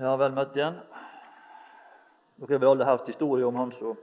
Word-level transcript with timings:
Ja, 0.00 0.14
vel 0.16 0.32
møtt 0.32 0.54
igjen. 0.56 0.78
Dere 2.40 2.54
har 2.54 2.60
vel 2.62 2.70
alle 2.70 2.86
hørt 2.88 3.08
historie 3.10 3.44
om 3.44 3.58
han 3.60 3.72
som 3.76 3.98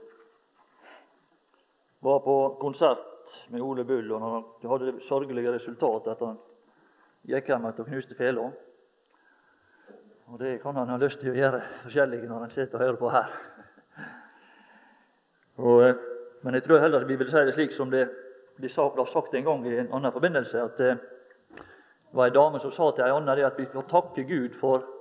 var 2.06 2.20
på 2.22 2.34
konsert 2.60 3.32
med 3.50 3.60
Ole 3.60 3.82
Bull, 3.84 4.12
og 4.14 4.22
han 4.22 4.44
hadde 4.70 4.92
det 4.92 5.02
sørgelige 5.08 5.50
resultatet 5.56 6.12
at 6.12 6.22
han 6.22 6.38
gikk 7.26 7.50
hjem 7.50 7.66
og 7.66 7.80
knuste 7.88 8.14
fela. 8.14 8.44
Og 10.30 10.38
det 10.38 10.60
kan 10.62 10.78
han 10.78 10.92
ha 10.94 11.00
lyst 11.02 11.20
til 11.24 11.32
å 11.32 11.40
gjøre 11.40 11.64
forskjellig 11.82 12.22
når 12.22 12.46
han 12.46 12.54
sitter 12.54 12.78
og 12.78 12.86
hører 12.86 13.00
på 13.02 13.10
her. 13.16 13.34
Og, 15.58 15.82
eh, 15.88 16.06
men 16.42 16.54
jeg 16.54 16.68
tror 16.68 16.84
heller 16.86 17.04
vi 17.04 17.18
vil 17.18 17.34
si 17.34 17.44
det 17.50 17.56
slik 17.58 17.74
som 17.74 17.90
det 17.90 18.06
ble 18.60 18.70
sagt 18.70 19.34
en 19.34 19.44
gang 19.44 19.66
i 19.66 19.74
en 19.82 19.92
annen 19.92 20.14
forbindelse, 20.14 20.62
at 20.62 20.78
det 20.78 20.94
var 22.12 22.30
ei 22.30 22.38
dame 22.38 22.62
som 22.62 22.70
sa 22.70 22.92
til 22.94 23.04
ei 23.04 23.10
anna 23.10 23.34
at 23.46 23.58
vi 23.58 23.66
får 23.66 23.90
takke 23.90 24.22
Gud 24.22 24.54
for 24.62 24.99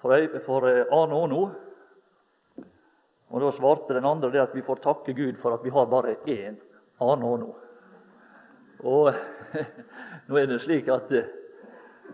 for, 0.00 0.38
for 0.46 0.68
eh, 0.68 0.84
Arne 0.90 1.14
Åno. 1.14 1.42
Og 3.28 3.40
Da 3.40 3.50
svarte 3.52 3.94
den 3.94 4.06
andre 4.08 4.30
det 4.30 4.40
at 4.40 4.54
vi 4.56 4.64
får 4.64 4.80
takke 4.84 5.12
Gud 5.12 5.36
for 5.42 5.54
at 5.54 5.64
vi 5.64 5.70
har 5.70 5.86
bare 5.86 6.16
én 6.26 6.56
Arne 7.00 7.24
Åno. 7.24 7.50
Og 8.84 9.10
nå 10.28 10.38
er 10.38 10.46
det 10.46 10.62
slik 10.62 10.88
at 10.88 11.12
eh, 11.12 11.34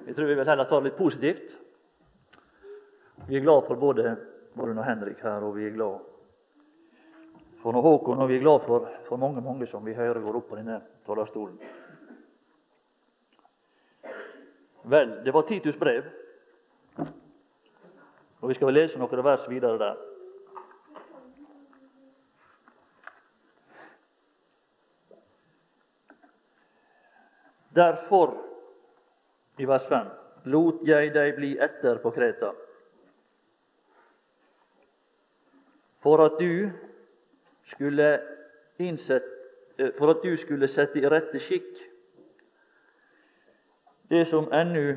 jeg 0.07 0.17
tror 0.17 0.27
vi 0.29 0.35
vil 0.35 0.49
heller 0.49 0.69
ta 0.69 0.81
det 0.81 0.91
litt 0.91 0.99
positivt. 0.99 1.55
Vi 3.29 3.37
er 3.37 3.45
glad 3.45 3.65
for 3.69 3.81
både, 3.81 4.17
både 4.55 4.83
Henrik 4.85 5.23
her, 5.25 5.45
og 5.45 5.55
vi 5.57 5.69
er 5.69 5.77
glad 5.77 6.03
for 7.63 7.73
når 7.73 7.87
Håkon, 7.87 8.21
og 8.21 8.29
vi 8.29 8.37
er 8.37 8.43
glad 8.43 8.67
for, 8.67 8.91
for 9.07 9.17
mange 9.17 9.41
mange 9.41 9.67
som 9.67 9.85
vi 9.87 9.95
hører 9.97 10.21
går 10.21 10.37
opp 10.37 10.51
på 10.51 10.59
denne 10.59 10.83
talerstolen. 11.07 11.57
Vel, 14.85 15.15
det 15.25 15.33
var 15.33 15.47
Titus 15.49 15.79
brev. 15.81 16.05
Og 18.45 18.49
Vi 18.49 18.55
skal 18.55 18.67
vel 18.67 18.75
lese 18.77 18.99
noen 19.01 19.21
vers 19.25 19.45
videre 19.49 19.79
der. 19.81 20.01
Derfor, 27.75 28.35
i 29.57 29.65
vers 29.65 29.89
5, 29.89 30.13
lot 30.53 30.85
jeg 30.85 31.15
deg 31.17 31.33
bli 31.39 31.55
etter 31.57 32.03
på 32.05 32.13
Kreta, 32.13 32.53
for 36.05 36.27
at 36.27 36.37
du 36.37 36.69
skulle 37.73 38.13
innsett, 38.77 39.25
eh, 39.79 39.97
for 39.97 40.13
at 40.13 40.21
du 40.21 40.37
skulle 40.37 40.69
sette 40.69 41.01
i 41.01 41.09
rette 41.09 41.41
skikk 41.41 41.81
det 44.13 44.27
som 44.29 44.53
ennå 44.53 44.89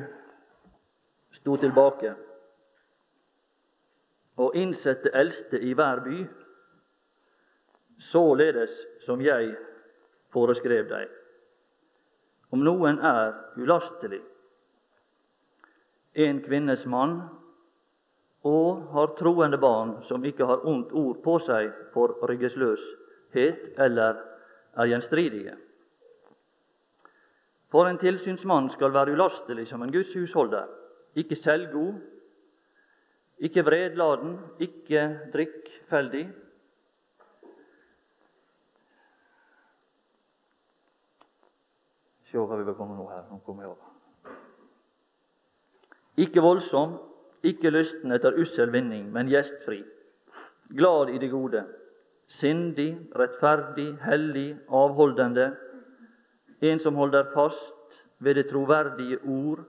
sto 1.32 1.56
tilbake 1.56 2.27
og 4.38 4.56
innsette 4.56 5.10
eldste 5.14 5.60
i 5.60 5.74
hver 5.74 6.02
by, 6.04 6.18
således 7.98 8.70
som 9.06 9.20
jeg 9.20 9.50
foreskrev 10.32 10.86
deg. 10.90 11.08
Om 12.54 12.62
noen 12.64 13.00
er 13.04 13.34
ulastelig, 13.58 14.22
en 16.14 16.40
kvinnes 16.42 16.86
mann, 16.86 17.20
og 18.46 18.86
har 18.94 19.14
troende 19.18 19.58
barn 19.58 19.96
som 20.08 20.24
ikke 20.24 20.46
har 20.46 20.64
ondt 20.66 20.92
ord 20.96 21.18
på 21.24 21.38
seg 21.42 21.72
for 21.92 22.14
ryggesløshet 22.30 23.80
eller 23.82 24.20
er 24.78 24.90
gjenstridige. 24.92 25.56
For 27.68 27.90
en 27.90 27.98
tilsynsmann 28.00 28.70
skal 28.72 28.94
være 28.94 29.12
ulastelig 29.12 29.66
som 29.68 29.82
en 29.82 29.92
Guds 29.92 30.14
husholder, 30.14 30.70
ikke 31.18 31.36
selvgod, 31.36 31.98
ikke 33.38 33.64
vredladen, 33.64 34.38
ikke 34.60 35.02
drikkfeldig. 35.32 36.24
Se 42.28 42.38
hva 42.38 42.58
vi 42.58 42.66
vil 42.66 42.76
komme 42.76 42.96
nå 42.98 43.06
her. 43.08 43.22
Nå 43.30 43.38
kommer 43.46 43.64
jeg 43.64 43.70
over. 43.72 43.84
Ikke 46.18 46.42
voldsom, 46.42 46.96
ikke 47.46 47.70
lysten 47.70 48.12
etter 48.12 48.36
ussel 48.42 48.72
vinning, 48.74 49.06
men 49.14 49.30
gjestfri. 49.30 49.84
Glad 50.76 51.14
i 51.14 51.20
det 51.22 51.30
gode. 51.30 51.62
Sindig, 52.28 52.90
rettferdig, 53.16 53.92
hellig, 54.02 54.50
avholdende. 54.68 55.52
En 56.60 56.82
som 56.82 56.98
holder 56.98 57.30
fast 57.32 58.02
ved 58.18 58.34
det 58.34 58.48
troverdige 58.50 59.20
ord 59.22 59.62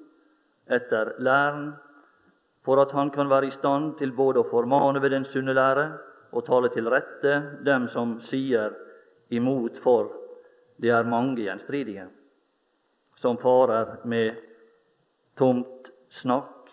etter 0.68 1.13
læren 1.22 1.69
for 2.69 2.81
at 2.81 2.91
han 2.91 3.09
kan 3.09 3.30
være 3.30 3.47
i 3.47 3.50
stand 3.50 3.96
til 3.97 4.12
både 4.13 4.44
å 4.44 4.46
formane 4.46 5.02
ved 5.02 5.09
den 5.09 5.24
sunne 5.25 5.56
lære 5.57 5.88
og 6.38 6.44
tale 6.46 6.69
til 6.69 6.85
rette 6.94 7.40
dem 7.66 7.88
som 7.90 8.12
sier 8.22 8.75
imot, 9.34 9.80
for 9.81 10.12
det 10.78 10.91
er 10.94 11.09
mange 11.09 11.47
gjenstridige 11.47 12.06
som 13.18 13.41
farer 13.41 13.97
med 14.06 14.38
tomt 15.34 15.90
snakk, 16.13 16.69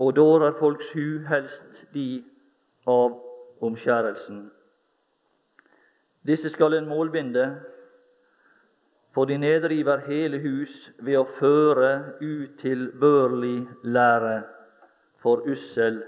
og 0.00 0.16
dårer 0.16 0.56
folks 0.56 0.88
hu, 0.96 1.20
helst 1.28 1.84
de 1.92 2.24
av 2.88 3.20
omskjærelsen. 3.60 4.46
Disse 6.24 6.48
skal 6.48 6.80
en 6.80 6.88
målbinde, 6.88 7.50
for 9.12 9.28
de 9.28 9.36
nedriver 9.36 10.08
hele 10.08 10.40
hus 10.40 10.86
ved 10.96 11.20
å 11.20 11.28
føre 11.36 11.90
utilbørlig 12.24 13.66
lære 13.84 14.38
for 15.22 15.42
ussel 15.50 16.02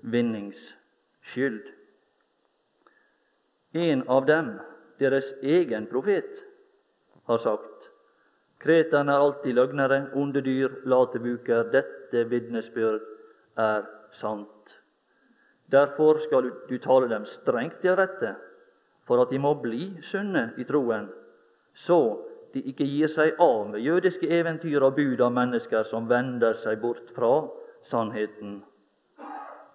vinnings 0.00 0.58
skyld. 1.22 1.62
En 3.76 4.02
av 4.08 4.26
dem, 4.26 4.54
deres 4.98 5.32
egen 5.42 5.86
profet, 5.90 6.42
har 7.26 7.42
sagt 7.42 7.90
Kreterne 8.62 9.12
er 9.12 9.22
alltid 9.22 9.54
løgnere, 9.54 9.98
onde 10.16 10.40
dyr, 10.40 10.80
late 10.88 11.20
buker. 11.20 11.68
Dette 11.70 12.22
vitnesbyrd 12.30 13.02
er 13.60 13.84
sant. 14.16 14.72
Derfor 15.70 16.18
skal 16.24 16.50
du 16.68 16.78
tale 16.78 17.08
dem 17.10 17.26
strengt 17.28 17.80
til 17.82 17.94
rette, 17.98 18.34
for 19.04 19.22
at 19.22 19.30
de 19.30 19.38
må 19.38 19.52
bli 19.60 19.90
sunne 20.02 20.48
i 20.58 20.64
troen, 20.64 21.10
så 21.74 22.00
de 22.54 22.62
ikke 22.70 22.86
gir 22.88 23.10
seg 23.12 23.36
av 23.42 23.68
med 23.70 23.84
jødiske 23.84 24.30
eventyr 24.32 24.82
og 24.82 24.96
bud 24.96 25.20
av 25.20 25.34
mennesker 25.36 25.84
som 25.90 26.08
vender 26.08 26.56
seg 26.62 26.80
bort 26.80 27.10
fra 27.14 27.32
sannheten. 27.90 28.60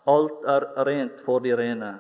Alt 0.08 0.48
er 0.50 0.66
rent 0.86 1.22
for 1.26 1.40
de 1.40 1.54
rene, 1.56 1.92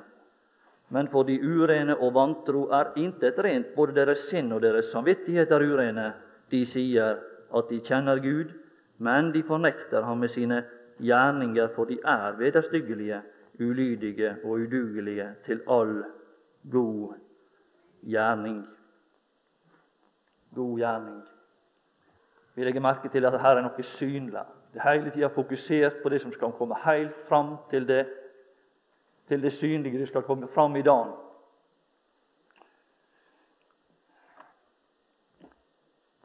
men 0.91 1.07
for 1.07 1.23
de 1.23 1.37
urene 1.39 1.95
og 1.95 2.13
vantro 2.15 2.65
er 2.75 2.91
intet 2.99 3.39
rent. 3.39 3.71
Både 3.75 3.95
deres 3.95 4.25
sinn 4.29 4.51
og 4.51 4.61
deres 4.63 4.91
samvittighet 4.91 5.51
er 5.51 5.63
urene. 5.63 6.11
De 6.51 6.65
sier 6.67 7.21
at 7.55 7.69
de 7.69 7.79
kjenner 7.79 8.19
Gud, 8.19 8.51
men 8.97 9.31
de 9.31 9.43
fornekter 9.43 10.03
ham 10.03 10.19
med 10.19 10.33
sine 10.33 10.63
gjerninger, 10.99 11.69
for 11.75 11.85
de 11.85 11.99
er 12.03 12.35
vederstyggelige, 12.39 13.21
ulydige 13.59 14.35
og 14.43 14.65
udugelige 14.65 15.29
til 15.45 15.61
all 15.69 16.03
god 16.71 17.13
gjerning. 18.03 18.65
God 20.55 20.77
gjerning. 20.79 21.21
Vi 22.55 22.63
legger 22.63 22.81
merke 22.81 23.09
til 23.09 23.25
at 23.25 23.39
her 23.41 23.57
er 23.57 23.63
noe 23.63 23.83
synlig. 23.83 24.43
Det 24.73 24.81
hele 24.81 25.11
tida 25.11 25.27
fokusert 25.29 26.03
på 26.03 26.09
det 26.09 26.21
som 26.21 26.31
skal 26.31 26.51
komme 26.51 26.75
helt 26.85 27.15
fram 27.27 27.57
til 27.69 27.87
det, 27.87 28.05
til 29.27 29.41
det 29.41 29.53
synlige. 29.53 29.99
Det 29.99 30.07
skal 30.07 30.23
komme 30.23 30.47
fram 30.47 30.75
i 30.75 30.81
dagen. 30.81 31.11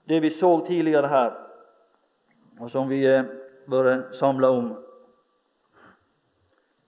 Det 0.09 0.23
vi 0.23 0.31
så 0.31 0.67
tidligere 0.67 1.09
her, 1.09 1.31
og 2.61 2.71
som 2.71 2.89
vi 2.89 3.05
har 3.05 3.27
vært 3.67 4.15
samla 4.15 4.51
om, 4.55 4.69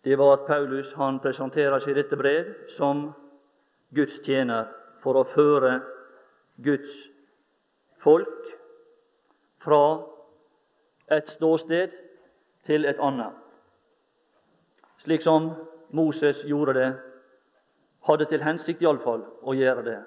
det 0.04 0.19
var 0.19 0.37
at 0.37 0.46
Paulus 0.46 0.93
han 0.94 1.19
presenterer 1.20 1.82
seg 1.82 1.90
i 1.90 1.99
dette 1.99 2.16
brev 2.16 2.52
som 2.70 3.08
Guds 3.94 4.20
tjener 4.22 4.70
for 5.02 5.19
å 5.19 5.26
føre 5.26 5.81
Guds 6.62 6.94
folk 7.99 8.46
fra 9.64 9.82
et 11.10 11.28
ståsted 11.28 11.93
til 12.64 12.84
et 12.84 13.00
annet. 13.00 13.34
Slik 14.99 15.22
som 15.22 15.50
Moses 15.90 16.43
gjorde 16.44 16.75
det, 16.75 16.88
hadde 18.08 18.26
til 18.28 18.43
hensikt 18.44 18.82
iallfall 18.82 19.25
å 19.43 19.55
gjøre 19.56 19.84
det. 19.87 19.99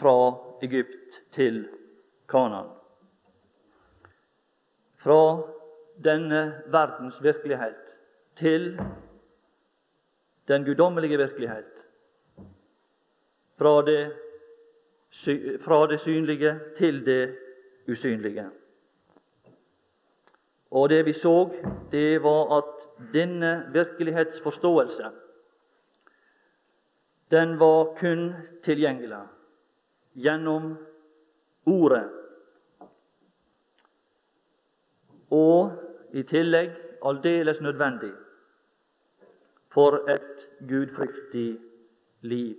Fra 0.00 0.14
Egypt 0.64 1.18
til 1.36 1.66
Kanan. 2.30 2.70
Fra 5.00 5.20
denne 6.00 6.62
verdens 6.72 7.18
virkelighet 7.22 7.92
til 8.40 8.72
den 10.48 10.64
guddommelige 10.64 11.18
virkelighet. 11.18 11.84
Fra 13.58 13.82
det, 13.84 14.00
fra 15.64 15.86
det 15.86 16.00
synlige 16.00 16.54
til 16.78 17.04
det 17.06 17.49
usynlige. 17.90 18.46
Og 20.70 20.88
det 20.88 21.06
vi 21.06 21.12
så, 21.12 21.50
det 21.90 22.22
var 22.22 22.56
at 22.58 22.76
denne 23.12 23.70
virkelighetsforståelse 23.72 25.10
den 27.30 27.58
var 27.60 27.94
kun 27.98 28.32
tilgjengelig 28.62 29.22
gjennom 30.14 30.76
Ordet. 31.66 32.08
Og 35.30 35.70
i 36.12 36.22
tillegg 36.26 36.72
aldeles 37.06 37.60
nødvendig 37.60 38.10
for 39.70 40.00
et 40.10 40.48
gudfryktig 40.68 41.60
liv. 42.20 42.56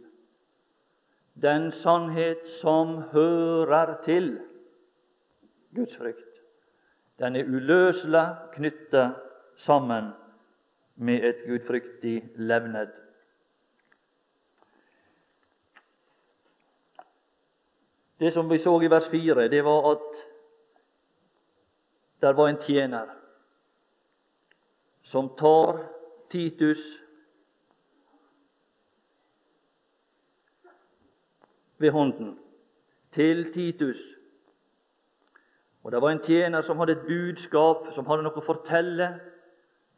Den 1.41 1.71
sannhet 1.71 2.47
som 2.61 3.01
hører 3.11 3.97
til 4.05 4.39
Guds 5.75 5.97
frykt, 5.97 6.41
den 7.19 7.35
er 7.35 7.45
uløselig 7.45 8.25
knyttet 8.53 9.15
sammen 9.55 10.11
med 10.95 11.23
et 11.23 11.43
gudfryktig 11.47 12.29
levned. 12.35 12.87
Det 18.19 18.33
som 18.33 18.49
vi 18.49 18.57
så 18.57 18.81
i 18.81 18.89
vers 18.89 19.07
4, 19.09 19.47
det 19.47 19.63
var 19.65 19.91
at 19.91 20.19
der 22.21 22.33
var 22.33 22.47
en 22.47 22.61
tjener 22.61 23.07
som 25.01 25.29
tar 25.37 25.87
Titus 26.29 27.01
ved 31.77 31.91
hånden 31.91 32.39
til 33.11 33.53
Titus. 33.53 34.20
Og 35.83 35.91
Det 35.91 36.01
var 36.01 36.09
en 36.09 36.23
tjener 36.23 36.61
som 36.61 36.77
hadde 36.77 36.91
et 36.91 37.07
budskap, 37.07 37.93
som 37.95 38.05
hadde 38.05 38.23
noe 38.23 38.37
å 38.37 38.45
fortelle 38.45 39.07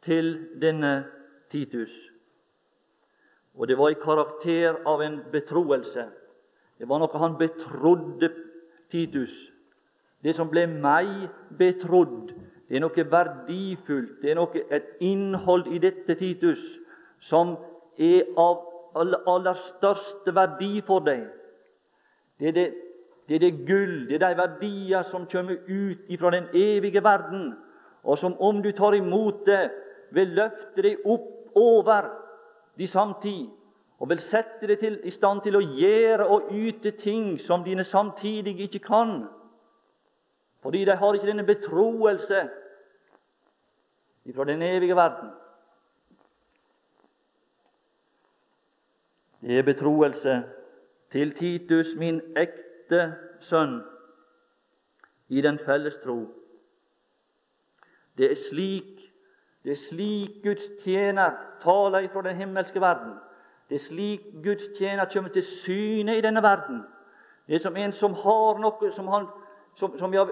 til 0.04 0.36
denne 0.60 1.04
Titus. 1.52 1.92
Og 3.54 3.68
det 3.68 3.78
var 3.78 3.92
i 3.92 4.00
karakter 4.00 4.80
av 4.86 5.02
en 5.02 5.20
betroelse. 5.32 6.08
Det 6.78 6.88
var 6.88 6.98
noe 6.98 7.20
han 7.20 7.36
betrodde 7.38 8.32
Titus. 8.90 9.34
Det 10.24 10.34
som 10.34 10.48
ble 10.48 10.66
meg 10.66 11.28
betrodd, 11.58 12.32
det 12.68 12.78
er 12.78 12.82
noe 12.82 13.04
verdifullt, 13.10 14.22
det 14.22 14.32
er 14.32 14.38
noe, 14.38 14.62
et 14.72 14.86
innhold 15.04 15.68
i 15.68 15.78
dette, 15.78 16.16
Titus, 16.16 16.62
som 17.20 17.58
er 18.00 18.24
av 18.40 18.64
aller, 18.96 19.20
aller 19.28 19.58
største 19.60 20.32
verdi 20.34 20.80
for 20.86 21.04
deg. 21.04 21.26
Det 22.40 22.48
er 22.50 22.56
det, 22.56 22.66
det 23.28 23.34
er 23.34 23.38
det 23.38 23.66
gull, 23.66 24.08
det 24.08 24.22
er 24.22 24.28
de 24.28 24.36
verdier 24.36 25.02
som 25.02 25.26
kommer 25.26 25.56
ut 25.68 25.98
ifra 26.08 26.30
den 26.30 26.44
evige 26.54 27.04
verden, 27.04 27.54
og 28.02 28.18
som, 28.18 28.40
om 28.40 28.62
du 28.62 28.70
tar 28.72 28.92
imot 28.92 29.46
det, 29.46 29.70
vil 30.10 30.34
løfte 30.36 30.82
deg 30.84 31.06
opp 31.08 31.56
over 31.56 32.10
de 32.78 32.86
samtid, 32.86 33.46
og 33.98 34.10
vil 34.10 34.20
sette 34.20 34.68
deg 34.68 34.78
til, 34.78 34.98
i 35.04 35.10
stand 35.10 35.40
til 35.42 35.56
å 35.56 35.62
gjøre 35.64 36.26
og 36.28 36.50
yte 36.52 36.92
ting 37.00 37.38
som 37.40 37.64
dine 37.64 37.84
samtidige 37.84 38.66
ikke 38.68 38.82
kan. 38.84 39.14
Fordi 40.60 40.84
de 40.84 40.96
har 40.96 41.16
ikke 41.16 41.30
denne 41.30 41.46
betroelse 41.48 42.42
ifra 44.24 44.44
den 44.44 44.62
evige 44.62 44.96
verden. 44.96 45.32
Det 49.40 49.58
er 49.58 49.62
betroelse 49.62 50.42
til 51.12 51.32
Titus, 51.36 51.94
min 51.96 52.20
ekte 52.36 52.73
sønn, 53.40 53.82
i 55.28 55.40
den 55.40 55.58
felles 55.58 55.96
tro. 56.04 56.18
Det 58.18 58.30
er 58.30 58.40
slik 58.50 59.04
det 59.64 59.70
er 59.70 59.74
slik 59.80 60.42
Guds 60.42 60.64
tjener 60.84 61.30
taler 61.60 62.08
fra 62.12 62.22
den 62.22 62.36
himmelske 62.36 62.80
verden. 62.80 63.12
Det 63.68 63.74
er 63.74 63.78
slik 63.78 64.20
Guds 64.44 64.64
tjener 64.78 65.04
kommer 65.12 65.30
til 65.30 65.42
syne 65.42 66.18
i 66.18 66.20
denne 66.20 66.42
verden. 66.42 66.82
Det 67.46 67.54
er 67.54 67.58
som 67.58 67.76
en 67.76 67.92
som 67.92 68.12
har 68.12 68.58
noe 68.60 68.90
som, 68.92 69.08
han, 69.08 69.26
som, 69.74 69.98
som 69.98 70.12
har 70.12 70.30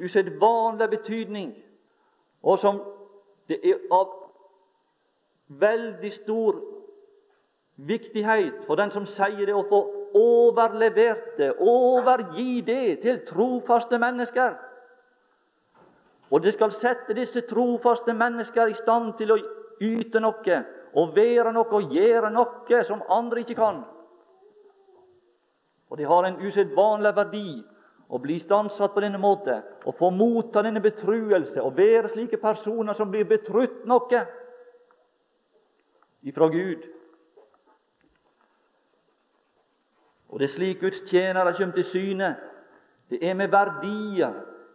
usedvanlig 0.00 0.90
betydning, 0.90 1.54
og 2.42 2.58
som 2.58 2.82
det 3.48 3.60
er 3.62 3.78
av 3.90 4.10
veldig 5.48 6.12
stor 6.12 6.58
viktighet 7.76 8.64
for 8.66 8.74
den 8.74 8.90
som 8.90 9.06
sier 9.06 9.46
det, 9.46 9.54
å 9.54 9.66
få 9.68 10.01
overlevert 10.14 11.36
det, 11.38 11.52
overgi 11.58 12.60
det 12.60 13.00
til 13.02 13.22
trofaste 13.26 13.98
mennesker. 13.98 14.54
Og 16.32 16.42
det 16.42 16.54
skal 16.54 16.72
sette 16.72 17.14
disse 17.16 17.42
trofaste 17.48 18.14
mennesker 18.16 18.72
i 18.72 18.76
stand 18.78 19.12
til 19.18 19.34
å 19.34 19.40
yte 19.82 20.20
noe 20.22 20.60
og 20.92 21.16
være 21.16 21.52
noe 21.52 21.76
og 21.76 21.92
gjøre 21.92 22.30
noe 22.32 22.84
som 22.88 23.02
andre 23.08 23.42
ikke 23.44 23.58
kan. 23.58 23.82
Og 25.92 25.98
de 25.98 26.08
har 26.08 26.24
en 26.24 26.40
usedvanlig 26.40 27.12
verdi 27.16 27.46
å 28.12 28.20
bli 28.20 28.38
stansatt 28.40 28.94
på 28.94 29.02
denne 29.04 29.20
måte 29.20 29.58
og 29.84 29.96
få 29.96 30.08
motta 30.12 30.62
denne 30.64 30.80
betruelse 30.84 31.60
og 31.60 31.76
være 31.76 32.12
slike 32.12 32.40
personer 32.40 32.96
som 32.96 33.10
blir 33.12 33.28
betrutt 33.28 33.84
noe 33.88 34.22
ifra 36.22 36.48
Gud. 36.52 36.84
Og 40.32 40.40
Det 40.40 40.48
er 40.48 40.54
slik 40.54 40.80
Guds 40.80 41.00
tjenere 41.06 41.52
kommer 41.52 41.74
til 41.74 41.84
syne. 41.84 42.36
Det 43.10 43.18
er 43.22 43.34
med 43.34 43.48
verdier. 43.52 44.32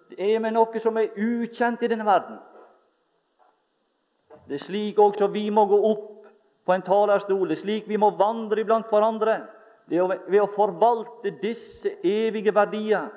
Det 0.09 0.35
er 0.35 0.39
med 0.39 0.53
noe 0.53 0.79
som 0.79 0.97
er 0.97 1.17
ukjent 1.17 1.81
i 1.83 1.89
denne 1.89 2.05
verden. 2.05 2.37
Det 4.47 4.53
er 4.55 4.63
slik 4.63 4.99
også 4.99 5.27
vi 5.27 5.49
må 5.49 5.65
gå 5.65 5.79
opp 5.91 6.27
på 6.65 6.73
en 6.73 6.85
talerstol. 6.85 7.47
Det 7.49 7.57
er 7.57 7.63
slik 7.65 7.87
vi 7.89 7.97
må 7.97 8.13
vandre 8.15 8.61
iblant 8.61 8.87
hverandre. 8.89 9.41
Det 9.89 9.97
er 9.97 10.19
ved 10.29 10.41
å 10.41 10.51
forvalte 10.53 11.33
disse 11.41 11.97
evige 12.03 12.53
verdier 12.55 13.09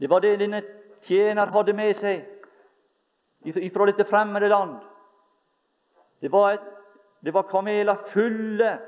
det 0.00 0.10
var 0.10 0.20
det 0.20 0.38
denne 0.38 0.62
tjener 1.02 1.52
hadde 1.54 1.72
med 1.72 1.94
seg 1.96 2.24
fra 3.72 3.86
dette 3.86 4.06
fremmede 4.08 4.48
land. 4.48 4.78
Det 6.20 6.32
var, 6.32 6.56
et, 6.56 6.66
det 7.24 7.34
var 7.34 7.46
kameler 7.50 8.00
fulle. 8.10 8.78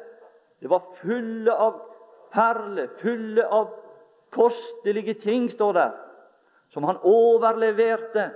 Det 0.60 0.70
var 0.70 0.82
fulle 1.00 1.52
av 1.52 1.78
perler, 2.36 2.90
fulle 3.00 3.46
av 3.48 3.72
kostelige 4.34 5.14
ting, 5.22 5.48
står 5.50 5.72
der, 5.72 5.94
som 6.68 6.84
han 6.84 7.00
overleverte 7.02 8.30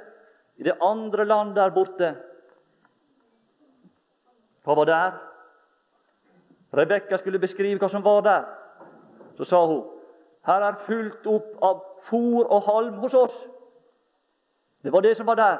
i 0.57 0.65
det 0.65 0.79
andre 0.81 1.25
land 1.25 1.55
der 1.55 1.73
borte. 1.75 2.15
Hva 4.65 4.77
var 4.77 4.89
der? 4.89 5.19
Rebekka 6.77 7.19
skulle 7.19 7.41
beskrive 7.43 7.81
hva 7.81 7.89
som 7.91 8.05
var 8.05 8.21
der. 8.25 8.45
Så 9.37 9.45
sa 9.45 9.65
hun 9.67 9.85
her 10.47 10.65
er 10.65 10.81
fullt 10.87 11.27
opp 11.29 11.65
av 11.65 11.81
fôr 12.09 12.47
og 12.49 12.63
halm 12.65 13.01
hos 13.03 13.15
oss. 13.15 13.37
Det 14.83 14.93
var 14.93 15.05
det 15.05 15.17
som 15.17 15.27
var 15.27 15.37
der. 15.37 15.57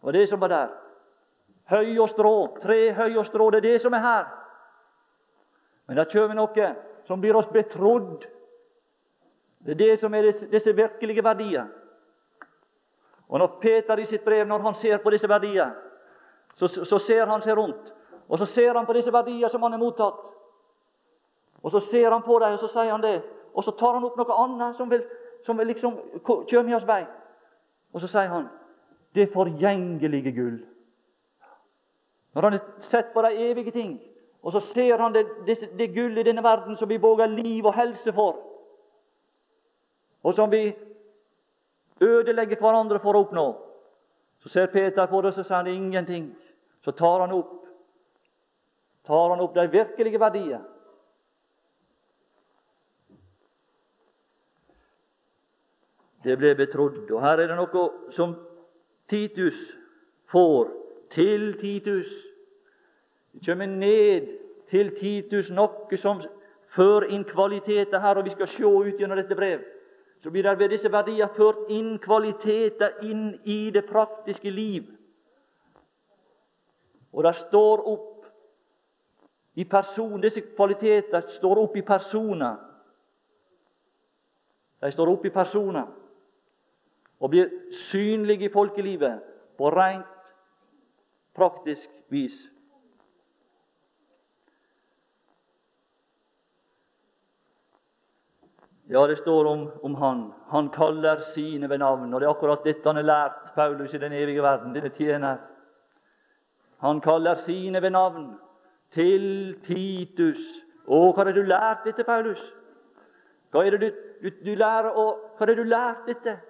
Det 0.00 0.06
var 0.06 0.12
det 0.12 0.28
som 0.28 0.40
var 0.40 0.48
der. 0.48 0.68
Høy 1.70 1.98
og 1.98 2.08
strå, 2.08 2.34
tre 2.62 2.92
høy 2.92 3.16
og 3.16 3.26
strå, 3.26 3.50
det 3.50 3.60
er 3.62 3.68
det 3.68 3.80
som 3.80 3.94
er 3.94 4.02
her. 4.02 4.39
Men 5.90 5.98
det 5.98 6.14
vi 6.14 6.34
noe 6.38 6.68
som 7.08 7.18
blir 7.20 7.34
oss 7.34 7.48
betrodd. 7.50 8.22
Det 9.58 9.74
er 9.74 9.78
det 9.78 9.98
som 9.98 10.14
er 10.14 10.28
disse 10.30 10.72
virkelige 10.76 11.24
verdier. 11.26 11.66
Og 13.26 13.38
når 13.42 13.58
Peter 13.62 13.98
i 13.98 14.04
sitt 14.06 14.22
brev, 14.24 14.46
når 14.46 14.62
han 14.62 14.74
ser 14.78 15.02
på 15.02 15.10
disse 15.10 15.28
verdier, 15.28 15.72
så, 16.54 16.68
så 16.68 16.98
ser 16.98 17.26
han 17.26 17.42
seg 17.42 17.58
rundt. 17.58 17.90
Og 18.28 18.38
så 18.38 18.46
ser 18.46 18.78
han 18.78 18.86
på 18.86 18.94
disse 18.94 19.10
verdier 19.12 19.50
som 19.50 19.66
han 19.66 19.74
har 19.74 19.82
mottatt. 19.82 20.22
Og 21.62 21.74
så 21.74 21.80
ser 21.82 22.14
han 22.14 22.22
på 22.22 22.38
dem, 22.38 22.54
og 22.54 22.62
så 22.62 22.70
sier 22.70 22.94
han 22.94 23.02
det 23.02 23.18
og 23.54 23.64
så 23.64 23.72
tar 23.74 23.96
han 23.98 24.04
opp 24.06 24.18
noe 24.18 24.36
annet 24.44 24.76
som 24.78 24.90
vil, 24.90 25.02
som 25.42 25.58
vil 25.58 25.72
liksom 25.72 25.96
komme 26.22 26.70
i 26.70 26.74
hans 26.74 26.86
vei. 26.86 27.02
Og 27.90 28.02
så 28.02 28.10
sier 28.10 28.30
han 28.30 28.46
det 29.18 29.32
forgjengelige 29.32 30.32
gull. 30.36 30.60
Når 32.34 32.46
han 32.46 32.54
har 32.54 32.86
sett 32.86 33.10
på 33.10 33.22
de 33.26 33.32
evige 33.50 33.74
ting, 33.74 33.96
og 34.42 34.52
så 34.52 34.60
ser 34.60 34.98
han 34.98 35.14
det, 35.14 35.26
det, 35.46 35.56
det 35.78 35.94
gull 35.94 36.18
i 36.18 36.24
denne 36.24 36.42
verden 36.42 36.76
som 36.76 36.88
vi 36.88 36.96
våger 36.96 37.26
liv 37.26 37.66
og 37.66 37.74
helse 37.74 38.12
for, 38.12 38.38
og 40.22 40.34
som 40.34 40.50
vi 40.52 40.70
ødelegger 42.00 42.60
hverandre 42.60 43.00
for 43.00 43.16
å 43.16 43.24
oppnå, 43.24 43.46
så 44.40 44.48
ser 44.48 44.72
Peter 44.72 45.06
på 45.06 45.20
det, 45.20 45.34
så 45.36 45.44
sier 45.44 45.60
han 45.60 45.68
ingenting. 45.68 46.30
Så 46.80 46.92
tar 46.96 47.20
han 47.20 47.32
opp 47.36 47.56
tar 49.04 49.30
han 49.32 49.40
opp 49.40 49.54
de 49.56 49.64
virkelige 49.72 50.20
verdier 50.20 50.60
det 56.24 56.36
ble 56.38 56.54
betrodd. 56.54 57.10
Og 57.10 57.22
her 57.22 57.40
er 57.40 57.50
det 57.50 57.58
noe 57.58 57.84
som 58.14 58.34
Titus 59.10 59.58
får 60.30 60.68
til 61.14 61.54
Titus. 61.60 62.10
Det 63.32 63.46
kommer 63.46 63.66
ned 63.66 64.26
til 64.70 64.90
Titus 64.96 65.50
noe 65.50 65.96
som 65.98 66.22
fører 66.74 67.10
inn 67.10 67.24
kvaliteter 67.24 68.00
her, 68.00 68.18
og 68.18 68.24
vi 68.24 68.30
skal 68.34 68.48
se 68.48 68.64
ut 68.64 68.98
gjennom 68.98 69.18
dette 69.18 69.36
brev. 69.36 69.60
så 70.22 70.30
blir 70.30 70.42
det 70.42 70.58
ved 70.58 70.68
disse 70.68 70.92
verdier 70.92 71.28
ført 71.36 71.68
inn 71.68 71.98
kvaliteter 71.98 73.00
inn 73.02 73.40
i 73.44 73.70
det 73.70 73.86
praktiske 73.88 74.50
liv. 74.50 74.84
Og 77.12 77.24
det 77.24 77.34
står 77.34 77.88
opp 77.88 78.26
i 79.54 79.64
person, 79.64 80.20
Disse 80.20 80.40
kvaliteter 80.40 81.20
står 81.26 81.58
opp 81.58 81.76
i 81.76 81.82
personer. 81.82 82.56
De 84.80 84.92
står 84.92 85.08
opp 85.08 85.24
i 85.26 85.30
personer 85.30 85.86
og 87.20 87.30
blir 87.30 87.50
synlige 87.72 88.44
i 88.44 88.52
folkelivet 88.52 89.20
på 89.58 89.70
rent 89.70 90.06
praktisk 91.36 91.90
vis. 92.08 92.49
Ja, 98.90 99.06
det 99.06 99.20
står 99.20 99.46
om, 99.46 99.70
om, 99.82 99.94
han. 99.94 100.32
Han 100.48 100.68
kaller 100.74 101.20
sine 101.20 101.68
ved 101.70 101.78
navn. 101.78 102.14
Og 102.14 102.20
det 102.20 102.26
er 102.26 102.32
akkurat 102.32 102.64
dette 102.66 102.88
han 102.88 102.98
har 102.98 103.06
lært 103.06 103.52
Paulus 103.54 103.94
i 103.94 104.00
den 104.02 104.12
evige 104.12 104.42
verden, 104.42 104.74
denne 104.74 104.90
tjener. 104.96 105.36
Han 106.82 107.00
kaller 107.00 107.34
sine 107.34 107.82
ved 107.82 107.90
navn. 107.94 108.32
Til 108.90 109.54
Titus. 109.62 110.40
Å, 110.90 111.12
hva 111.14 111.22
har 111.22 111.36
du 111.36 111.44
lært 111.46 111.84
dette, 111.86 112.02
Paulus? 112.04 112.40
Hva 113.54 113.62
er 113.62 113.76
det 113.76 113.80
du, 113.84 114.00
du, 114.24 114.30
du 114.42 114.54
lærer 114.58 114.90
å, 114.98 115.04
Hva 115.38 115.46
har 115.46 115.54
du 115.54 115.68
lært 115.70 116.08
dette? 116.10 116.40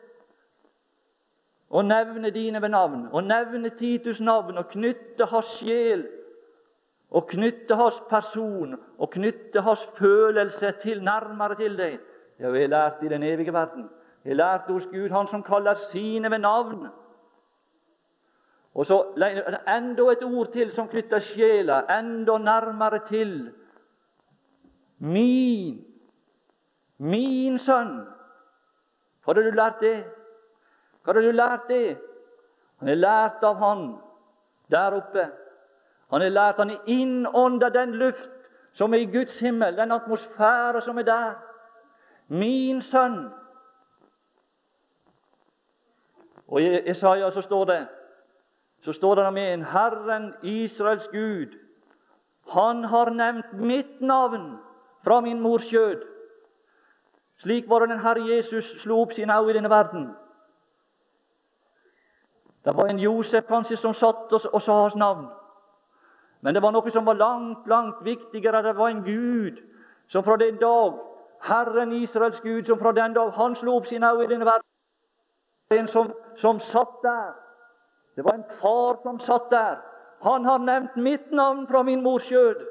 Å 1.70 1.82
nevne 1.85 2.32
dine 2.35 2.59
ved 2.62 2.73
navn, 2.73 3.04
å 3.14 3.20
nevne 3.23 3.70
Titus 3.78 4.18
navn, 4.25 4.56
og 4.59 4.73
knytte 4.73 5.28
hans 5.30 5.52
sjel, 5.61 6.06
og 7.14 7.28
knytte 7.30 7.76
hans 7.78 8.00
person, 8.11 8.75
og 8.99 9.12
knytte 9.12 9.62
hans 9.62 9.85
følelse 9.99 10.73
til 10.82 11.04
nærmere 11.06 11.61
til 11.61 11.76
deg. 11.78 12.00
Har 12.40 12.50
vi 12.50 12.66
lært 12.66 13.02
i 13.02 13.09
den 13.09 13.23
evige 13.23 13.52
verden. 13.52 13.90
Vi 14.23 14.35
lært 14.35 14.68
hos 14.68 14.87
Gud, 14.87 15.11
Han 15.11 15.26
som 15.26 15.42
kaller 15.42 15.75
sine 15.75 16.30
ved 16.30 16.38
navn. 16.38 16.88
Og 18.75 18.87
så 18.87 19.04
enda 19.68 20.02
et 20.12 20.23
ord 20.23 20.52
til 20.52 20.70
som 20.73 20.88
knytter 20.88 21.18
sjela 21.18 21.82
enda 21.99 22.38
nærmere 22.38 23.00
til. 23.06 23.52
Min, 24.99 25.85
min 26.99 27.59
sønn. 27.59 28.06
Hva 29.25 29.35
har 29.35 29.42
du 29.42 29.50
lært 29.50 29.80
det? 29.80 30.04
Hva 31.04 31.12
har 31.12 31.20
du 31.20 31.30
lært 31.30 31.68
det? 31.68 31.99
Han 32.78 32.88
har 32.88 32.94
lært 32.94 33.44
av 33.44 33.56
Han 33.56 33.97
der 34.70 34.97
oppe. 34.97 35.26
Han 36.11 36.20
har 36.20 36.28
lært 36.28 36.56
han 36.56 36.70
er 36.70 36.87
innånda 36.87 37.68
den 37.68 37.94
luft 37.94 38.30
som 38.73 38.94
er 38.94 38.99
i 38.99 39.11
Guds 39.11 39.38
himmel, 39.40 39.76
den 39.76 39.92
atmosfære 39.92 40.80
som 40.80 40.99
er 40.99 41.02
der. 41.02 41.32
Min 42.30 42.80
sønn. 42.80 43.25
Og 46.49 46.62
i 46.62 46.90
Isaiah 46.90 47.32
så 47.32 47.42
står 47.42 47.64
det 47.64 47.80
så 48.80 48.92
står 48.92 49.14
det 49.14 49.32
med 49.32 49.54
en 49.54 49.64
Herren 49.64 50.34
Israels 50.42 51.08
Gud. 51.08 51.58
Han 52.49 52.84
har 52.84 53.10
nevnt 53.10 53.52
mitt 53.52 54.00
navn 54.00 54.58
fra 55.04 55.20
min 55.20 55.40
mors 55.40 55.62
skjød. 55.68 56.06
Slik 57.38 57.68
var 57.68 57.78
det 57.80 57.88
den 57.88 58.00
Herre 58.00 58.37
Jesus 58.37 58.64
slo 58.64 59.02
opp 59.02 59.12
sine 59.12 59.37
øyne 59.38 59.50
i 59.50 59.52
denne 59.52 59.70
verden. 59.70 60.08
Det 62.64 62.76
var 62.76 62.87
en 62.87 62.99
Josef 62.99 63.44
kanskje 63.44 63.76
som 63.76 63.94
satt 63.94 64.32
og, 64.32 64.40
og 64.52 64.62
sa 64.62 64.80
hans 64.82 64.96
navn. 64.96 65.28
Men 66.40 66.54
det 66.54 66.62
var 66.62 66.72
noe 66.72 66.90
som 66.90 67.06
var 67.06 67.14
langt, 67.14 67.68
langt 67.68 68.04
viktigere. 68.04 68.62
Det 68.62 68.76
var 68.76 68.88
en 68.88 69.04
Gud 69.04 69.60
som 70.08 70.25
fra 70.25 70.37
den 70.37 70.56
dag 70.56 71.09
Herren 71.40 71.92
Israels 71.92 72.40
Gud, 72.40 72.64
som 72.64 72.78
fra 72.78 72.92
den 72.92 73.14
dag 73.14 73.30
han 73.32 73.54
slo 73.54 73.76
opp 73.76 73.87
sine 73.87 74.12
øyne 74.12 74.25
i 74.25 74.26
denne 74.26 74.47
verden 74.47 74.66
En 75.70 75.87
som, 75.88 76.12
som 76.37 76.59
satt 76.59 77.02
der. 77.02 77.32
Det 78.16 78.25
var 78.25 78.32
en 78.32 78.44
far 78.61 78.99
som 79.02 79.18
satt 79.18 79.50
der. 79.50 79.76
Han 80.23 80.44
har 80.44 80.59
nevnt 80.59 80.97
mitt 80.97 81.30
navn 81.32 81.66
fra 81.66 81.82
min 81.82 82.02
mors 82.02 82.23
skjød. 82.23 82.66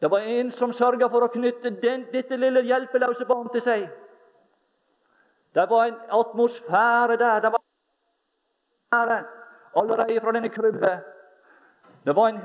Det 0.00 0.10
var 0.10 0.18
en 0.18 0.50
som 0.50 0.72
sørga 0.72 1.08
for 1.08 1.22
å 1.22 1.28
knytte 1.28 1.70
den, 1.82 2.06
dette 2.12 2.36
lille 2.36 2.62
hjelpeløse 2.66 3.24
barn 3.28 3.52
til 3.52 3.62
seg. 3.62 3.84
Det 5.54 5.68
var 5.70 5.84
en 5.84 6.00
atmosfære 6.10 7.16
der. 7.20 7.40
Det 7.40 7.52
var 7.52 7.62
en 9.10 9.26
allerede 9.76 10.20
fra 10.20 10.32
denne 10.32 10.48
krybbe. 10.48 10.92
Det 12.04 12.16
var 12.16 12.28
en, 12.28 12.40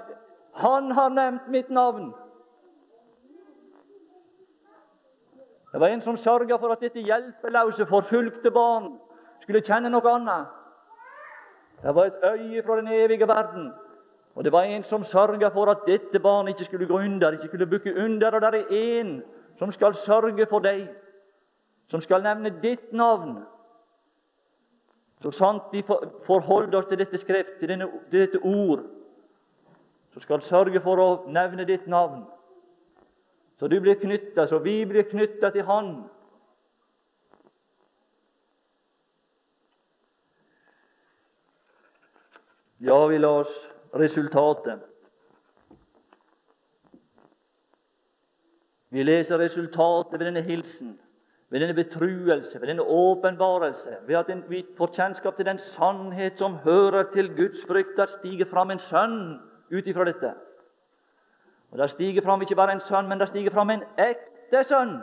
han 0.54 0.92
har 0.92 1.10
nevnt 1.10 1.48
mitt 1.48 1.70
navn. 1.70 2.14
Det 5.72 5.80
var 5.80 5.88
en 5.88 6.02
som 6.02 6.18
sørga 6.18 6.56
for 6.58 6.72
at 6.72 6.82
dette 6.82 7.04
hjelpeløse, 7.04 7.86
forfulgte 7.86 8.52
barn 8.52 8.94
skulle 9.42 9.64
kjenne 9.64 9.92
noe 9.92 10.14
annet. 10.14 10.48
Det 11.82 11.96
var 11.96 12.06
et 12.10 12.24
øye 12.24 12.64
fra 12.64 12.78
den 12.78 12.88
evige 12.88 13.28
verden. 13.28 13.74
Og 14.36 14.44
det 14.44 14.52
var 14.52 14.64
en 14.64 14.84
som 14.84 15.04
sørga 15.04 15.50
for 15.50 15.72
at 15.72 15.86
dette 15.88 16.20
barnet 16.20 16.50
ikke 16.50 16.66
skulle 16.66 16.88
gå 16.88 17.00
under, 17.00 17.32
ikke 17.32 17.48
skulle 17.48 17.66
bukke 17.66 17.96
under. 18.04 18.36
Og 18.36 18.42
det 18.42 18.60
er 18.60 19.00
en 19.00 19.24
som 19.58 19.72
skal 19.72 19.94
sørge 19.94 20.46
for 20.46 20.60
deg, 20.60 20.88
som 21.88 22.02
skal 22.02 22.24
nevne 22.24 22.54
ditt 22.62 22.94
navn. 22.94 23.40
Så 25.22 25.32
sant 25.32 25.64
vi 25.72 25.82
forholder 26.26 26.78
oss 26.78 26.86
til 26.86 27.00
dette 27.00 27.18
skrift, 27.18 27.58
til, 27.60 27.70
denne, 27.70 27.88
til 28.12 28.20
dette 28.20 28.40
ord, 28.44 28.84
som 30.14 30.22
skal 30.22 30.42
sørge 30.42 30.82
for 30.82 31.02
å 31.02 31.10
nevne 31.28 31.66
ditt 31.66 31.88
navn. 31.88 32.26
Så 33.60 33.68
du 33.68 33.80
blir 33.82 33.96
knytta, 33.96 34.48
så 34.48 34.60
vi 34.60 34.86
blir 34.86 35.04
knytta 35.10 35.50
til 35.50 35.66
Han. 35.66 35.96
Ja, 42.80 43.00
vi 43.10 43.18
la 43.18 43.32
oss 43.40 43.54
resultatet. 43.98 44.86
Vi 48.90 49.04
leser 49.04 49.42
resultatet 49.42 50.20
ved 50.20 50.28
denne 50.30 50.42
hilsen, 50.46 50.94
ved 51.50 51.60
denne 51.60 51.74
betruelse, 51.74 52.62
ved 52.62 52.68
denne 52.70 52.86
åpenbarelse, 52.86 53.98
ved 54.08 54.16
at 54.16 54.30
vi 54.50 54.62
får 54.78 54.94
kjennskap 54.94 55.36
til 55.36 55.50
den 55.50 55.58
sannhet 55.58 56.38
som 56.38 56.62
hører 56.64 57.10
til 57.12 57.34
Guds 57.36 57.66
frykt. 57.66 57.98
Der 57.98 58.06
stiger 58.06 58.46
fram 58.46 58.72
en 58.72 58.80
sønn 58.80 59.40
ut 59.74 59.88
ifra 59.88 60.06
dette. 60.06 60.36
Og 61.72 61.78
Det 61.78 61.90
stiger 61.90 62.22
fram 62.22 62.42
ikke 62.42 62.56
bare 62.56 62.72
en 62.72 62.80
sønn, 62.80 63.08
men 63.10 63.20
det 63.20 63.28
stiger 63.28 63.52
fram 63.52 63.70
en 63.70 63.84
ekte 63.98 64.64
sønn. 64.64 65.02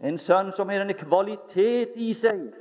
En 0.00 0.18
sønn 0.18 0.52
som 0.52 0.68
har 0.68 0.78
denne 0.78 0.94
kvalitet 0.94 1.96
i 1.96 2.12
seg. 2.14 2.52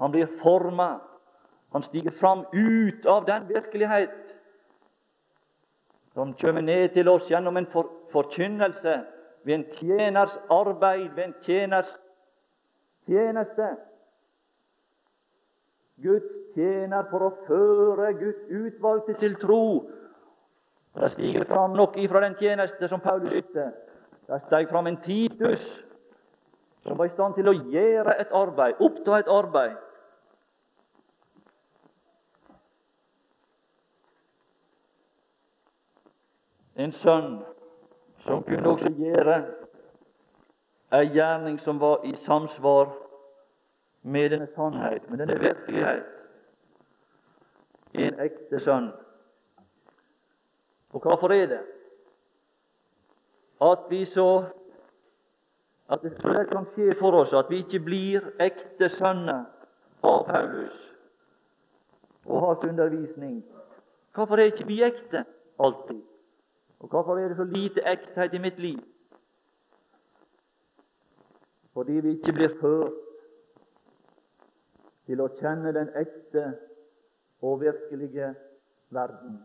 Han 0.00 0.12
blir 0.12 0.26
forma. 0.42 0.98
Han 1.72 1.82
stiger 1.82 2.10
fram 2.10 2.46
ut 2.52 3.06
av 3.06 3.26
den 3.26 3.48
virkelighet 3.48 4.22
som 6.16 6.32
kommer 6.34 6.60
ned 6.60 6.88
til 6.94 7.08
oss 7.08 7.28
gjennom 7.28 7.56
en 7.56 7.66
for, 7.68 7.90
forkynnelse 8.08 8.94
ved 9.44 9.54
en 9.54 9.64
tjeners 9.72 10.38
arbeid, 10.50 11.10
ved 11.12 11.24
en 11.24 11.34
tjeners 11.44 11.90
tjeneste. 13.06 13.66
Guds 16.02 16.45
tjener 16.56 17.06
for 17.10 17.28
å 17.28 17.32
føre 17.46 18.12
Guds 18.18 18.44
utvalgte 18.48 19.16
til 19.20 19.36
tro. 19.40 19.62
Det 20.96 21.10
stiger 21.12 21.44
fram 21.44 21.76
noe 21.76 21.92
ifra 22.00 22.22
den 22.24 22.36
tjeneste 22.40 22.88
som 22.88 23.02
Paulus 23.04 23.34
ytte. 23.36 23.68
Det 24.26 24.40
steg 24.48 24.70
fram 24.72 24.88
en 24.88 24.96
Titus 25.04 25.64
som 26.86 26.96
var 26.98 27.10
i 27.10 27.14
stand 27.14 27.34
til 27.36 27.50
å 27.50 27.56
gjøre 27.74 28.14
et 28.22 28.32
arbeid, 28.34 28.80
oppta 28.80 29.18
et 29.20 29.28
arbeid. 29.30 29.76
En 36.76 36.92
sønn 36.92 37.38
som 38.26 38.42
kunne 38.44 38.68
også 38.68 38.92
gjøre 38.98 39.38
ei 40.96 41.08
gjerning 41.14 41.56
som 41.58 41.80
var 41.80 42.04
i 42.04 42.14
samsvar 42.14 42.92
med 44.06 44.30
denne 44.30 44.46
sannhet, 44.54 45.08
med 45.10 45.18
denne 45.18 45.38
virkelighet. 45.40 46.04
En 47.96 48.20
ekte 48.20 48.60
sønn. 48.60 48.90
Og 50.92 51.02
hvorfor 51.02 51.32
er 51.32 51.46
det 51.46 51.62
at 53.64 53.86
vi 53.90 54.04
så 54.04 54.44
at 55.88 56.02
det 56.02 56.12
så 56.20 56.28
lett 56.28 56.50
kan 56.50 56.66
skje 56.74 56.94
for 56.98 57.14
oss 57.14 57.32
at 57.36 57.50
vi 57.50 57.62
ikke 57.62 57.80
blir 57.86 58.24
ekte 58.42 58.88
sønner 58.90 59.44
av 60.02 60.24
Paulus 60.26 60.76
og 62.26 62.42
hans 62.42 62.66
undervisning? 62.66 63.38
Hvorfor 64.14 64.36
er 64.36 64.50
ikke 64.50 64.66
vi 64.66 64.82
ekte 64.82 65.24
alltid? 65.62 66.02
Og 66.80 66.88
hvorfor 66.88 67.18
er 67.18 67.28
det 67.28 67.36
så 67.36 67.44
lite 67.44 67.84
ekthet 67.86 68.34
i 68.34 68.38
mitt 68.38 68.58
liv? 68.58 68.80
Fordi 71.72 71.92
vi 71.92 72.16
ikke 72.16 72.32
blir 72.32 72.56
ført 72.60 72.92
til 75.06 75.20
å 75.22 75.28
kjenne 75.38 75.72
den 75.76 75.92
ekte 75.96 76.48
og 77.46 77.60
virkelige 77.60 78.34
verden. 78.90 79.36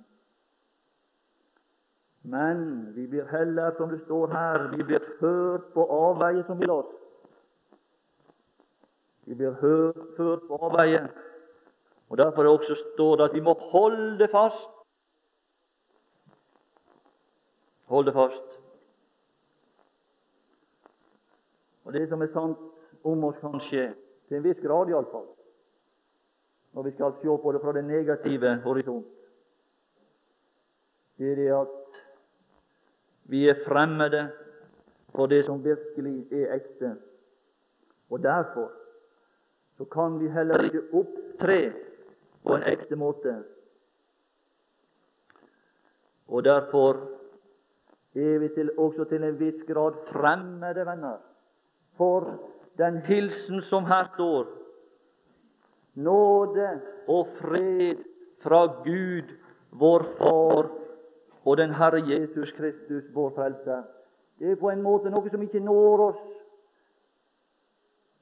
Men 2.24 2.96
vi 2.96 3.08
blir 3.08 3.26
heller, 3.26 3.72
som 3.78 3.90
det 3.90 4.02
står 4.06 4.28
her, 4.28 4.68
vi 4.78 4.84
blir 4.84 5.06
ført 5.20 5.74
på 5.74 5.86
avveie 5.86 6.44
som 6.46 6.60
vil 6.60 6.70
oss. 6.70 6.92
Vi 9.26 9.36
blir 9.36 9.58
ført 9.62 10.48
på 10.48 10.60
avveie. 10.68 11.08
Og 12.10 12.18
Derfor 12.18 12.44
det 12.44 12.52
også 12.52 12.76
står 12.76 13.16
det 13.16 13.24
at 13.30 13.34
vi 13.34 13.42
må 13.42 13.54
holde 13.54 14.28
fast. 14.32 14.70
Holde 17.86 18.14
fast. 18.14 18.48
Og 21.86 21.94
Det 21.94 22.10
som 22.10 22.22
er 22.22 22.34
sant 22.34 22.58
om 23.04 23.24
oss, 23.24 23.38
kan 23.42 23.60
skje, 23.60 23.94
til 24.28 24.38
en 24.38 24.44
viss 24.44 24.60
grad 24.62 24.90
iallfall, 24.90 25.31
når 26.74 26.84
vi 26.84 26.92
skal 26.92 27.14
se 27.22 27.38
på 27.44 27.52
det 27.52 27.62
fra 27.62 27.74
den 27.74 27.88
negative 27.88 28.56
horisont, 28.64 29.06
det 31.18 31.32
er 31.32 31.36
det 31.36 31.50
at 31.54 31.68
vi 33.24 33.50
er 33.50 33.64
fremmede 33.68 34.30
for 35.16 35.26
det 35.26 35.46
som 35.46 35.64
virkelig 35.64 36.34
er 36.34 36.56
ekte. 36.56 36.96
Og 38.10 38.24
derfor 38.24 38.72
så 39.78 39.86
kan 39.86 40.20
vi 40.20 40.30
heller 40.30 40.64
ikke 40.64 40.84
opptre 40.94 41.74
på 42.44 42.56
en 42.56 42.64
ekte 42.64 42.96
måte. 42.96 43.36
Og 46.28 46.44
derfor 46.44 46.94
er 48.16 48.40
vi 48.40 48.48
til, 48.56 48.72
også 48.78 49.04
til 49.04 49.24
en 49.24 49.40
viss 49.40 49.64
grad 49.68 49.94
fremmede 50.12 50.86
venner 50.86 51.18
for 51.98 52.28
den 52.78 52.98
hilsen 52.98 53.62
som 53.62 53.86
her 53.86 54.12
står. 54.14 54.61
Nåde 55.96 56.82
og 57.08 57.28
fred 57.42 58.04
fra 58.44 58.66
Gud, 58.84 59.32
vår 59.72 60.06
Far, 60.18 60.70
og 61.46 61.58
den 61.58 61.74
Herre 61.74 62.02
Jesus 62.10 62.52
Kristus, 62.52 63.04
vår 63.14 63.30
Frelser. 63.36 63.84
Det 64.40 64.52
er 64.52 64.56
på 64.56 64.70
en 64.70 64.82
måte 64.82 65.12
noe 65.14 65.30
som 65.30 65.42
ikke 65.42 65.60
når 65.62 66.04
oss. 66.08 66.22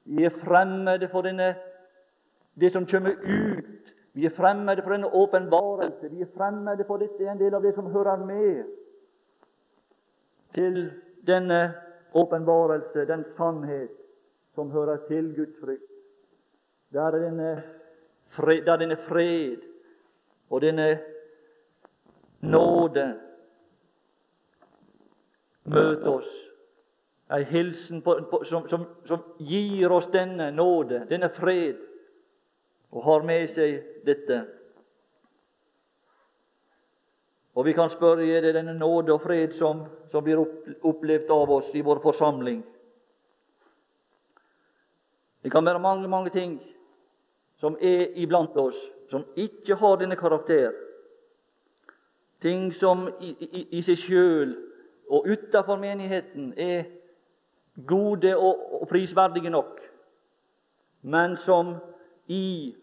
Vi 0.04 0.24
er 0.24 0.34
fremmede 0.42 1.08
for 1.08 1.24
denne, 1.24 1.54
det 2.60 2.72
som 2.72 2.86
kommer 2.86 3.14
ut. 3.22 3.92
Vi 4.12 4.26
er 4.26 4.34
fremmede 4.36 4.82
for 4.82 4.96
denne 4.96 5.12
åpenbarelse. 5.14 6.10
Vi 6.10 6.22
er 6.22 6.32
fremmede 6.36 6.84
for 6.84 6.98
dette 6.98 7.24
er 7.24 7.32
en 7.32 7.40
del 7.40 7.54
av 7.54 7.62
det 7.62 7.74
som 7.74 7.92
hører 7.92 8.24
med 8.26 8.64
til 10.54 10.90
denne 11.26 11.60
åpenbarelse, 12.14 13.06
den 13.06 13.24
sannhet 13.36 13.94
som 14.54 14.70
hører 14.70 15.06
til 15.08 15.30
Guds 15.36 15.54
frykt. 15.62 15.89
Der 16.92 17.02
er 17.02 17.10
denne 17.10 17.62
fred, 18.28 18.64
der 18.66 18.76
denne 18.76 18.96
fred 18.96 19.56
og 20.50 20.60
denne 20.60 20.98
nåde 22.40 23.20
møter 25.64 26.10
oss. 26.10 26.30
Ei 27.30 27.44
hilsen 27.46 28.02
på, 28.02 28.16
på, 28.30 28.40
som, 28.44 28.66
som, 28.68 28.86
som, 29.06 29.22
gir 29.38 29.92
oss 29.94 30.08
denne 30.10 30.50
nåde, 30.50 31.04
denne 31.10 31.28
fred, 31.30 31.78
og 32.90 33.04
har 33.06 33.22
med 33.22 33.46
seg 33.54 33.76
dette. 34.06 34.40
Og 37.54 37.68
vi 37.68 37.74
kan 37.76 37.90
spørre 37.92 38.26
er 38.26 38.42
det 38.42 38.56
denne 38.58 38.74
nåde 38.74 39.14
og 39.14 39.22
fred 39.22 39.54
som, 39.54 39.84
som 40.10 40.26
blir 40.26 40.42
opplevd 40.42 41.30
av 41.30 41.54
oss 41.60 41.70
i 41.74 41.84
vår 41.86 42.02
forsamling. 42.02 42.64
Det 45.42 45.52
kan 45.54 45.64
være 45.64 45.78
mange, 45.78 46.08
mange 46.08 46.34
ting 46.34 46.58
som 47.60 47.76
er 47.80 48.06
iblant 48.16 48.56
oss, 48.56 48.78
som 49.10 49.24
ikke 49.36 49.76
har 49.76 49.98
denne 50.00 50.16
karakter. 50.16 50.72
Ting 52.40 52.70
som 52.74 53.08
i, 53.20 53.34
i, 53.40 53.66
i 53.78 53.82
seg 53.84 53.98
sjøl 54.00 54.54
og 55.10 55.26
utafor 55.28 55.76
menigheten 55.76 56.54
er 56.56 56.88
gode 57.86 58.32
og, 58.36 58.80
og 58.80 58.88
prisverdige 58.88 59.52
nok, 59.52 59.80
men 61.02 61.36
som 61.36 61.74
i 62.28 62.74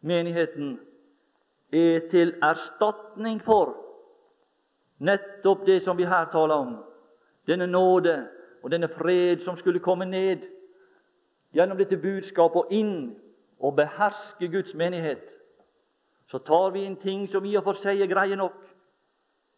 menigheten 0.00 0.78
er 1.72 2.08
til 2.10 2.34
erstatning 2.42 3.42
for 3.42 3.76
Nettopp 4.98 5.66
det 5.66 5.82
som 5.84 5.98
vi 5.98 6.06
her 6.08 6.24
taler 6.32 6.54
om, 6.54 6.76
denne 7.46 7.66
nåde 7.66 8.14
og 8.62 8.70
denne 8.70 8.88
fred 8.88 9.42
som 9.44 9.56
skulle 9.56 9.82
komme 9.84 10.06
ned 10.08 10.46
gjennom 11.52 11.76
dette 11.76 11.98
budskapet 12.00 12.62
og 12.62 12.72
inn 12.72 12.94
og 13.60 13.76
beherske 13.76 14.48
Guds 14.48 14.74
menighet. 14.74 15.22
Så 16.26 16.38
tar 16.38 16.70
vi 16.70 16.84
inn 16.84 16.96
ting 16.96 17.28
som 17.28 17.44
i 17.44 17.54
og 17.56 17.64
for 17.64 17.78
seg 17.78 18.00
er 18.02 18.10
greie 18.10 18.36
nok, 18.36 18.56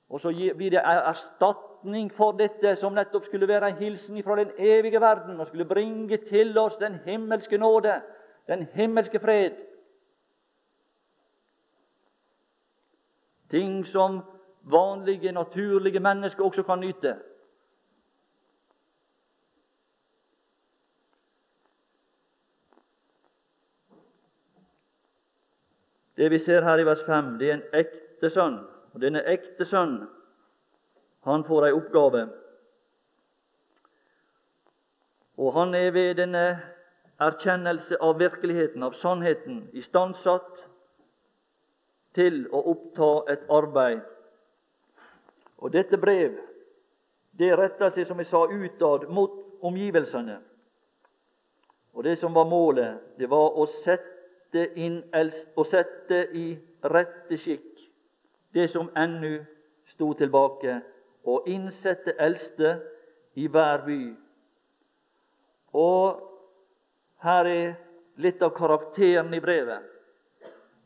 og 0.08 0.20
så 0.20 0.32
blir 0.32 0.70
det 0.70 0.82
erstatning 0.84 2.11
for 2.12 2.37
dette 2.37 2.74
som 2.76 2.94
nettopp 2.96 3.24
skulle 3.24 3.48
være 3.48 3.72
en 3.72 3.80
hilsen 3.80 4.22
fra 4.24 4.37
den 4.37 4.52
evige 4.58 5.00
verden 5.00 5.40
og 5.40 5.46
skulle 5.46 5.68
bringe 5.68 6.16
til 6.16 6.58
oss 6.58 6.76
den 6.80 7.00
himmelske 7.04 7.58
nåde, 7.58 8.00
den 8.48 8.66
himmelske 8.72 9.20
fred. 9.20 9.56
Ting 13.50 13.87
som 13.87 14.22
vanlige, 14.62 15.32
naturlige 15.32 16.00
mennesker 16.00 16.44
også 16.44 16.62
kan 16.62 16.80
nyte. 16.80 17.16
Det 26.18 26.28
vi 26.33 26.38
ser 26.42 26.66
her 26.66 26.83
i 26.83 26.87
vers 26.87 27.04
5, 27.07 27.37
det 27.38 27.50
er 27.50 27.54
en 27.54 27.78
ekte 27.78 28.31
sønn. 28.31 28.59
Og 28.94 29.00
denne 29.00 29.22
ekte 29.31 29.64
sønn, 29.68 30.00
han 31.28 31.44
får 31.46 31.68
ei 31.68 31.76
oppgave. 31.76 32.26
Og 35.38 35.54
han 35.54 35.74
er 35.78 35.90
ved 35.94 36.18
denne 36.18 36.44
erkjennelse 37.22 38.00
av 38.02 38.18
virkeligheten, 38.18 38.83
av 38.83 38.98
sannheten, 38.98 39.68
istandsatt 39.72 40.64
til 42.18 42.44
å 42.50 42.64
oppta 42.74 43.11
et 43.33 43.46
arbeid 43.50 44.02
og 45.59 45.72
Dette 45.74 45.98
brev 45.98 46.37
det 47.38 47.50
retta 47.59 47.90
seg, 47.90 48.07
som 48.07 48.18
jeg 48.18 48.31
sa, 48.31 48.44
utad 48.46 49.09
mot 49.14 49.35
omgivelsene. 49.62 50.38
Og 51.94 52.04
Det 52.04 52.18
som 52.18 52.35
var 52.35 52.46
målet, 52.46 52.98
det 53.18 53.31
var 53.31 53.59
å 53.59 53.66
sette, 53.66 54.17
inn, 54.54 55.02
og 55.56 55.66
sette 55.66 56.22
i 56.34 56.46
rette 56.84 57.37
skikk 57.37 57.78
det 58.54 58.68
som 58.70 58.88
ennu 58.96 59.44
sto 59.92 60.12
tilbake, 60.16 60.80
og 61.28 61.48
innsette 61.48 62.14
eldste 62.20 62.78
i 63.37 63.46
hver 63.46 63.84
by. 63.84 64.00
Og 65.76 66.20
her 67.22 67.50
er 67.50 67.74
litt 68.22 68.42
av 68.42 68.54
karakteren 68.56 69.34
i 69.34 69.40
brevet. 69.40 69.84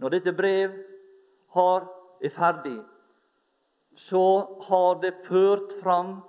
Når 0.03 0.17
dette 0.17 0.35
brev 0.35 0.75
har, 1.55 1.87
er 2.23 2.35
ferdig, 2.35 2.79
så 3.99 4.25
har 4.67 5.01
det 5.03 5.15
ført 5.29 5.75
fram 5.83 6.21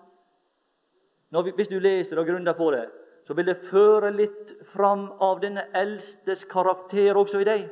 vi, 1.33 1.51
Hvis 1.51 1.67
du 1.67 1.79
leser 1.79 2.19
og 2.19 2.27
grunner 2.27 2.53
på 2.53 2.71
det, 2.71 2.85
så 3.27 3.33
vil 3.33 3.47
det 3.47 3.62
føre 3.69 4.12
litt 4.12 4.51
fram 4.73 5.07
av 5.23 5.39
denne 5.41 5.63
eldstes 5.73 6.43
karakter 6.51 7.15
også 7.15 7.39
i 7.39 7.47
deg. 7.47 7.69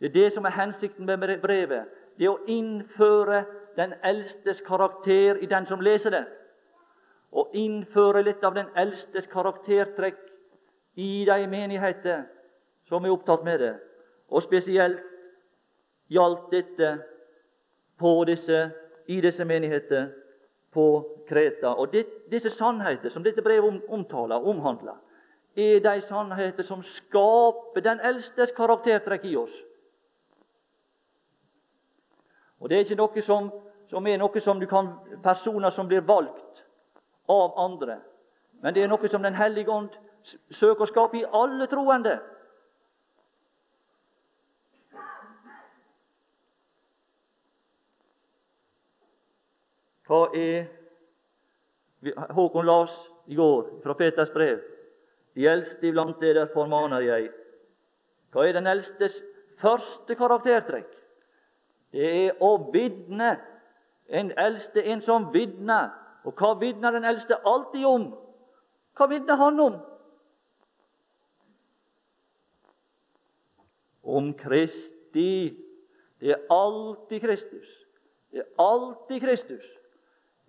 Det 0.00 0.10
er 0.10 0.16
det 0.16 0.32
som 0.32 0.44
er 0.48 0.56
hensikten 0.56 1.06
med 1.06 1.40
brevet. 1.42 1.88
Det 2.18 2.26
er 2.26 2.34
å 2.34 2.44
innføre 2.48 3.44
den 3.76 3.94
eldstes 4.04 4.60
karakter 4.60 5.40
i 5.40 5.48
den 5.48 5.66
som 5.66 5.80
leser 5.80 6.10
det. 6.10 6.24
Og 7.32 7.52
innføre 7.54 8.24
litt 8.26 8.44
av 8.44 8.54
den 8.54 8.68
eldstes 8.76 9.28
karaktertrekk 9.30 10.18
i 10.96 11.24
de 11.24 11.46
menigheter 11.46 12.24
som 12.88 13.04
er 13.04 13.14
opptatt 13.14 13.44
med 13.44 13.60
det. 13.60 13.74
Og 14.28 14.42
spesielt 14.42 15.00
gjaldt 16.10 16.50
dette 16.50 16.96
disse, 18.26 18.70
i 19.06 19.20
disse 19.20 19.44
menigheter 19.44 20.08
på 20.72 21.06
Kreta. 21.28 21.74
Og 21.74 21.92
det, 21.92 22.06
Disse 22.30 22.50
sannheter 22.50 23.08
som 23.08 23.22
dette 23.22 23.42
brevet 23.42 23.82
omtaler, 23.88 24.46
omhandler, 24.46 24.98
er 25.56 25.80
de 25.80 26.00
sannheter 26.00 26.62
som 26.62 26.82
skaper 26.82 27.82
den 27.82 28.00
eldstes 28.00 28.52
karaktertrekk 28.56 29.24
i 29.24 29.36
oss. 29.36 29.56
Og 32.60 32.68
Det 32.68 32.76
er 32.76 32.84
ikke 32.84 33.00
noe 33.00 33.22
som, 33.22 33.50
som 33.88 34.06
er 34.06 34.18
noe 34.20 34.40
som 34.40 34.60
du 34.60 34.66
kan, 34.66 34.92
personer 35.24 35.70
som 35.70 35.88
blir 35.88 36.04
valgt 36.06 36.64
av 37.28 37.56
andre, 37.58 37.98
men 38.60 38.74
det 38.74 38.82
er 38.82 38.88
noe 38.88 39.08
som 39.08 39.22
Den 39.22 39.34
hellige 39.34 39.70
ånd 39.72 39.88
søker 40.50 40.84
å 40.84 40.86
skape 40.90 41.16
i 41.18 41.24
alle 41.32 41.66
troende. 41.66 42.18
Hva 50.10 50.26
er 50.34 50.66
Håkon 52.34 52.66
las 52.66 52.94
i 53.30 53.36
går 53.38 53.82
fra 53.84 53.94
Peters 53.94 54.32
brev. 54.34 54.58
De 55.36 55.44
eldste 55.46 55.86
iblant 55.86 56.16
dere 56.18 56.48
formaner 56.50 57.04
jeg. 57.04 57.28
Hva 58.32 58.46
er 58.48 58.56
den 58.56 58.66
eldstes 58.66 59.20
første 59.60 60.16
karaktertrekk? 60.18 60.88
Det 61.94 62.10
er 62.26 62.42
å 62.42 62.56
vitne 62.72 63.36
En 64.10 64.32
eldste, 64.34 64.82
en 64.90 64.98
som 65.06 65.28
vitner. 65.30 65.92
Og 66.26 66.34
hva 66.34 66.56
vitner 66.58 66.90
den 66.90 67.04
eldste 67.06 67.36
alltid 67.46 67.84
om? 67.86 68.08
Hva 68.98 69.06
vitner 69.06 69.38
han 69.38 69.60
om? 69.62 69.76
Om 74.02 74.32
Kristi. 74.34 75.54
Det 76.18 76.34
er 76.34 76.42
alltid 76.50 77.22
Kristus. 77.22 77.70
Det 78.32 78.42
er 78.42 78.50
alltid 78.58 79.22
Kristus. 79.22 79.70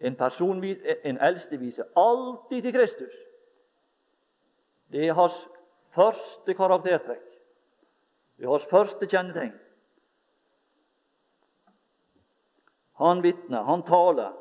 En, 0.02 0.16
person, 0.16 0.64
en 0.64 1.18
eldste 1.22 1.58
viser 1.62 1.86
alltid 1.96 2.62
til 2.62 2.74
Kristus. 2.74 3.14
Det 4.92 5.08
er 5.08 5.14
hans 5.14 5.36
første 5.96 6.54
karaktertrekk. 6.54 7.28
Det 8.38 8.46
er 8.46 8.52
hans 8.52 8.66
første 8.66 9.08
kjennetegn. 9.08 9.54
Han 13.02 13.22
vitner, 13.24 13.64
han 13.64 13.84
taler. 13.84 14.34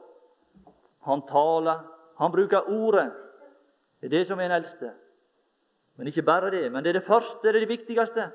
Han 1.00 1.22
taler, 1.28 1.84
han 2.16 2.32
bruker 2.32 2.68
ordet. 2.68 3.12
Det 4.00 4.08
er 4.08 4.18
det 4.18 4.26
som 4.26 4.40
er 4.40 4.48
en 4.48 4.56
eldste. 4.56 4.92
Men 5.96 6.06
ikke 6.06 6.22
bare 6.22 6.50
det. 6.50 6.72
Men 6.72 6.84
det 6.84 6.88
er 6.88 7.00
det 7.00 7.06
første, 7.06 7.38
det 7.42 7.48
er 7.48 7.60
det 7.60 7.68
viktigste. 7.68 8.30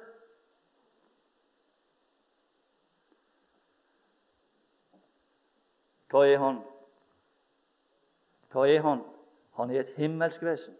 Hva 6.09 6.23
er 6.29 6.37
han? 6.39 6.61
Hva 8.55 8.69
er 8.71 8.81
han? 8.81 9.01
Han 9.59 9.71
er 9.71 9.81
et 9.83 9.95
himmelsk 9.97 10.43
vesen. 10.43 10.75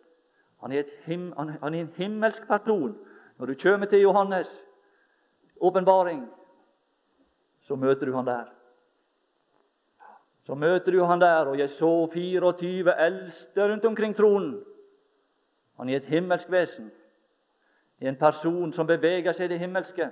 Han 0.64 0.72
er, 0.72 0.88
him, 1.06 1.34
han 1.36 1.74
er 1.74 1.82
en 1.82 1.94
himmelsk 1.98 2.48
person. 2.48 2.96
Når 3.38 3.46
du 3.46 3.56
kommer 3.64 3.88
til 3.92 4.06
Johannes' 4.06 4.62
åpenbaring, 5.60 6.30
så 7.62 7.76
møter 7.76 8.06
du 8.06 8.16
han 8.16 8.26
der. 8.26 8.46
Så 10.46 10.56
møter 10.56 10.92
du 10.92 11.04
han 11.04 11.22
der, 11.22 11.46
og 11.46 11.60
jeg 11.60 11.70
så 11.70 12.08
24 12.14 13.06
eldste 13.06 13.72
rundt 13.72 13.86
omkring 13.86 14.16
tronen. 14.16 14.64
Han 15.78 15.90
er 15.90 15.98
et 15.98 16.06
himmelsk 16.06 16.52
vesen, 16.52 16.92
en 18.00 18.16
person 18.16 18.74
som 18.74 18.88
beveger 18.88 19.34
seg 19.34 19.46
i 19.46 19.54
det 19.54 19.60
himmelske. 19.60 20.12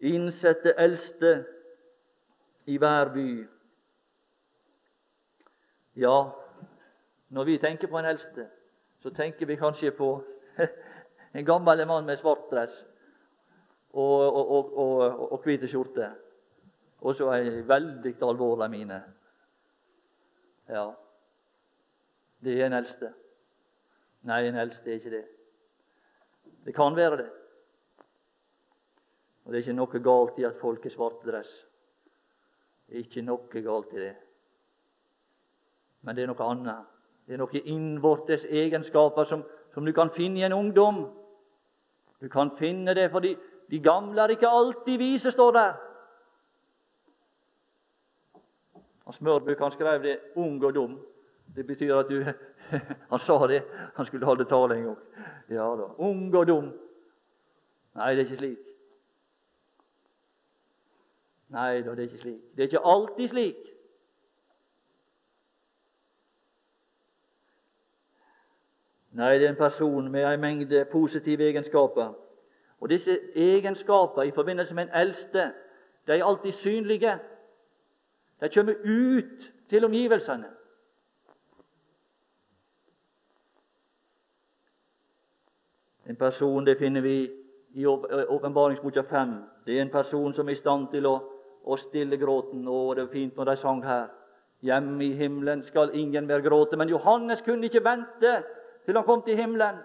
Innsette 0.00 0.74
eldste 0.78 1.44
i 2.66 2.78
hver 2.78 3.12
by. 3.14 3.48
Ja, 6.00 6.30
når 7.28 7.44
vi 7.44 7.58
tenker 7.58 7.88
på 7.88 7.98
en 7.98 8.08
eldste, 8.08 8.46
så 9.02 9.10
tenker 9.10 9.46
vi 9.46 9.56
kanskje 9.56 9.90
på 9.90 10.24
en 11.34 11.44
gammel 11.44 11.86
mann 11.86 12.06
med 12.06 12.16
svart 12.16 12.50
dress 12.50 12.84
og, 13.92 14.36
og, 14.36 14.78
og, 14.78 15.32
og 15.32 15.42
hvite 15.44 15.68
skjorte. 15.68 16.10
Og 17.00 17.16
så 17.16 17.30
ei 17.32 17.62
veldig 17.68 18.14
alvorlig 18.22 18.70
mine. 18.70 19.02
Ja, 20.68 20.90
det 22.44 22.56
er 22.60 22.66
en 22.66 22.76
eldste. 22.78 23.12
Nei, 24.28 24.44
en 24.46 24.58
eldste 24.60 24.90
er 24.90 25.00
ikke 25.00 25.14
det. 25.16 25.24
Det 26.64 26.74
kan 26.76 26.96
være 26.96 27.16
det. 27.22 27.30
Og 29.50 29.54
det 29.54 29.58
er 29.58 29.64
ikke 29.64 29.80
noe 29.80 29.98
galt 29.98 30.36
i 30.38 30.44
at 30.46 30.58
folk 30.60 30.84
har 30.86 30.92
svart 30.94 31.24
dress. 31.26 31.48
Det 32.86 32.94
er 32.94 33.00
ikke 33.02 33.24
noe 33.26 33.62
galt 33.64 33.96
i 33.96 33.98
det. 33.98 34.12
Men 36.06 36.14
det 36.14 36.22
er 36.22 36.30
noe 36.30 36.46
annet. 36.46 36.84
Det 37.26 37.34
er 37.34 37.42
noe 37.42 37.62
innvortes 37.72 38.44
egenskaper 38.46 39.26
som, 39.26 39.42
som 39.74 39.82
du 39.82 39.90
kan 39.90 40.14
finne 40.14 40.38
i 40.38 40.46
en 40.46 40.54
ungdom. 40.54 41.02
Du 42.22 42.28
kan 42.30 42.54
finne 42.62 42.94
det 42.94 43.08
fordi 43.10 43.34
de 43.74 43.82
gamle 43.82 44.22
er 44.22 44.36
ikke 44.36 44.54
alltid 44.54 45.02
vise, 45.02 45.34
står 45.34 45.52
der. 45.58 45.74
Og 49.10 49.18
Smørbukk 49.18 49.66
han 49.66 49.74
skrev 49.74 50.02
det 50.02 50.18
'ung 50.36 50.62
og 50.62 50.76
dum'. 50.78 50.98
Det 51.56 51.66
betyr 51.66 51.96
at 51.96 52.08
du 52.08 52.22
Han 53.10 53.18
sa 53.18 53.46
det. 53.46 53.62
Han 53.96 54.06
skulle 54.06 54.26
holde 54.26 54.44
tale 54.44 54.78
en 54.78 54.84
gang. 54.84 54.98
Ja 55.50 55.74
da. 55.74 55.90
Ung 55.98 56.34
og 56.36 56.46
dum. 56.46 56.74
Nei, 57.94 58.14
det 58.14 58.18
er 58.18 58.30
ikke 58.30 58.36
slik. 58.36 58.69
Nei 61.50 61.82
da, 61.82 61.90
det 61.90 61.98
er 61.98 62.08
ikke 62.08 62.18
slik. 62.18 62.40
Det 62.56 62.62
er 62.62 62.68
ikke 62.68 62.86
alltid 62.86 63.28
slik. 63.28 63.56
Nei, 69.12 69.32
det 69.38 69.46
er 69.46 69.50
en 69.50 69.56
person 69.56 70.10
med 70.10 70.24
en 70.24 70.40
mengde 70.40 70.84
positive 70.92 71.48
egenskaper. 71.48 72.12
Og 72.80 72.88
Disse 72.88 73.18
egenskaper 73.34 74.22
i 74.22 74.30
forbindelse 74.30 74.74
med 74.74 74.82
en 74.82 74.94
eldste 74.94 75.52
de 76.06 76.12
er 76.12 76.24
alltid 76.24 76.52
synlige. 76.52 77.18
De 78.40 78.48
kommer 78.54 78.74
ut 78.74 79.52
til 79.68 79.84
omgivelsene. 79.84 80.46
En 86.06 86.16
person 86.16 86.66
det 86.66 86.78
finner 86.78 87.00
vi 87.00 87.30
i 87.74 87.86
Åpenbaringsboka 87.86 89.00
5. 89.00 89.28
Det 89.66 89.78
er 89.78 89.82
en 89.82 89.90
person 89.90 90.32
som 90.32 90.48
er 90.48 90.52
i 90.52 90.54
stand 90.54 90.88
til 90.90 91.06
å, 91.06 91.18
å 91.64 91.76
stille 91.76 92.18
gråten. 92.20 92.64
Å, 92.68 92.94
det 92.94 93.04
er 93.04 93.12
fint 93.12 93.36
når 93.36 93.52
de 93.52 93.56
sang 93.60 93.82
her. 93.84 94.08
Hjemme 94.64 95.04
i 95.04 95.14
himmelen 95.16 95.62
skal 95.64 95.94
ingen 95.96 96.26
mer 96.28 96.42
gråte. 96.44 96.76
Men 96.76 96.92
Johannes 96.92 97.42
kunne 97.44 97.68
ikke 97.68 97.84
vente 97.84 98.34
til 98.84 98.96
han 98.96 99.06
kom 99.06 99.22
til 99.24 99.38
himmelen. 99.38 99.80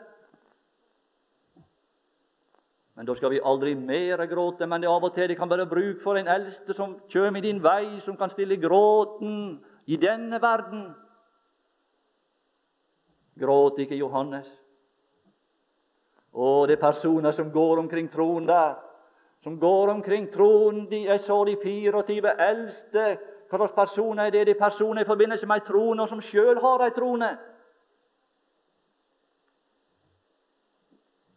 Men 2.95 3.07
da 3.07 3.15
skal 3.15 3.33
vi 3.33 3.43
aldri 3.43 3.73
mer 3.75 4.23
gråte. 4.31 4.67
Men 4.67 4.81
det 4.81 4.87
er 4.87 4.95
av 4.95 5.03
og 5.03 5.15
til 5.15 5.27
det 5.31 5.37
kan 5.39 5.51
være 5.51 5.67
bruk 5.67 6.03
for 6.03 6.19
en 6.19 6.31
eldste 6.31 6.75
som 6.75 6.95
kommer 7.11 7.39
i 7.39 7.47
din 7.47 7.63
vei, 7.63 7.99
som 8.03 8.15
kan 8.17 8.31
stille 8.31 8.59
gråten 8.59 9.57
i 9.85 9.99
denne 9.99 10.39
verden. 10.41 10.87
Gråt 13.39 13.81
ikke 13.83 13.99
Johannes. 13.99 14.47
Å, 16.35 16.65
det 16.67 16.75
er 16.75 16.83
personer 16.83 17.35
som 17.35 17.51
går 17.51 17.83
omkring 17.83 18.07
troen 18.11 18.47
der. 18.47 18.75
Som 19.45 19.59
går 19.59 19.87
omkring 19.87 20.31
tronen. 20.33 20.89
De, 20.89 21.03
jeg 21.03 21.19
så 21.19 21.43
de 21.45 21.57
24 21.63 22.31
eldste. 22.49 23.17
Hva 23.49 23.57
slags 23.57 23.75
personer 23.75 24.23
er 24.23 24.31
det? 24.33 24.47
De 24.47 24.51
er 24.55 24.59
personer 24.59 25.03
i 25.03 25.05
forbindelse 25.05 25.45
med 25.45 25.59
ei 25.59 25.65
trone, 25.67 26.01
og 26.01 26.09
som 26.09 26.21
sjøl 26.21 26.57
har 26.63 26.81
ei 26.81 26.93
trone. 26.95 27.27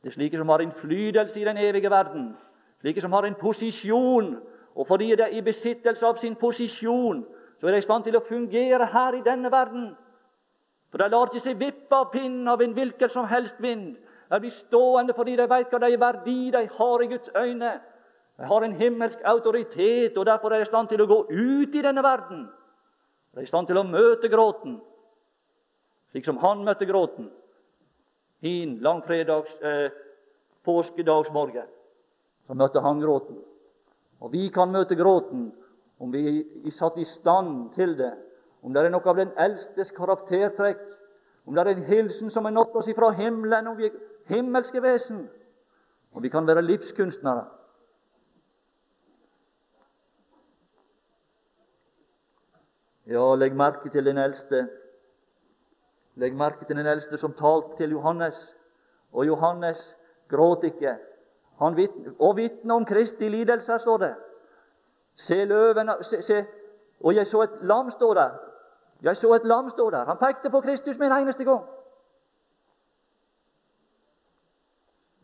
Det 0.01 0.09
er 0.09 0.15
slike 0.15 0.41
som 0.41 0.49
har 0.49 0.65
innflytelse 0.65 1.41
i 1.41 1.45
den 1.45 1.61
evige 1.61 1.91
verden, 1.91 2.31
slike 2.81 3.05
som 3.05 3.13
har 3.13 3.29
en 3.29 3.37
posisjon. 3.37 4.31
Og 4.75 4.87
fordi 4.87 5.11
de 5.13 5.23
er 5.27 5.37
i 5.37 5.45
besittelse 5.45 6.07
av 6.07 6.17
sin 6.17 6.37
posisjon, 6.41 7.27
så 7.61 7.67
er 7.67 7.77
de 7.77 7.83
i 7.83 7.87
stand 7.91 8.09
til 8.09 8.17
å 8.17 8.25
fungere 8.25 8.89
her 8.89 9.21
i 9.21 9.23
denne 9.27 9.53
verden. 9.53 9.91
For 10.91 11.05
de 11.05 11.11
lar 11.13 11.29
ikke 11.29 11.45
seg 11.45 11.61
vippe 11.61 11.93
av 11.93 12.09
pinnen 12.17 12.49
av 12.49 12.65
en 12.65 12.73
hvilken 12.73 13.13
som 13.13 13.29
helst 13.29 13.61
vind. 13.61 13.99
De 14.33 14.41
blir 14.41 14.57
stående 14.65 15.13
fordi 15.13 15.37
de 15.37 15.49
vet 15.51 15.69
hva 15.69 15.85
de 15.85 15.93
er 15.93 16.01
verdi 16.01 16.41
de 16.57 16.65
har 16.81 17.05
i 17.05 17.13
Guds 17.13 17.37
øyne. 17.37 17.77
De 18.39 18.47
har 18.47 18.63
en 18.63 18.77
himmelsk 18.79 19.19
autoritet, 19.27 20.17
og 20.17 20.27
derfor 20.27 20.53
er 20.53 20.63
de 20.63 20.69
i 20.69 20.71
stand 20.71 20.89
til 20.89 21.03
å 21.03 21.09
gå 21.11 21.19
ut 21.31 21.75
i 21.75 21.83
denne 21.83 22.03
verden. 22.05 22.47
De 23.35 23.41
er 23.41 23.49
i 23.49 23.51
stand 23.51 23.67
til 23.67 23.81
å 23.81 23.87
møte 23.87 24.31
gråten, 24.31 24.79
slik 26.13 26.25
som 26.25 26.39
han 26.43 26.63
møtte 26.65 26.87
gråten 26.89 27.29
hin 28.41 28.79
langfredags 28.81 29.51
eh, 29.63 29.91
påskedagsmorgen. 30.65 31.67
Så 32.47 32.55
møtte 32.55 32.81
han 32.81 33.01
gråten. 33.01 33.41
Og 34.23 34.33
vi 34.33 34.49
kan 34.55 34.73
møte 34.73 34.97
gråten 34.99 35.51
om 35.99 36.15
vi 36.15 36.23
er 36.39 36.75
satt 36.75 36.99
i 36.99 37.07
stand 37.07 37.73
til 37.75 37.97
det. 37.99 38.15
Om 38.63 38.75
det 38.75 38.85
er 38.85 38.95
noe 38.95 39.11
av 39.11 39.19
den 39.19 39.35
eldstes 39.39 39.91
karaktertrekk. 39.95 40.81
Om 41.47 41.55
det 41.55 41.65
er 41.65 41.73
en 41.75 41.87
hilsen 41.89 42.31
som 42.31 42.47
er 42.47 42.55
nådd 42.55 42.77
oss 42.79 42.91
ifra 42.91 43.11
himmelen, 43.17 43.71
om 43.71 43.77
vi 43.79 43.89
er 43.89 43.99
himmelske 44.31 44.83
vesen. 44.85 45.27
Og 46.15 46.23
vi 46.23 46.31
kan 46.33 46.47
være 46.47 46.65
livskunstnere. 46.67 47.47
Ja, 53.09 53.35
legg 53.35 53.55
merke 53.57 53.89
til 53.89 54.05
den 54.05 54.19
eldste 54.19 54.69
Legg 56.19 56.35
merke 56.35 56.65
til 56.67 56.77
den 56.77 56.87
eldste 56.87 57.17
som 57.17 57.33
talte 57.33 57.77
til 57.79 57.91
Johannes. 57.95 58.57
Og 59.13 59.27
Johannes 59.27 59.97
gråt 60.29 60.65
ikke. 60.65 60.97
Han 61.59 61.77
vitne, 61.77 62.15
og 62.19 62.37
vitne 62.37 62.75
om 62.75 62.85
Kristi 62.85 63.29
lidelser, 63.29 63.79
står 63.79 63.99
det. 63.99 64.15
Se 65.15 65.45
løven 65.45 65.91
se, 66.03 66.23
se. 66.23 66.45
Og 67.01 67.15
jeg 67.15 67.27
så 67.27 67.43
et 67.43 67.63
lam 67.63 67.91
stå 67.91 68.15
der. 68.15 68.35
Jeg 69.03 69.17
så 69.17 69.33
et 69.35 69.45
lam 69.45 69.71
stå 69.71 69.91
der. 69.91 70.05
Han 70.05 70.19
pekte 70.19 70.51
på 70.51 70.61
Kristus 70.61 70.99
med 70.99 71.07
en 71.07 71.13
eneste 71.23 71.45
gang. 71.45 71.65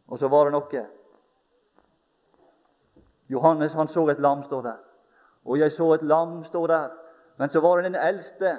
Og 0.08 0.18
så 0.18 0.28
var 0.28 0.44
det 0.44 0.52
noe. 0.52 0.86
Johannes 3.28 3.72
han 3.72 3.88
så 3.88 4.08
et 4.08 4.20
lam 4.20 4.42
stå 4.42 4.62
der. 4.62 4.78
Og 5.44 5.58
jeg 5.58 5.72
så 5.72 5.92
et 5.92 6.02
lam 6.02 6.44
stå 6.44 6.66
der. 6.66 7.03
Men 7.38 7.48
så 7.48 7.60
var 7.60 7.76
det 7.76 7.92
den 7.92 8.00
eldste 8.00 8.58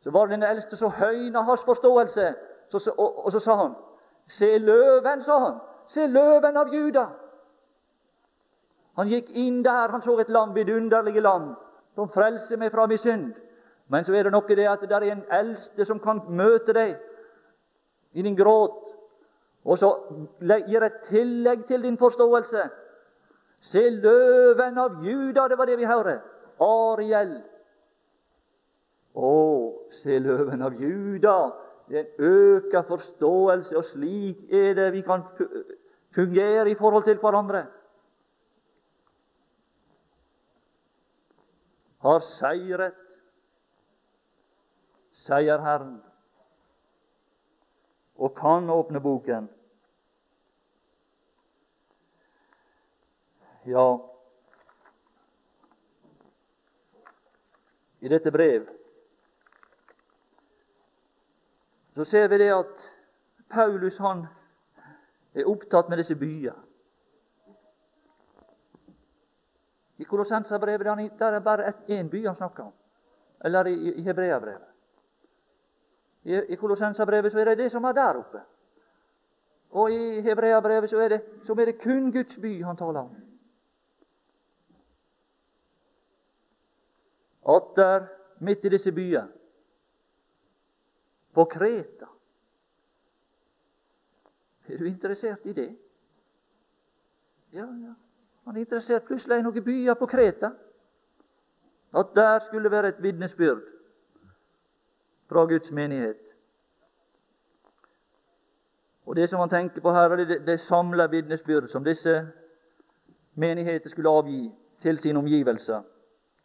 så 0.00 0.10
var 0.10 0.26
det 0.26 0.30
den 0.30 0.42
eldste 0.42 0.76
så 0.76 0.88
høyna 0.88 1.42
hans 1.42 1.64
forståelse, 1.64 2.34
så, 2.68 2.92
og, 2.98 3.24
og, 3.24 3.32
så 3.32 3.40
sa 3.40 3.54
han 3.54 3.74
Se 4.28 4.58
løven, 4.58 5.22
sa 5.22 5.38
han. 5.38 5.54
Se 5.88 6.06
løven 6.06 6.56
av 6.56 6.74
Juda. 6.74 7.06
Han 9.00 9.08
gikk 9.08 9.30
inn 9.30 9.62
der, 9.64 9.88
han 9.88 10.02
så 10.02 10.18
et 10.20 10.28
lam, 10.28 10.52
vidunderlige 10.54 11.20
lam, 11.24 11.54
som 11.94 12.10
frelser 12.12 12.60
meg 12.60 12.72
fra 12.72 12.84
min 12.86 13.00
synd. 13.00 13.30
Men 13.88 14.04
så 14.04 14.12
er 14.12 14.28
det 14.28 14.32
noe 14.34 14.56
det 14.56 14.68
at 14.68 14.84
det 14.84 14.92
er 14.92 15.06
en 15.08 15.24
eldste 15.32 15.84
som 15.88 16.00
kan 16.00 16.20
møte 16.28 16.76
deg 16.76 16.98
i 18.12 18.22
din 18.22 18.36
gråt, 18.36 18.92
og 19.64 19.78
så 19.80 19.94
gir 20.68 20.84
et 20.84 21.00
tillegg 21.08 21.64
til 21.66 21.82
din 21.82 21.96
forståelse. 21.98 22.68
Se 23.60 23.90
løven 23.90 24.78
av 24.78 25.00
Juda, 25.04 25.48
det 25.48 25.58
var 25.58 25.66
det 25.66 25.78
vi 25.78 25.88
hører. 25.88 26.20
Ariel. 26.60 27.38
Å, 29.18 29.30
se 29.98 30.18
løven 30.22 30.62
av 30.62 30.76
Juda. 30.78 31.38
Det 31.88 31.98
er 31.98 32.04
en 32.04 32.28
øka 32.28 32.84
forståelse, 32.86 33.74
og 33.76 33.84
slik 33.88 34.44
er 34.52 34.76
det 34.78 34.92
vi 34.94 35.02
kan 35.02 35.24
fungere 36.14 36.70
i 36.70 36.76
forhold 36.78 37.08
til 37.08 37.18
hverandre. 37.18 37.64
Har 42.04 42.22
seiret, 42.22 42.94
sier 45.18 45.64
Herren, 45.64 45.96
og 48.18 48.36
kan 48.38 48.70
åpne 48.70 49.02
boken. 49.02 49.48
Ja, 53.66 53.88
i 58.00 58.08
dette 58.08 58.30
brev 58.32 58.77
så 61.98 62.04
ser 62.04 62.28
vi 62.28 62.38
det 62.38 62.52
at 62.54 62.82
Paulus 63.50 63.96
han 63.98 64.20
er 65.34 65.48
opptatt 65.50 65.88
med 65.90 65.98
disse 65.98 66.14
byer. 66.14 66.54
I 69.98 70.04
Kolossenserbrevet 70.06 70.86
der 71.18 71.32
er 71.32 71.40
bare 71.40 71.72
én 71.90 72.10
by 72.10 72.26
han 72.26 72.36
snakker 72.36 72.62
om. 72.62 72.72
Eller 73.44 73.66
i, 73.66 73.94
i 73.94 74.02
Hebreabrevet. 74.02 74.68
I, 76.22 76.34
i 76.34 76.56
Kolossenserbrevet 76.56 77.32
så 77.32 77.40
er 77.40 77.44
det 77.44 77.58
det 77.58 77.72
som 77.72 77.84
er 77.84 77.92
der 77.92 78.18
oppe. 78.18 78.42
Og 79.70 79.90
i 79.92 80.20
Hebreabrevet 80.20 80.90
så 80.90 81.00
er 81.00 81.08
det, 81.08 81.20
er 81.48 81.64
det 81.64 81.80
kun 81.82 82.12
Guds 82.12 82.38
by 82.38 82.62
han 82.64 82.76
taler 82.76 83.00
om. 83.00 83.16
Atter 87.48 88.06
midt 88.38 88.64
i 88.64 88.68
disse 88.68 88.92
byer, 88.92 89.26
på 91.34 91.44
Kreta 91.44 92.06
Er 94.68 94.78
du 94.78 94.84
interessert 94.84 95.46
i 95.46 95.52
det? 95.52 95.76
Ja, 97.52 97.64
ja. 97.64 97.94
Han 98.44 98.56
er 98.56 98.60
interessert 98.60 99.04
plutselig 99.04 99.38
i 99.38 99.42
noen 99.42 99.64
byer 99.64 99.94
på 99.96 100.06
Kreta. 100.06 100.50
At 101.96 102.12
der 102.14 102.38
skulle 102.44 102.70
være 102.70 102.88
et 102.88 103.02
vitnesbyrd 103.02 103.62
fra 105.28 105.44
Guds 105.44 105.72
menighet. 105.72 106.20
Og 109.06 109.16
Det 109.16 109.28
som 109.30 109.40
han 109.40 109.48
tenker 109.48 109.80
på 109.80 109.92
her, 109.92 110.10
er 110.10 110.16
det, 110.16 110.46
det 110.46 110.60
samla 110.60 111.06
vitnesbyrd 111.06 111.68
som 111.68 111.84
disse 111.84 112.28
menigheter 113.34 113.88
skulle 113.88 114.10
avgi 114.10 114.52
til 114.82 114.98
sine 114.98 115.18
omgivelser 115.18 115.82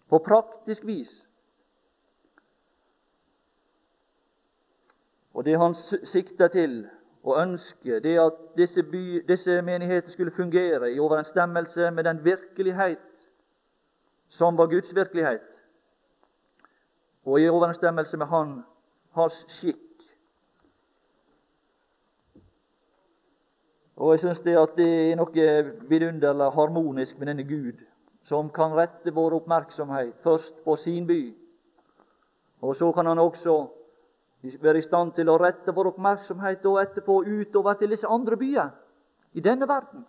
på 0.10 0.18
praktisk 0.18 0.86
vis. 0.86 1.28
Og 5.34 5.46
det 5.46 5.58
han 5.60 5.74
sikter 6.04 6.48
til 6.48 6.88
og 7.24 7.42
ønske, 7.42 8.00
det 8.00 8.20
at 8.20 8.34
disse, 8.58 8.84
by, 8.84 9.26
disse 9.28 9.62
menigheter 9.62 10.10
skulle 10.10 10.32
fungere 10.32 10.92
i 10.92 11.00
overensstemmelse 11.00 11.92
med 11.92 12.04
den 12.04 12.26
virkelighet 12.26 13.00
som 14.28 14.58
var 14.58 14.68
Guds 14.68 14.96
virkelighet, 14.96 15.42
og 17.26 17.42
i 17.42 17.50
overensstemmelse 17.50 18.18
med 18.18 18.26
han, 18.26 18.64
hans 19.12 19.46
skikk. 19.48 19.78
Og 23.96 24.12
jeg 24.12 24.20
syns 24.20 24.42
det 24.42 24.58
det 24.78 24.88
er 25.12 25.16
noe 25.16 25.46
vidunderlig 25.90 26.50
harmonisk 26.56 27.20
med 27.20 27.30
denne 27.30 27.46
Gud, 27.46 27.78
som 28.26 28.50
kan 28.50 28.74
rette 28.74 29.14
vår 29.14 29.38
oppmerksomhet 29.38 30.16
først 30.24 30.64
på 30.66 30.76
sin 30.76 31.08
by, 31.08 31.22
og 32.62 32.76
så 32.76 32.92
kan 32.92 33.06
han 33.06 33.20
også 33.20 33.68
være 34.44 34.78
i 34.78 34.86
stand 34.86 35.14
til 35.16 35.30
å 35.30 35.38
rette 35.40 35.72
vår 35.72 35.94
oppmerksomhet 35.94 36.66
og 36.66 36.82
etterpå 36.82 37.22
utover 37.24 37.78
til 37.80 37.94
disse 37.96 38.08
andre 38.08 38.38
byer 38.38 38.74
i 39.34 39.42
denne 39.42 39.68
verden. 39.68 40.06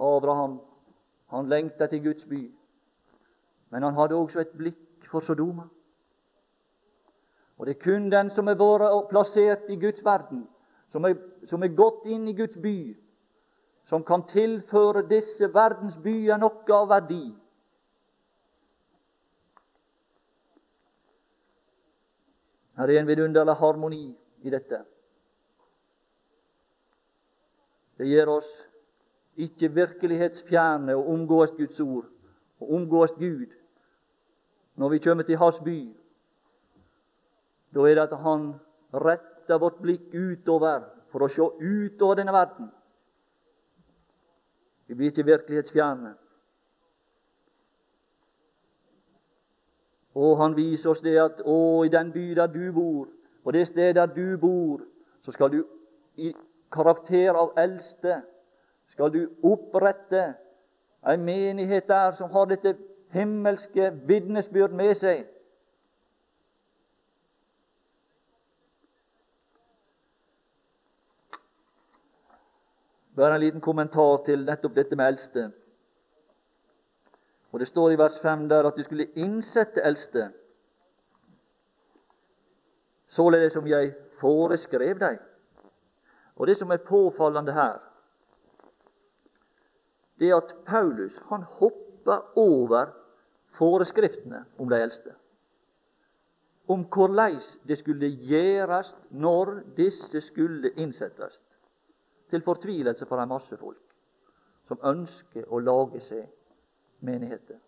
Abraham 0.00 0.60
han 1.30 1.48
lengta 1.48 1.86
til 1.86 2.02
Guds 2.02 2.24
by, 2.26 2.50
men 3.70 3.82
han 3.82 3.94
hadde 3.94 4.16
også 4.16 4.40
et 4.40 4.56
blikk 4.58 5.06
for 5.10 5.20
Sodoma. 5.20 5.68
Og 7.58 7.66
Det 7.66 7.76
er 7.76 7.84
kun 7.84 8.10
den 8.10 8.30
som 8.30 8.48
er 8.48 8.56
vært 8.56 9.08
plassert 9.10 9.68
i 9.68 9.76
Guds 9.76 10.04
verden, 10.04 10.48
som 10.88 11.04
er, 11.04 11.14
som 11.46 11.62
er 11.62 11.76
gått 11.76 12.06
inn 12.06 12.26
i 12.28 12.32
Guds 12.32 12.56
by, 12.56 12.96
som 13.84 14.04
kan 14.04 14.22
tilføre 14.26 15.02
disse 15.08 15.54
verdens 15.54 15.98
byer 16.02 16.38
noe 16.40 16.74
av 16.74 16.88
verdi. 16.88 17.34
Her 22.80 22.88
er 22.88 23.00
en 23.00 23.06
vidunderlig 23.06 23.54
harmoni 23.60 24.04
i 24.42 24.50
dette. 24.50 24.78
Det 28.00 28.06
gjør 28.08 28.30
oss 28.38 28.48
ikke 29.36 29.68
virkelighetsfjerne 29.76 30.94
å 30.96 31.02
omgås 31.12 31.52
Guds 31.58 31.80
ord 31.84 32.06
og 32.60 32.72
omgås 32.78 33.12
Gud 33.18 33.52
når 34.80 34.94
vi 34.94 35.02
kommer 35.04 35.28
til 35.28 35.36
Hans 35.42 35.58
by. 35.60 35.76
Da 37.76 37.84
er 37.84 38.00
det 38.00 38.06
at 38.08 38.16
Han 38.24 38.48
retter 38.96 39.60
vårt 39.60 39.76
blikk 39.84 40.08
utover 40.16 40.88
for 41.12 41.26
å 41.26 41.28
se 41.28 41.44
utover 41.60 42.16
denne 42.16 42.32
verden. 42.32 42.72
Vi 44.88 44.96
blir 44.96 45.12
ikke 45.12 45.28
virkelighetsfjerne. 45.28 46.16
Og 50.14 50.38
han 50.38 50.56
viser 50.56 50.90
oss 50.90 51.02
det 51.04 51.16
at 51.22 51.42
å, 51.44 51.84
i 51.86 51.92
den 51.92 52.12
by 52.12 52.32
der 52.34 52.50
du 52.50 52.72
bor, 52.74 53.08
på 53.44 53.54
det 53.54 53.66
stedet 53.68 53.94
der 53.96 54.06
du 54.06 54.36
bor, 54.38 54.82
så 55.22 55.32
skal 55.32 55.52
du 55.52 55.60
i 56.16 56.32
karakter 56.72 57.34
av 57.34 57.54
eldste 57.58 58.20
skal 58.90 59.12
du 59.14 59.20
opprette 59.46 60.22
ei 61.06 61.16
menighet 61.16 61.88
der 61.88 62.12
som 62.12 62.30
har 62.30 62.48
dette 62.50 62.74
himmelske 63.14 63.90
vitnesbyrd 64.06 64.74
med 64.76 64.94
seg. 64.98 65.22
Bare 73.16 73.34
en 73.36 73.42
liten 73.42 73.60
kommentar 73.60 74.22
til 74.26 74.44
nettopp 74.46 74.76
dette 74.76 74.96
med 74.96 75.12
eldste. 75.12 75.50
Og 77.52 77.60
Det 77.60 77.68
står 77.68 77.90
i 77.90 77.98
vers 77.98 78.20
5 78.22 78.48
der 78.48 78.66
at 78.66 78.76
de 78.76 78.84
skulle 78.84 79.10
innsette 79.18 79.82
eldste, 79.82 80.30
således 83.08 83.52
som 83.52 83.66
jeg 83.66 83.94
foreskrev 84.20 84.98
deg. 84.98 85.18
Og 86.36 86.46
Det 86.46 86.56
som 86.56 86.70
er 86.70 86.76
påfallende 86.76 87.52
her, 87.52 87.78
det 90.18 90.30
er 90.30 90.36
at 90.36 90.54
Paulus 90.66 91.18
han 91.28 91.42
hopper 91.42 92.38
over 92.38 92.86
foreskriftene 93.56 94.44
om 94.58 94.68
de 94.68 94.76
eldste. 94.82 95.14
Om 96.68 96.84
korleis 96.84 97.58
det 97.66 97.78
skulle 97.78 98.06
gjerast 98.06 98.96
når 99.10 99.62
disse 99.76 100.20
skulle 100.20 100.70
innsettes. 100.76 101.42
Til 102.30 102.42
fortvilelse 102.42 103.06
for 103.06 103.18
ei 103.18 103.26
masse 103.26 103.56
folk 103.56 103.80
som 104.68 104.78
ønsker 104.86 105.48
å 105.50 105.58
lage 105.58 106.00
seg 106.00 106.28
menigheter. 107.00 107.58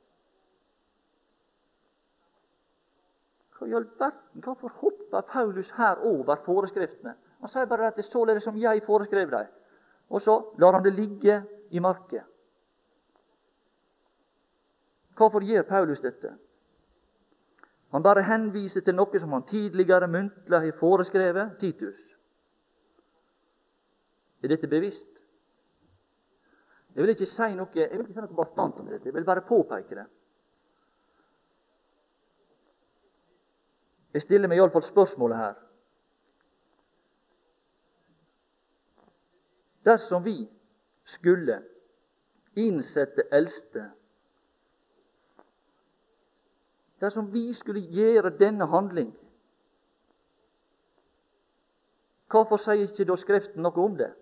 Hva 3.59 3.69
i 3.69 3.75
all 3.75 3.87
verden, 3.99 4.43
Hvorfor 4.43 4.69
hopper 4.83 5.21
Paulus 5.33 5.71
her 5.77 6.03
over 6.03 6.37
foreskriftene? 6.45 7.15
Han 7.41 7.51
sier 7.51 7.67
bare 7.67 7.87
at 7.87 7.97
det 7.97 8.05
er 8.05 8.11
således 8.11 8.45
som 8.45 8.59
jeg 8.59 8.83
foreskrev 8.87 9.31
dem. 9.31 9.51
Og 10.11 10.21
så 10.21 10.35
lar 10.59 10.73
han 10.73 10.85
det 10.85 10.93
ligge 10.95 11.43
i 11.71 11.79
marken. 11.79 12.27
Hvorfor 15.17 15.41
gjør 15.41 15.63
Paulus 15.63 16.01
dette? 16.01 16.35
Han 17.93 18.03
bare 18.03 18.23
henviser 18.25 18.81
til 18.81 18.97
noe 18.97 19.21
som 19.21 19.33
han 19.37 19.45
tidligere 19.45 20.09
muntlig 20.09 20.59
har 20.59 20.79
foreskrevet 20.79 21.59
Titus. 21.61 21.99
Er 24.43 24.49
dette 24.49 24.69
bevisst? 24.69 25.12
Jeg 26.95 27.03
vil 27.03 27.15
ikke 27.15 27.27
si 27.27 27.55
noe 27.57 27.69
jeg 27.75 27.91
vil 27.91 28.05
ikke 28.05 28.15
si 28.19 28.25
noe 28.25 28.37
bastant 28.37 28.81
om 28.81 28.89
dette, 28.89 29.09
jeg 29.09 29.15
vil 29.15 29.25
bare 29.25 29.45
påpeke 29.49 29.97
det. 29.97 30.07
Jeg 34.13 34.23
stiller 34.27 34.49
meg 34.49 34.61
iallfall 34.61 34.85
spørsmålet 34.85 35.41
her. 35.41 35.61
dersom 39.85 40.25
vi 40.25 40.51
skulle 41.05 41.63
innsette 42.55 43.23
eldste 43.33 43.91
Dersom 47.03 47.33
vi 47.33 47.53
skulle 47.53 47.81
gjøre 47.81 48.31
denne 48.39 48.67
handling, 48.71 49.09
hvorfor 52.31 52.61
sier 52.63 52.85
ikke 52.85 53.09
da 53.09 53.17
Skriften 53.19 53.67
noe 53.67 53.83
om 53.83 53.97
det? 53.99 54.13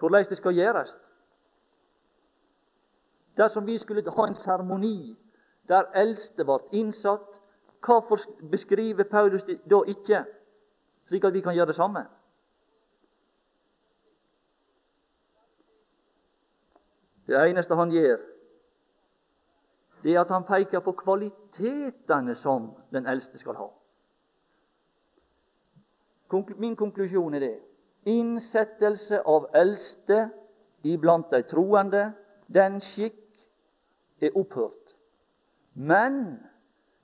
Hvordan 0.00 0.26
det 0.26 0.38
skal 0.40 0.58
gjøres? 0.58 0.96
Dersom 3.36 3.66
vi 3.66 3.78
skulle 3.78 4.10
ha 4.10 4.26
en 4.26 4.34
seremoni 4.34 5.16
der 5.68 5.88
eldste 5.94 6.44
ble 6.44 6.58
innsatt, 6.72 7.40
hvorfor 7.84 8.18
beskriver 8.50 9.04
Paulus 9.04 9.42
det 9.42 9.58
da 9.70 9.80
ikke, 9.86 10.24
slik 11.08 11.24
at 11.24 11.34
vi 11.34 11.40
kan 11.40 11.54
gjøre 11.54 11.66
det 11.66 11.74
samme? 11.74 12.04
Det 17.26 17.40
eneste 17.50 17.74
han 17.74 17.90
gjør, 17.90 18.20
det 20.02 20.14
er 20.14 20.20
at 20.20 20.30
han 20.30 20.44
peker 20.44 20.80
på 20.84 20.92
kvalitetene 20.92 22.34
som 22.34 22.74
den 22.92 23.06
eldste 23.06 23.38
skal 23.40 23.56
ha. 23.56 23.68
Min 26.56 26.76
konklusjon 26.76 27.34
er 27.34 27.40
det. 27.40 27.54
Innsettelse 28.04 29.22
av 29.24 29.48
eldste 29.54 30.28
iblant 30.84 31.30
de 31.32 31.40
troende, 31.48 32.12
den 32.52 32.80
skikk 32.84 33.23
er 34.20 34.36
opphørt. 34.36 34.96
Men 35.74 36.38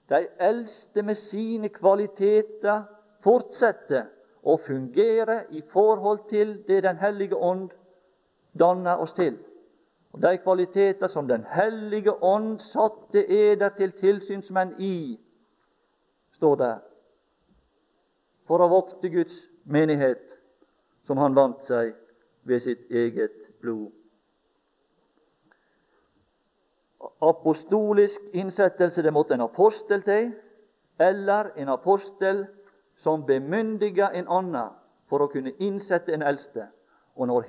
de 0.09 0.27
eldste 0.41 1.03
med 1.03 1.15
sine 1.15 1.69
kvaliteter 1.69 2.83
fortsetter 3.25 4.09
å 4.43 4.57
fungere 4.57 5.45
i 5.51 5.63
forhold 5.73 6.29
til 6.31 6.57
det 6.69 6.83
Den 6.83 6.97
hellige 6.97 7.37
ånd 7.37 7.71
danner 8.59 8.97
oss 8.97 9.13
til. 9.13 9.39
Og 10.13 10.23
De 10.23 10.39
kvaliteter 10.39 11.07
som 11.07 11.29
Den 11.29 11.45
hellige 11.45 12.23
ånd 12.23 12.59
satte 12.59 13.27
eder 13.27 13.69
til 13.69 13.93
tilsynsmenn 13.93 14.75
i, 14.79 15.21
står 16.33 16.57
der, 16.57 16.79
for 18.47 18.59
å 18.59 18.69
vokte 18.69 19.09
Guds 19.09 19.47
menighet, 19.65 20.39
som 21.07 21.19
han 21.19 21.35
vant 21.35 21.63
seg 21.65 21.95
ved 22.43 22.61
sitt 22.61 22.91
eget 22.91 23.61
blod 23.61 23.93
apostolisk 27.23 28.21
innsettelse 28.33 29.03
det 29.03 29.13
måtte 29.13 29.35
en 29.35 29.41
apostel 29.41 30.03
til, 30.03 30.33
eller 31.01 31.51
en 31.57 31.69
apostel 31.69 32.47
som 32.97 33.27
bemyndiga 33.27 34.11
en 34.15 34.29
annen 34.29 34.75
for 35.09 35.25
å 35.25 35.31
kunne 35.33 35.55
innsette 35.59 36.13
en 36.13 36.23
eldste. 36.23 36.67
Og 37.17 37.27
når 37.27 37.49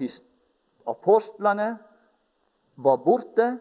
apostlene 0.87 1.77
var 2.75 2.97
borte, 3.03 3.57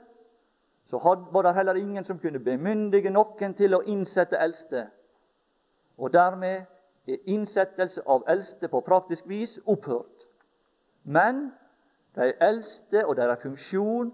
så 0.86 0.98
var 1.32 1.42
det 1.42 1.54
heller 1.54 1.74
ingen 1.74 2.04
som 2.04 2.18
kunne 2.18 2.38
bemyndige 2.38 3.10
noen 3.10 3.54
til 3.54 3.74
å 3.74 3.82
innsette 3.86 4.38
eldste. 4.38 4.86
Og 5.98 6.12
dermed 6.12 6.66
er 7.06 7.22
innsettelse 7.26 8.02
av 8.06 8.24
eldste 8.28 8.68
på 8.68 8.80
praktisk 8.80 9.28
vis 9.28 9.58
opphørt. 9.66 10.26
Men 11.04 11.50
de 12.14 12.32
eldste 12.40 13.04
og 13.06 13.16
deres 13.16 13.42
funksjon 13.42 14.10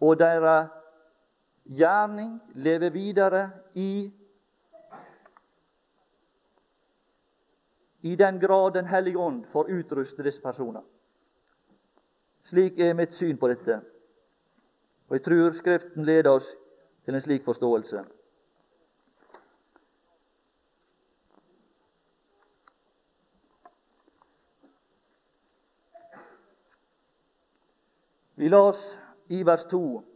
og 0.00 0.18
deres 0.18 0.68
gjerning 1.64 2.40
lever 2.54 2.90
videre 2.90 3.50
i 3.74 4.12
i 8.02 8.16
den 8.16 8.40
grad 8.40 8.72
Den 8.72 8.86
hellige 8.86 9.18
ånd 9.18 9.44
får 9.52 9.70
utruste 9.70 10.22
disse 10.22 10.42
personene. 10.42 10.82
Slik 12.42 12.78
er 12.78 12.94
mitt 12.98 13.14
syn 13.14 13.38
på 13.38 13.48
dette, 13.48 13.76
og 15.08 15.14
jeg 15.14 15.22
tror 15.22 15.52
Skriften 15.54 16.04
leder 16.04 16.30
oss 16.30 16.48
til 17.04 17.14
en 17.14 17.20
slik 17.22 17.44
forståelse. 17.44 18.02
Vi 28.34 28.48
las 28.48 28.98
i 29.28 29.44
vers 29.46 29.64
2 29.70 30.11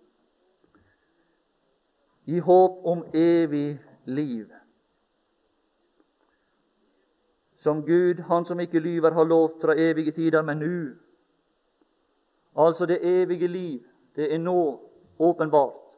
i 2.27 2.39
håp 2.39 2.85
om 2.85 3.05
evig 3.15 3.79
liv. 4.05 4.53
Som 7.57 7.83
Gud, 7.87 8.19
Han 8.19 8.45
som 8.45 8.61
ikke 8.61 8.81
lyver, 8.81 9.11
har 9.11 9.25
lovt 9.25 9.61
fra 9.61 9.75
evige 9.75 10.13
tider, 10.13 10.43
men 10.43 10.59
nu. 10.59 10.95
Altså 12.57 12.87
det 12.87 12.99
evige 13.03 13.49
liv. 13.49 13.81
Det 14.17 14.35
er 14.35 14.39
nå 14.39 14.91
åpenbart. 15.19 15.97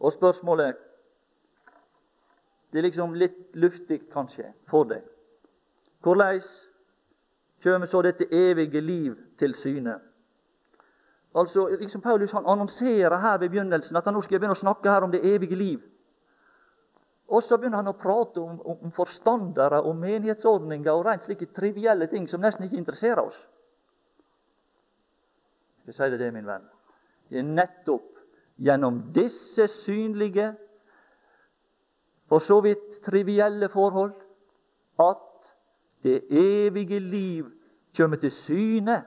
Og 0.00 0.12
spørsmålet 0.12 0.76
Det 2.72 2.78
er 2.78 2.82
liksom 2.82 3.14
litt 3.14 3.54
luftig, 3.54 4.00
kanskje, 4.10 4.52
for 4.66 4.84
deg. 4.84 5.02
Hvordan 6.02 6.40
kommer 7.62 7.86
så 7.86 8.02
dette 8.02 8.26
evige 8.32 8.80
liv 8.80 9.14
til 9.38 9.54
syne? 9.54 10.00
Altså, 11.34 11.68
liksom 11.80 12.00
Paulus 12.00 12.32
han 12.32 12.46
annonserer 12.46 13.18
her 13.18 13.38
ved 13.38 13.48
begynnelsen 13.48 13.96
at 13.96 14.04
han 14.04 14.14
nå 14.14 14.20
skal 14.22 14.38
begynne 14.38 14.54
å 14.54 14.60
snakke 14.60 14.90
her 14.90 15.02
om 15.02 15.10
det 15.10 15.24
evige 15.26 15.58
liv. 15.58 15.80
Og 17.28 17.42
så 17.42 17.56
begynner 17.58 17.80
han 17.80 17.90
å 17.90 17.96
prate 17.98 18.38
om, 18.40 18.60
om 18.60 18.92
forstandere 18.94 19.80
og 19.82 19.96
menighetsordninger 19.98 20.92
og 20.92 21.06
rent 21.08 21.24
slike 21.26 21.48
trivielle 21.56 22.06
ting 22.06 22.28
som 22.30 22.42
nesten 22.44 22.68
ikke 22.68 22.78
interesserer 22.78 23.24
oss. 23.24 23.38
Jeg 25.84 25.96
skal 25.96 26.06
si 26.06 26.12
det, 26.14 26.20
det, 26.20 26.32
min 26.36 26.46
venn. 26.46 26.68
Det 27.28 27.40
er 27.40 27.48
nettopp 27.48 28.12
gjennom 28.62 29.00
disse 29.16 29.66
synlige, 29.68 30.52
for 32.30 32.40
så 32.40 32.60
vidt 32.64 33.02
trivielle 33.04 33.68
forhold 33.68 34.14
at 35.02 35.50
det 36.06 36.22
evige 36.30 37.00
liv 37.00 37.50
kommer 37.96 38.20
til 38.20 38.32
syne 38.32 39.02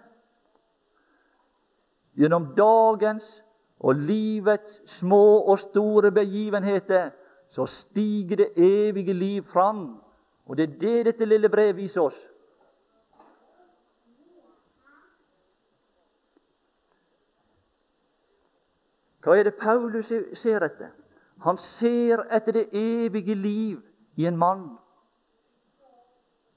gjennom 2.18 2.54
dagens 2.58 3.44
og 3.80 3.96
livets 3.96 4.82
små 4.90 5.44
og 5.46 5.60
store 5.60 6.12
begivenheter, 6.12 7.12
så 7.50 7.66
stiger 7.66 8.36
det 8.36 8.50
evige 8.58 9.14
liv 9.14 9.44
fram. 9.44 10.02
Og 10.46 10.58
det 10.58 10.64
er 10.64 10.80
det 10.80 11.06
dette 11.06 11.26
lille 11.26 11.50
brevet 11.50 11.78
viser 11.78 12.02
oss. 12.02 12.18
Hva 19.22 19.36
er 19.36 19.44
det 19.44 19.58
Paulus 19.60 20.08
ser 20.40 20.64
etter? 20.64 20.94
Han 21.44 21.58
ser 21.60 22.24
etter 22.32 22.56
det 22.56 22.70
evige 22.72 23.36
liv 23.36 23.82
i 24.16 24.26
en 24.26 24.38
mann. 24.38 24.70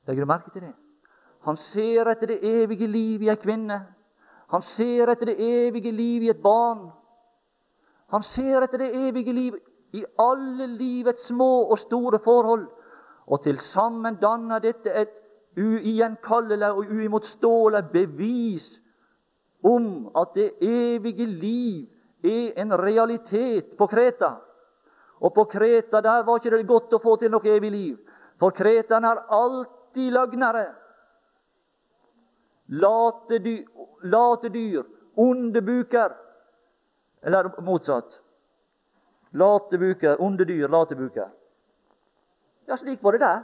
Legger 0.07 0.23
du 0.23 0.27
merke 0.31 0.51
til 0.55 0.63
det? 0.63 0.75
Han 1.41 1.57
ser 1.57 2.09
etter 2.13 2.27
det 2.27 2.39
evige 2.47 2.87
liv 2.87 3.23
i 3.23 3.29
ei 3.29 3.37
kvinne. 3.37 3.81
Han 4.51 4.63
ser 4.63 5.13
etter 5.13 5.31
det 5.31 5.39
evige 5.39 5.93
liv 5.93 6.23
i 6.23 6.31
et 6.33 6.43
barn. 6.43 6.89
Han 8.11 8.23
ser 8.27 8.65
etter 8.67 8.83
det 8.83 8.91
evige 9.09 9.33
liv 9.33 9.57
i 9.95 10.05
alle 10.19 10.67
livets 10.67 11.29
små 11.31 11.71
og 11.71 11.79
store 11.79 12.19
forhold. 12.25 12.67
Og 13.27 13.43
til 13.43 13.59
sammen 13.63 14.19
danner 14.23 14.59
dette 14.59 14.91
et 14.91 15.15
ugjenkallelig 15.59 16.71
og 16.71 16.91
uimotståelig 16.91 17.85
bevis 17.93 18.81
om 19.63 20.11
at 20.17 20.35
det 20.35 20.51
evige 20.63 21.27
liv 21.27 21.87
er 22.25 22.61
en 22.63 22.75
realitet 22.75 23.77
på 23.79 23.87
Kreta. 23.87 24.35
Og 25.21 25.35
på 25.35 25.45
Kreta 25.45 26.01
der 26.01 26.23
var 26.25 26.41
ikke 26.41 26.57
det 26.57 26.67
godt 26.69 26.95
å 26.97 27.03
få 27.03 27.17
til 27.21 27.31
noe 27.31 27.55
evig 27.55 27.71
liv. 27.71 27.97
For 28.41 28.57
kreterne 28.57 29.13
er 29.13 29.27
alltid 29.37 30.15
løgnere 30.17 30.65
late 32.71 33.39
dyr, 33.45 33.65
late 34.03 34.49
dyr 34.49 34.83
onde 35.15 35.63
buker. 35.63 36.17
Eller 37.23 37.61
motsatt. 37.61 38.21
Late 39.31 39.79
buker, 39.79 40.21
onde 40.21 40.45
dyr, 40.45 40.69
late 40.69 40.97
buker. 40.97 41.29
Ja, 42.67 42.77
slik 42.77 43.03
var 43.03 43.13
det 43.13 43.21
der. 43.21 43.43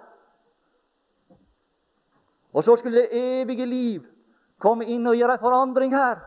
Og 2.52 2.64
så 2.64 2.76
skulle 2.76 2.98
det 2.98 3.08
evige 3.12 3.66
liv 3.66 4.06
komme 4.58 4.86
inn 4.86 5.06
og 5.06 5.16
gjøre 5.16 5.32
en 5.32 5.42
forandring 5.42 5.94
her. 5.94 6.18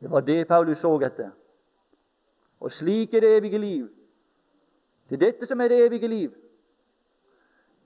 Det 0.00 0.10
var 0.10 0.20
det 0.20 0.48
Paulus 0.48 0.78
så 0.78 0.92
etter. 1.02 1.30
Og 2.60 2.72
slik 2.72 3.14
er 3.14 3.20
det 3.20 3.36
evige 3.36 3.58
liv. 3.58 3.88
Det 5.08 5.16
er 5.16 5.26
dette 5.26 5.46
som 5.46 5.60
er 5.60 5.68
det 5.68 5.86
evige 5.86 6.08
liv. 6.08 6.30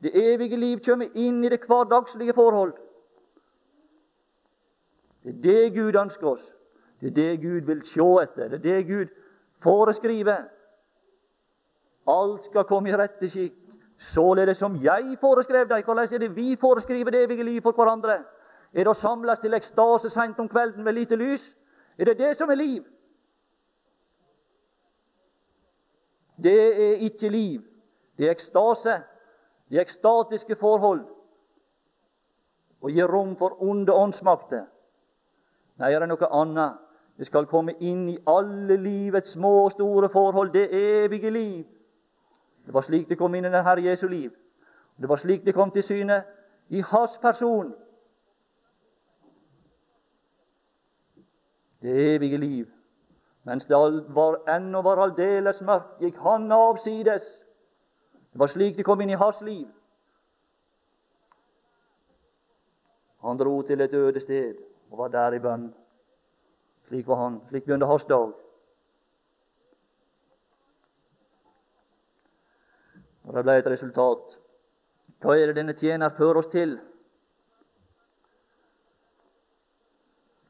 Det 0.02 0.10
evige 0.14 0.56
liv 0.56 0.80
kommer 0.84 1.08
inn 1.14 1.44
i 1.44 1.48
det 1.48 1.62
hverdagslige 1.66 2.34
forhold. 2.34 2.74
Det 5.22 5.30
er 5.30 5.42
det 5.42 5.74
Gud 5.74 6.00
ønsker 6.00 6.26
oss. 6.26 6.54
Det 7.00 7.10
er 7.10 7.14
det 7.14 7.42
Gud 7.42 7.66
vil 7.66 7.82
se 7.86 8.06
etter. 8.22 8.48
Det 8.48 8.58
er 8.58 8.62
det 8.62 8.86
Gud 8.86 9.06
foreskriver. 9.62 10.48
Alt 12.06 12.44
skal 12.44 12.64
komme 12.64 12.90
i 12.90 12.96
rette 12.96 13.28
skikk, 13.30 13.62
Således 14.02 14.56
som 14.56 14.76
jeg 14.82 15.16
foreskrev 15.20 15.68
deg. 15.68 15.84
Hvordan 15.84 16.08
er 16.14 16.18
det 16.18 16.36
vi 16.36 16.56
foreskriver 16.56 17.10
det 17.10 17.22
evige 17.24 17.42
liv 17.42 17.62
for 17.62 17.72
hverandre? 17.72 18.24
Er 18.72 18.82
det 18.84 18.90
å 18.90 18.98
samles 18.98 19.38
til 19.38 19.54
ekstase 19.54 20.10
seint 20.10 20.40
om 20.42 20.48
kvelden 20.48 20.82
med 20.84 20.96
lite 20.96 21.16
lys? 21.16 21.44
Er 21.98 22.10
det 22.10 22.18
det 22.18 22.32
som 22.36 22.50
er 22.50 22.58
liv? 22.58 22.82
Det 26.42 26.58
er 26.88 27.04
ikke 27.06 27.28
liv. 27.28 27.62
Det 28.18 28.26
er 28.26 28.34
ekstase. 28.34 29.02
Det 29.70 29.78
er 29.78 29.86
ekstatiske 29.86 30.56
forhold. 30.58 31.04
Å 32.82 32.90
gi 32.90 33.06
rom 33.06 33.36
for 33.38 33.62
onde 33.62 33.94
åndsmakter. 33.94 34.66
Nei, 35.83 35.91
er 35.91 36.05
det 36.05 36.12
noe 36.12 36.28
annet. 36.30 36.78
Det 37.18 37.26
skal 37.26 37.49
komme 37.51 37.74
inn 37.83 38.05
i 38.09 38.18
alle 38.30 38.76
livets 38.78 39.35
små 39.35 39.51
og 39.64 39.72
store 39.74 40.09
forhold. 40.09 40.53
Det 40.55 40.68
evige 40.72 41.30
liv. 41.30 41.64
Det 42.66 42.74
var 42.74 42.87
slik 42.87 43.09
det 43.09 43.18
kom 43.18 43.35
inn 43.35 43.45
i 43.45 43.51
den 43.51 43.66
Herre 43.66 43.83
Jesu 43.83 44.07
liv. 44.07 44.30
Det 44.97 45.09
var 45.11 45.18
slik 45.18 45.43
det 45.45 45.55
kom 45.55 45.70
til 45.74 45.83
syne 45.83 46.22
i 46.70 46.80
hans 46.87 47.18
person. 47.18 47.74
Det 51.83 52.14
evige 52.14 52.39
liv. 52.39 52.66
Mens 53.45 53.66
det 53.66 53.76
var, 54.14 54.39
ennå 54.57 54.83
var 54.83 55.03
aldeles 55.03 55.62
mørkt, 55.66 55.99
gikk 55.99 56.18
han 56.22 56.53
avsides. 56.53 57.26
Det 58.33 58.39
var 58.39 58.47
slik 58.47 58.76
det 58.78 58.87
kom 58.87 59.01
inn 59.03 59.11
i 59.11 59.18
hans 59.18 59.43
liv. 59.43 59.66
Han 63.26 63.39
dro 63.39 63.62
til 63.62 63.80
et 63.80 63.95
øde 63.95 64.20
sted 64.20 64.71
og 64.93 64.99
var 64.99 65.09
der 65.09 65.32
i 65.32 65.40
bønn. 65.40 65.70
Slik 66.88 67.07
var 67.09 67.16
han. 67.16 67.40
Slik 67.49 67.64
begynte 67.64 67.88
hans 67.88 68.05
dag. 68.05 68.34
Og 73.24 73.34
det 73.34 73.45
ble 73.47 73.55
et 73.59 73.70
resultat. 73.72 74.36
Hva 75.22 75.38
er 75.38 75.49
det 75.49 75.57
denne 75.57 75.76
tjener 75.78 76.12
fører 76.18 76.43
oss 76.43 76.51
til? 76.53 76.76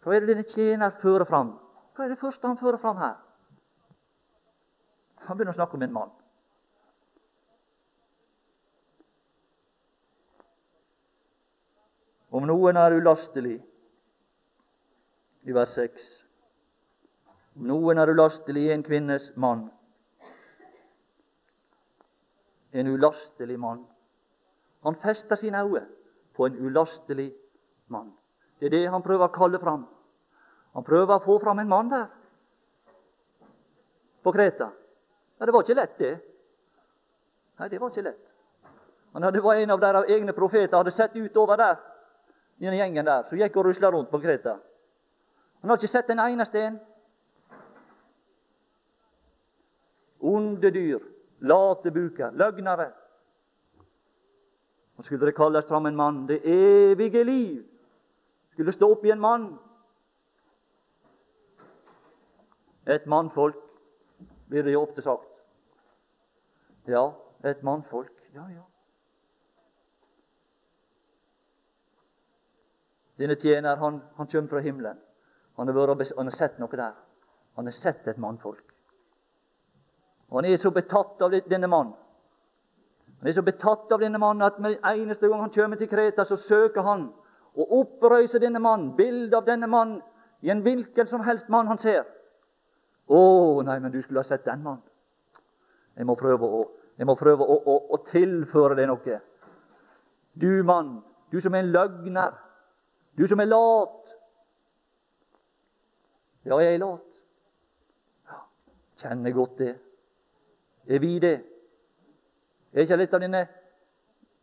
Hva 0.02 0.16
er 0.16 0.24
det 0.24 0.32
denne 0.32 0.48
tjener 0.50 0.96
fører 1.02 1.28
fram? 1.28 1.54
Hva 1.94 2.04
er 2.04 2.14
det 2.14 2.18
første 2.18 2.48
han 2.48 2.58
fører 2.58 2.82
fram 2.82 2.98
her? 2.98 3.20
Han 5.28 5.38
begynner 5.38 5.54
å 5.54 5.60
snakke 5.60 5.78
om 5.78 5.86
en 5.86 5.98
mann. 6.00 6.14
Om 12.32 12.48
noen 12.48 12.80
er 12.80 12.96
ulastelig, 12.96 13.60
i 15.42 15.52
vers 15.52 15.74
6 15.74 16.08
Om 17.56 17.66
noen 17.68 17.98
er 17.98 18.10
ulastelig 18.10 18.66
i 18.68 18.72
en 18.72 18.82
kvinnes 18.82 19.30
mann, 19.36 19.66
en 22.72 22.88
ulastelig 22.88 23.58
mann 23.60 23.82
Han 24.82 24.96
fester 25.02 25.36
sine 25.36 25.62
øyne 25.62 25.86
på 26.34 26.46
en 26.46 26.56
ulastelig 26.66 27.32
mann. 27.88 28.12
Det 28.58 28.66
er 28.66 28.70
det 28.70 28.90
han 28.90 29.02
prøver 29.02 29.28
å 29.28 29.34
kalle 29.34 29.58
fram. 29.60 29.84
Han 30.72 30.84
prøver 30.84 31.14
å 31.14 31.22
få 31.22 31.36
fram 31.38 31.58
en 31.60 31.68
mann 31.68 31.90
der 31.92 32.06
på 34.22 34.32
Kreta. 34.32 34.70
Ja, 35.38 35.46
Det 35.46 35.52
var 35.52 35.62
ikke 35.62 35.74
lett, 35.74 35.98
det. 35.98 36.12
Nei, 37.58 37.68
det 37.68 37.80
var 37.80 37.90
ikke 37.90 38.02
lett. 38.02 38.28
Han 39.12 39.22
hadde, 39.22 39.42
var 39.42 39.54
en 39.54 39.70
av 39.70 39.80
deres 39.80 40.10
egne 40.10 40.32
profeter 40.32 40.76
hadde 40.76 40.90
sett 40.90 41.16
utover 41.16 41.56
der, 41.56 41.76
i 42.58 42.66
den 42.66 42.78
gjengen 42.78 43.04
der, 43.04 43.22
som 43.28 43.38
gikk 43.38 43.56
og 43.56 43.66
rusla 43.66 43.90
rundt 43.90 44.10
på 44.10 44.20
Kreta. 44.22 44.56
Han 45.62 45.70
har 45.70 45.76
ikke 45.76 45.88
sett 45.88 46.10
en 46.10 46.18
eneste 46.18 46.58
en. 46.58 46.80
Onde 50.20 50.70
dyr, 50.70 50.98
late 51.40 51.90
buker, 51.90 52.30
løgnere. 52.30 52.90
Og 54.96 55.04
skulle 55.04 55.26
det 55.26 55.36
kalles 55.36 55.66
fram 55.66 55.86
en 55.86 55.96
mann, 55.96 56.26
det 56.28 56.42
evige 56.44 57.24
liv, 57.24 57.62
skulle 58.52 58.72
stå 58.72 58.90
opp 58.90 59.04
i 59.04 59.10
en 59.10 59.20
mann 59.20 59.52
Et 62.86 63.06
mannfolk, 63.06 63.56
blir 64.48 64.62
det 64.62 64.72
jo 64.72 64.80
ofte 64.82 65.02
sagt. 65.02 65.42
Ja, 66.86 67.12
et 67.44 67.62
mannfolk. 67.62 68.12
Ja, 68.34 68.48
ja. 68.50 68.62
Denne 73.18 73.34
tjener 73.34 73.76
han, 73.76 74.02
han 74.16 74.26
kommer 74.26 74.48
fra 74.48 74.60
himmelen. 74.60 74.98
Han 75.56 75.68
har, 75.68 75.74
vært, 75.76 76.12
han 76.16 76.28
har 76.30 76.36
sett 76.36 76.58
noe 76.60 76.76
der. 76.76 76.94
Han 77.56 77.68
har 77.68 77.76
sett 77.76 78.06
et 78.08 78.18
mannfolk. 78.18 78.64
Og 80.32 80.38
Han 80.38 80.48
er 80.48 80.56
så 80.56 80.70
betatt 80.72 81.20
av 81.22 81.34
denne 81.48 81.68
mannen 81.68 81.92
Han 83.20 83.28
er 83.28 83.34
så 83.36 83.42
betatt 83.44 83.92
av 83.92 84.00
denne 84.00 84.18
mannen 84.18 84.42
at 84.42 84.58
med 84.58 84.78
eneste 84.82 85.28
gang 85.28 85.40
han 85.44 85.52
kommer 85.54 85.76
til 85.76 85.88
Kreta, 85.88 86.24
så 86.24 86.36
søker 86.36 86.82
han 86.82 87.04
å 87.54 87.66
opprøyse 87.78 88.40
denne 88.42 88.58
mannen, 88.58 88.96
bildet 88.96 89.36
av 89.36 89.44
denne 89.46 89.68
mannen, 89.70 90.00
i 90.42 90.50
en 90.50 90.62
hvilken 90.64 91.06
som 91.06 91.22
helst 91.22 91.48
mann 91.48 91.68
han 91.70 91.78
ser. 91.78 92.02
Å, 93.06 93.62
nei, 93.62 93.76
men 93.78 93.92
du 93.92 94.00
skulle 94.02 94.18
ha 94.18 94.26
sett 94.26 94.44
den 94.44 94.64
mannen. 94.64 94.82
Jeg 95.94 96.08
må 96.08 96.16
prøve 96.18 96.48
å, 96.48 96.64
må 97.06 97.14
prøve 97.20 97.46
å, 97.46 97.58
å, 97.62 97.76
å 97.94 98.00
tilføre 98.08 98.74
deg 98.80 98.90
noe. 98.90 99.20
Du 100.34 100.64
mann, 100.66 100.96
du 101.30 101.38
som 101.40 101.54
er 101.54 101.62
en 101.62 101.72
løgner, 101.76 102.34
du 103.14 103.26
som 103.28 103.40
er 103.40 103.50
lat. 103.52 104.01
Ja, 106.44 106.58
jeg 106.58 106.74
er 106.74 106.78
lat. 106.82 107.22
Ja, 108.28 108.34
kjenner 109.02 109.32
godt 109.32 109.58
det. 109.58 109.78
Er 110.88 110.98
vi 110.98 111.18
det? 111.22 111.40
Er 112.72 112.80
ikke 112.82 112.96
litt 112.98 113.14
av 113.14 113.20
denne, 113.22 113.48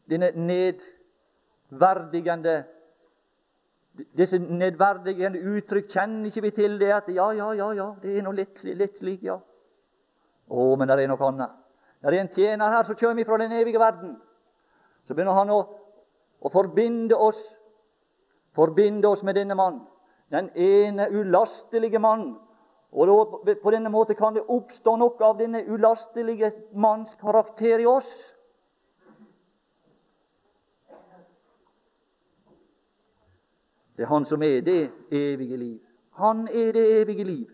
denne 0.09 0.31
nedverdigende 0.37 2.63
disse 4.15 4.37
nedverdigende 4.39 5.39
uttrykk 5.57 5.89
kjenner 5.91 6.25
ikke 6.29 6.41
vi 6.45 6.51
til 6.55 6.79
det 6.79 6.91
at 6.95 7.07
ja, 7.11 7.27
ja, 7.35 7.47
ja, 7.57 7.67
ja, 7.75 7.87
det 8.01 8.09
er 8.15 8.21
nå 8.23 8.31
litt, 8.37 8.63
litt 8.63 8.97
slik, 8.99 9.21
ja. 9.27 9.37
Å, 10.49 10.75
men 10.79 10.87
det 10.87 11.03
er 11.03 11.07
noe 11.11 11.27
annet. 11.27 11.51
Det 11.99 12.07
er 12.13 12.17
en 12.21 12.31
tjener 12.31 12.73
her 12.73 12.83
som 12.87 12.95
kommer 12.95 13.25
fra 13.27 13.37
den 13.41 13.57
evige 13.59 13.81
verden. 13.81 14.11
Så 15.03 15.13
begynner 15.13 15.35
han 15.35 15.49
å, 15.51 15.59
å 16.39 16.47
forbinde 16.53 17.15
oss 17.17 17.41
forbinde 18.55 19.07
oss 19.07 19.23
med 19.23 19.37
denne 19.37 19.55
mann, 19.55 19.79
den 20.31 20.49
ene 20.55 21.09
ulastelige 21.11 21.99
mann. 21.99 22.37
Og 22.91 23.45
På 23.63 23.71
denne 23.71 23.89
måten 23.89 24.15
kan 24.15 24.33
det 24.33 24.47
oppstå 24.49 24.95
noe 24.97 25.25
av 25.25 25.37
denne 25.37 25.61
ulastelige 25.67 26.51
manns 26.73 27.13
karakter 27.21 27.79
i 27.79 27.85
oss. 27.85 28.09
Det 33.97 34.05
er 34.05 34.09
Han 34.09 34.25
som 34.25 34.41
er 34.43 34.61
det 34.61 34.91
evige 35.11 35.57
liv. 35.57 35.79
Han 36.15 36.47
er 36.47 36.71
det 36.71 37.01
evige 37.01 37.23
liv, 37.23 37.47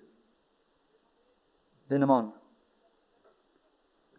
denne 1.90 2.06
mannen. 2.06 2.32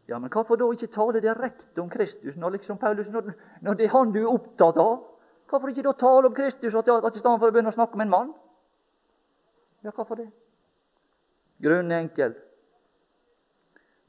Ja, 0.08 0.18
men 0.18 0.30
hvorfor 0.30 0.56
da 0.56 0.70
ikke 0.70 0.86
tale 0.86 1.20
direkte 1.20 1.82
om 1.82 1.90
Kristus 1.90 2.36
når, 2.36 2.50
liksom 2.50 2.78
Paulus, 2.78 3.08
når, 3.08 3.32
når 3.62 3.74
det 3.74 3.84
er 3.84 3.90
Han 3.90 4.12
du 4.12 4.20
er 4.20 4.30
opptatt 4.30 4.78
av? 4.78 5.02
Hvorfor 5.50 5.68
ikke 5.68 5.82
da 5.82 5.92
tale 5.92 6.26
om 6.26 6.34
Kristus 6.34 6.74
at, 6.74 6.88
at 6.88 7.16
i 7.16 7.18
stedet 7.18 7.40
for 7.40 7.48
å 7.48 7.54
begynne 7.54 7.70
å 7.70 7.78
snakke 7.78 7.94
om 7.94 8.04
en 8.04 8.10
mann? 8.10 8.34
Ja, 9.86 9.90
hvorfor 9.94 10.14
det? 10.14 10.30
Grunnen 11.62 11.92
er 11.92 12.00
enkel. 12.02 12.34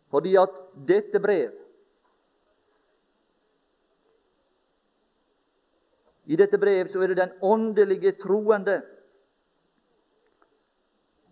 Fordi 0.09 0.36
at 0.36 0.49
dette 0.88 1.19
brev 1.19 1.51
I 6.25 6.36
dette 6.36 6.57
brev 6.57 6.89
så 6.91 7.01
er 7.01 7.07
det 7.07 7.17
den 7.17 7.30
åndelige 7.41 8.11
troende, 8.11 8.82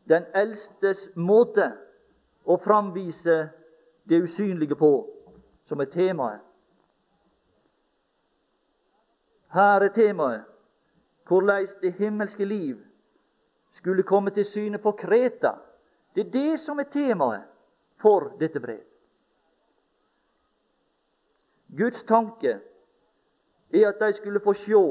den 0.07 0.23
eldstes 0.33 1.09
måte 1.15 1.71
å 2.45 2.55
framvise 2.63 3.49
det 4.07 4.21
usynlige 4.23 4.77
på, 4.79 4.91
som 5.65 5.81
er 5.81 5.89
temaet. 5.91 6.39
Her 9.51 9.89
er 9.89 9.91
temaet 9.91 10.45
hvordan 11.27 11.67
det 11.81 11.97
himmelske 11.97 12.45
liv 12.45 12.84
skulle 13.75 14.03
komme 14.03 14.31
til 14.31 14.45
syne 14.45 14.79
på 14.79 14.91
Kreta. 14.95 15.51
Det 16.15 16.27
er 16.27 16.31
det 16.31 16.59
som 16.59 16.79
er 16.79 16.87
temaet 16.91 17.43
for 17.99 18.31
dette 18.39 18.59
brev. 18.63 18.83
Guds 21.75 22.03
tanke 22.07 22.53
er 23.73 23.87
at 23.89 23.99
de 23.99 24.13
skulle 24.15 24.39
få 24.39 24.53
se 24.55 24.83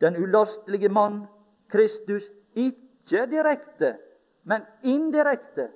den 0.00 0.16
ulastelige 0.20 0.88
mann, 0.92 1.24
Kristus, 1.68 2.28
ikke 2.54 3.26
direkte, 3.30 3.96
men 4.44 4.62
indirekte. 4.84 5.70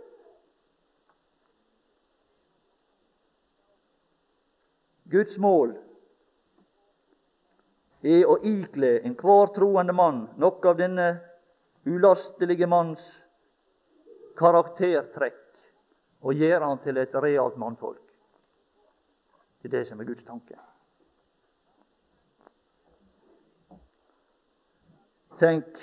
Guds 5.11 5.39
mål 5.39 5.73
er 8.05 8.29
å 8.29 8.37
ikle 8.45 8.99
enhver 9.09 9.51
troende 9.57 9.97
mann 9.97 10.27
noe 10.39 10.69
av 10.69 10.77
denne 10.79 11.09
ulastelige 11.87 12.67
manns 12.67 13.05
karaktertrekk 14.39 15.63
og 16.21 16.35
gjøre 16.37 16.67
han 16.67 16.83
til 16.83 17.01
et 17.01 17.15
realt 17.15 17.57
mannfolk. 17.57 18.03
Det 19.63 19.69
er 19.69 19.79
det 19.79 19.87
som 19.89 20.01
er 20.01 20.09
Guds 20.09 20.25
tanke. 20.25 20.57
Tenk 25.41 25.81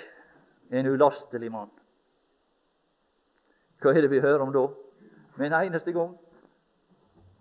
en 0.70 0.86
ulastelig 0.86 1.50
mann. 1.50 1.70
Hva 3.82 3.94
er 3.94 4.02
det 4.02 4.10
vi 4.10 4.22
hører 4.22 4.42
om 4.42 4.52
da? 4.54 4.64
Med 5.38 5.50
en 5.50 5.58
eneste 5.60 5.94
gang? 5.94 6.14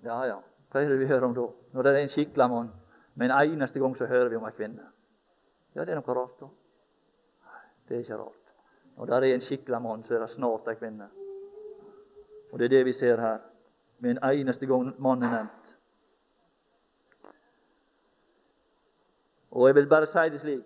Ja, 0.05 0.23
ja, 0.29 0.37
hva 0.71 0.81
er 0.81 0.93
det 0.93 0.99
vi 1.01 1.09
hører 1.09 1.25
om 1.29 1.35
da? 1.37 1.47
Når 1.73 1.85
det 1.85 1.93
er 1.93 2.03
en 2.05 2.13
skikkelig 2.13 2.49
mann. 2.49 2.73
Med 3.17 3.31
en 3.31 3.53
eneste 3.53 3.81
gang 3.81 3.97
så 3.97 4.05
hører 4.05 4.29
vi 4.29 4.37
om 4.37 4.45
ei 4.45 4.53
kvinne. 4.53 4.85
Ja, 5.75 5.85
det 5.85 5.93
er 5.93 6.01
noe 6.01 6.17
rart, 6.17 6.37
da. 6.41 6.49
Det 7.87 7.97
er 7.97 8.03
ikke 8.05 8.19
rart. 8.21 8.46
Når 8.97 9.05
det 9.05 9.29
er 9.29 9.35
en 9.35 9.41
skikkelig 9.41 9.81
mann, 9.81 10.03
så 10.03 10.15
er 10.15 10.19
det 10.19 10.29
snart 10.29 10.67
ei 10.67 10.75
kvinne. 10.75 11.09
Og 12.51 12.59
det 12.59 12.65
er 12.65 12.69
det 12.69 12.85
vi 12.85 12.93
ser 12.93 13.21
her. 13.21 13.37
Med 13.99 14.11
en 14.11 14.23
eneste 14.23 14.65
gang 14.65 14.93
mannen 15.01 15.23
er 15.23 15.35
nevnt. 15.35 15.75
Og 19.51 19.67
jeg 19.67 19.75
vil 19.75 19.89
bare 19.89 20.05
si 20.05 20.29
det 20.33 20.41
slik 20.41 20.65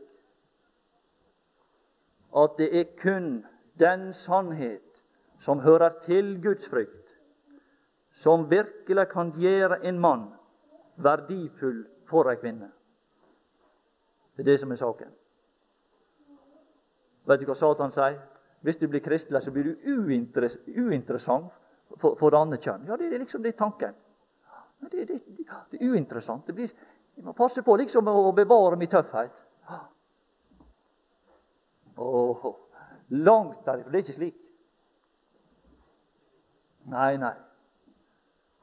at 2.37 2.55
det 2.57 2.79
er 2.79 2.85
kun 3.01 3.45
den 3.79 4.13
sannhet 4.13 5.03
som 5.39 5.59
hører 5.59 5.99
til 6.01 6.43
Guds 6.43 6.69
frykt, 6.69 7.17
som 8.13 8.49
virkelig 8.51 9.07
kan 9.07 9.31
gjøre 9.35 9.85
en 9.85 9.99
mann 9.99 10.29
verdifull 10.95 11.85
for 12.07 12.29
ei 12.29 12.35
kvinne. 12.35 12.71
Det 14.37 14.43
er 14.47 14.51
det 14.51 14.59
som 14.59 14.71
er 14.71 14.75
saken. 14.75 15.11
Vet 17.29 17.41
du 17.41 17.49
hva 17.49 17.55
Satan 17.57 17.93
sier? 17.93 18.19
Hvis 18.61 18.77
du 18.77 18.87
blir 18.87 19.01
kristelig, 19.01 19.41
så 19.41 19.51
blir 19.53 19.71
du 19.71 19.73
uinteressant 19.89 21.49
for, 21.97 22.15
for 22.19 22.37
andre 22.37 22.59
kjønn. 22.61 22.85
Ja, 22.89 22.97
det 22.97 23.09
er 23.09 23.21
liksom 23.23 23.43
det 23.43 23.55
tanken. 23.57 23.95
Det, 24.81 24.91
det, 24.91 25.05
det, 25.07 25.45
det 25.71 25.79
er 25.79 25.93
uinteressant. 25.93 26.45
Det 26.47 26.55
blir, 26.57 26.73
jeg 27.15 27.25
må 27.25 27.33
passe 27.37 27.61
på 27.65 27.75
liksom 27.81 28.07
å 28.09 28.31
bevare 28.37 28.77
min 28.79 28.89
tøffhet. 28.89 29.43
Oh, 32.01 32.55
langt 33.09 33.65
derifra. 33.65 33.91
Det 33.91 33.99
er 33.99 34.05
ikke 34.05 34.17
slik. 34.17 34.41
Nei, 36.89 37.15
nei. 37.21 37.35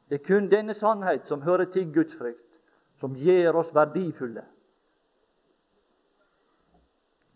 Det 0.09 0.19
er 0.19 0.27
kun 0.27 0.49
denne 0.51 0.75
sannhet 0.75 1.29
som 1.29 1.43
hører 1.45 1.69
til 1.71 1.91
Guds 1.93 2.17
frykt, 2.19 2.59
som 2.99 3.15
gjør 3.15 3.61
oss 3.61 3.75
verdifulle. 3.77 4.43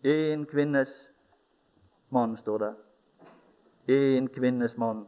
En 0.03 0.43
kvinnes 0.49 0.91
mann, 2.13 2.37
står 2.37 2.59
det. 2.59 2.73
En 3.93 4.27
kvinnes 4.31 4.77
mann. 4.77 5.07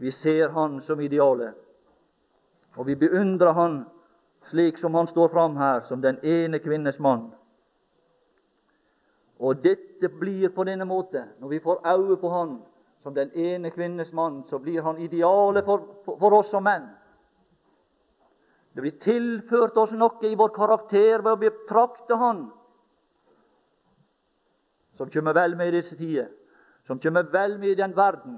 Vi 0.00 0.10
ser 0.10 0.48
han 0.48 0.80
som 0.80 1.00
idealet, 1.00 1.54
og 2.76 2.86
vi 2.86 2.94
beundrer 2.96 3.52
han 3.52 3.82
slik 4.48 4.78
som 4.78 4.94
han 4.94 5.06
står 5.06 5.28
fram 5.28 5.56
her, 5.56 5.80
som 5.80 6.00
den 6.00 6.16
ene 6.24 6.58
kvinnes 6.58 6.98
mann. 6.98 7.28
Og 9.40 9.60
dette 9.64 10.08
blir 10.08 10.48
på 10.54 10.64
denne 10.64 10.84
måte, 10.88 11.24
når 11.40 11.48
vi 11.48 11.60
får 11.60 11.82
øye 11.84 12.16
på 12.20 12.30
han 12.32 12.58
som 13.02 13.14
den 13.14 13.30
ene 13.32 13.70
kvinnes 13.70 14.12
mann, 14.12 14.42
så 14.44 14.58
blir 14.58 14.82
han 14.82 14.98
idealet 14.98 15.64
for, 15.64 15.86
for, 16.04 16.32
oss 16.32 16.50
som 16.52 16.64
menn. 16.64 16.88
Det 18.72 18.84
blir 18.84 18.98
tilført 19.00 19.76
oss 19.80 19.94
noe 19.96 20.28
i 20.28 20.36
vår 20.36 20.52
karakter 20.54 21.24
ved 21.24 21.32
å 21.32 21.40
betrakte 21.40 22.16
Han 22.20 22.50
som 25.00 25.10
kommer 25.10 25.32
vel 25.32 25.56
med 25.56 25.68
i 25.68 25.76
disse 25.78 25.96
tider, 25.96 26.26
som 26.84 26.98
kommer 27.00 27.22
vel 27.32 27.58
med 27.58 27.68
i 27.68 27.74
den 27.74 27.96
verden 27.96 28.34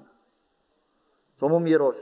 som 1.38 1.52
omgir 1.52 1.82
oss. 1.82 1.98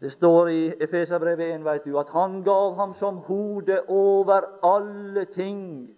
Det 0.00 0.10
står 0.10 0.48
i 0.50 0.62
Efeserbrevet 0.82 1.54
1 1.54 1.64
vet 1.64 1.84
du, 1.84 1.94
at 1.98 2.10
han 2.10 2.42
gav 2.42 2.74
ham 2.74 2.94
som 2.94 3.20
hode 3.28 3.76
over 3.88 4.48
alle 4.66 5.24
ting 5.24 5.94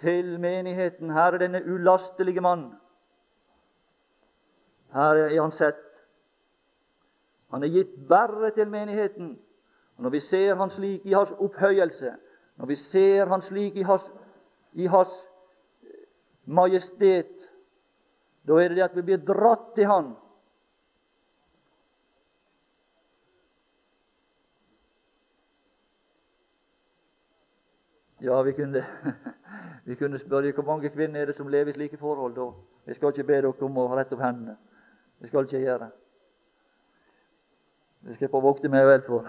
til 0.00 0.40
menigheten. 0.40 1.10
Her 1.10 1.36
er 1.36 1.38
denne 1.38 1.60
ulastelige 1.64 2.40
mann. 2.40 2.70
Her 4.92 5.20
er 5.26 5.42
han 5.42 5.52
sett. 5.52 5.84
Han 7.52 7.62
er 7.62 7.68
gitt 7.68 7.92
bare 8.08 8.50
til 8.50 8.68
menigheten. 8.68 9.36
Og 9.96 10.02
Når 10.02 10.10
vi 10.10 10.20
ser 10.20 10.54
han 10.54 10.70
slik 10.70 11.06
i 11.06 11.12
hans 11.12 11.32
opphøyelse, 11.38 12.14
når 12.58 12.66
vi 12.66 12.76
ser 12.76 13.26
han 13.26 13.42
slik 13.42 13.76
i 13.76 13.82
hans, 13.82 14.12
i 14.72 14.86
hans 14.86 15.12
majestet, 16.44 17.52
da 18.48 18.56
er 18.58 18.72
det 18.72 18.76
det 18.80 18.86
at 18.88 18.96
vi 18.96 19.02
blir 19.02 19.20
dratt 19.22 19.74
til 19.76 19.86
Han. 19.86 20.16
Ja, 28.20 28.42
vi 28.42 28.52
kunne, 28.52 28.82
vi 29.86 29.94
kunne 29.94 30.18
spørre 30.18 30.52
hvor 30.52 30.66
mange 30.66 30.90
kvinner 30.90 31.20
er 31.20 31.26
det 31.30 31.36
som 31.36 31.48
lever 31.48 31.70
i 31.70 31.72
slike 31.72 31.96
forhold. 31.96 32.34
da. 32.34 32.50
Jeg 32.86 32.94
skal 32.94 33.08
ikke 33.08 33.24
be 33.24 33.32
dere 33.32 33.54
om 33.62 33.78
å 33.78 33.86
rette 33.94 34.16
opp 34.16 34.24
hendene. 34.24 34.56
Det 35.20 35.28
skal 35.28 35.46
ikke 35.46 35.62
gjøre. 35.62 35.90
Det 38.02 38.14
skal 38.14 38.24
jeg 38.24 38.30
få 38.30 38.40
vokte 38.40 38.68
meg 38.68 38.86
vel 38.86 39.02
for. 39.06 39.28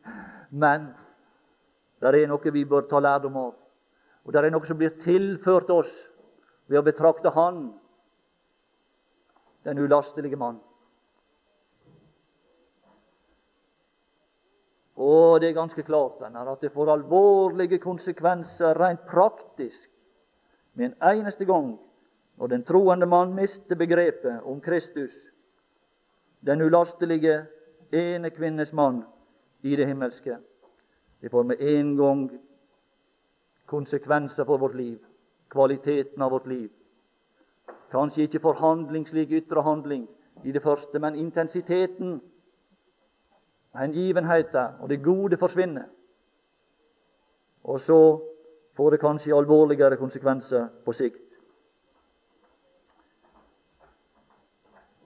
Men 0.64 0.94
det 2.10 2.22
er 2.22 2.30
noe 2.30 2.52
vi 2.54 2.64
bør 2.66 2.88
ta 2.90 2.98
lærdom 2.98 3.36
av. 3.38 3.54
Og 4.24 4.32
det 4.32 4.42
er 4.42 4.50
noe 4.50 4.66
som 4.66 4.78
blir 4.78 4.96
tilført 5.02 5.70
oss 5.70 5.92
ved 6.66 6.80
å 6.80 6.86
betrakte 6.86 7.30
Han 7.34 7.70
den 9.62 9.78
ulastelige 9.78 10.36
mann. 10.36 10.58
Og 14.98 15.40
det 15.40 15.48
er 15.48 15.56
ganske 15.56 15.82
klart 15.86 16.18
denne, 16.20 16.42
at 16.42 16.60
det 16.60 16.72
får 16.74 16.90
alvorlige 16.92 17.78
konsekvenser 17.82 18.76
rent 18.78 19.06
praktisk 19.08 19.88
med 20.74 20.90
en 20.90 20.96
eneste 21.14 21.46
gang 21.48 21.72
når 22.38 22.52
den 22.52 22.64
troende 22.66 23.06
mann 23.06 23.34
mister 23.34 23.78
begrepet 23.78 24.42
om 24.48 24.60
Kristus, 24.60 25.14
den 26.40 26.62
ulastelige 26.62 27.44
ene 27.92 28.30
kvinnes 28.30 28.72
mann 28.72 29.02
i 29.62 29.76
det 29.76 29.86
himmelske. 29.86 30.38
Det 31.22 31.30
får 31.30 31.42
med 31.42 31.60
en 31.60 31.96
gang 31.96 32.40
konsekvenser 33.66 34.44
for 34.44 34.58
vårt 34.58 34.74
liv, 34.74 34.98
kvaliteten 35.50 36.22
av 36.22 36.30
vårt 36.30 36.46
liv. 36.46 36.70
Kanskje 37.90 38.22
ikke 38.26 38.40
forhandling, 38.40 39.06
slik 39.06 39.30
ytre 39.30 39.62
handling 39.62 40.08
i 40.44 40.52
det 40.52 40.62
første, 40.62 40.98
men 40.98 41.14
intensiteten, 41.14 42.20
hengivenheten 43.76 44.80
og 44.80 44.88
det 44.88 45.04
gode 45.04 45.36
forsvinner. 45.36 45.84
Og 47.64 47.80
så 47.80 47.98
får 48.76 48.90
det 48.90 49.00
kanskje 49.00 49.36
alvorligere 49.36 49.96
konsekvenser 49.96 50.66
på 50.84 50.92
sikt. 50.92 51.22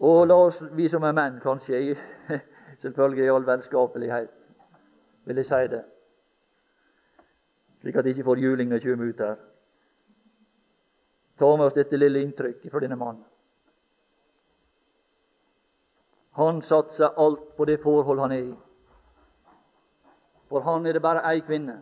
Og 0.01 0.27
la 0.27 0.35
oss, 0.35 0.63
vi 0.73 0.89
som 0.89 1.03
er 1.03 1.13
menn, 1.13 1.41
kanskje, 1.43 1.97
selvfølgelig 2.83 3.25
i 3.25 3.31
all 3.35 3.47
vennskapelighet, 3.47 4.33
vil 5.25 5.37
jeg 5.37 5.47
si 5.47 5.69
det, 5.73 5.85
slik 7.87 8.01
at 8.03 8.11
ikke 8.11 8.27
får 8.27 8.43
juling 8.43 8.69
når 8.69 8.83
jeg 8.83 8.91
kommer 8.91 9.13
ut 9.13 9.23
her 9.23 9.37
ta 11.39 11.57
med 11.57 11.67
oss 11.67 11.77
dette 11.77 11.97
lille 11.97 12.23
inntrykket 12.25 12.73
fra 12.73 12.81
denne 12.81 12.97
mannen. 12.97 13.25
Han 16.37 16.63
satser 16.63 17.17
alt 17.17 17.57
på 17.57 17.65
det 17.69 17.79
forhold 17.83 18.21
han 18.21 18.33
er 18.33 18.45
i. 18.45 18.55
For 20.49 20.65
han 20.65 20.87
er 20.87 20.97
det 20.97 21.03
bare 21.03 21.25
ei 21.33 21.41
kvinne. 21.41 21.81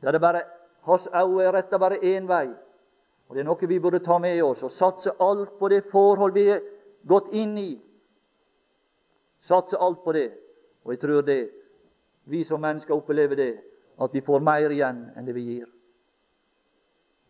Det 0.00 0.08
er 0.08 0.12
det 0.12 0.20
bare, 0.20 0.42
Hans 0.82 1.06
øyne 1.06 1.44
er 1.44 1.52
retta 1.54 1.78
bare 1.78 2.00
én 2.02 2.26
vei. 2.28 2.48
Og 3.28 3.34
Det 3.34 3.40
er 3.40 3.46
noe 3.46 3.68
vi 3.68 3.78
burde 3.78 4.02
ta 4.02 4.18
med 4.18 4.42
oss 4.42 4.62
og 4.62 4.70
satse 4.70 5.12
alt 5.20 5.58
på 5.58 5.68
det 5.68 5.84
forhold 5.90 6.34
vi 6.34 6.48
er 6.48 6.60
gått 7.06 7.30
inn 7.32 7.58
i. 7.58 7.80
Satse 9.38 9.78
alt 9.78 10.02
på 10.04 10.12
det. 10.12 10.32
Og 10.84 10.92
jeg 10.92 11.00
tror 11.00 11.20
det, 11.22 11.50
vi 12.24 12.44
som 12.44 12.60
mennesker 12.60 12.94
opplever 12.94 13.36
det, 13.36 13.71
at 13.98 14.14
vi 14.14 14.20
får 14.20 14.40
mer 14.40 14.70
igjen 14.70 15.04
enn 15.16 15.26
det 15.26 15.34
vi 15.36 15.44
gir. 15.46 15.66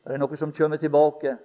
Det 0.03 0.15
er 0.15 0.23
noe 0.23 0.37
som 0.37 0.53
kommer 0.53 0.81
tilbake. 0.83 1.37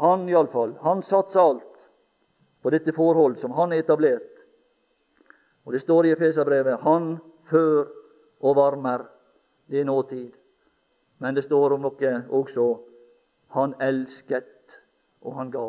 Han 0.00 0.28
iallfall, 0.28 0.74
han 0.80 1.02
satser 1.02 1.40
alt 1.40 1.88
på 2.62 2.70
dette 2.72 2.92
forhold 2.96 3.38
som 3.38 3.52
han 3.52 3.70
har 3.70 3.82
etablert. 3.84 4.30
Og 5.64 5.72
Det 5.72 5.80
står 5.80 6.06
i 6.06 6.12
Efeserbrevet 6.16 6.80
han 6.80 7.18
før 7.44 7.86
og 8.40 8.56
varmer. 8.56 9.04
Det 9.66 9.80
er 9.80 9.84
nåtid. 9.84 10.32
Men 11.18 11.34
det 11.34 11.44
står 11.44 11.72
om 11.76 11.84
noe 11.84 12.12
også 12.28 12.66
han 13.54 13.74
elsket, 13.80 14.78
og 15.20 15.34
han 15.36 15.50
ga. 15.50 15.66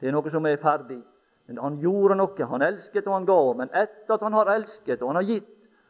Det 0.00 0.08
er 0.08 0.14
noe 0.14 0.30
som 0.30 0.46
er 0.46 0.56
ferdig. 0.62 1.02
Men 1.50 1.58
han 1.58 1.80
gjorde 1.82 2.14
noe. 2.14 2.46
Han 2.46 2.62
elsket, 2.62 3.08
og 3.08 3.16
han 3.16 3.24
ga. 3.26 3.38
Men 3.58 3.72
etter 3.74 4.14
at 4.14 4.22
han 4.22 4.36
har 4.38 4.52
elsket, 4.52 5.00
og 5.02 5.08
han 5.10 5.18
har 5.18 5.26
gitt, 5.26 5.48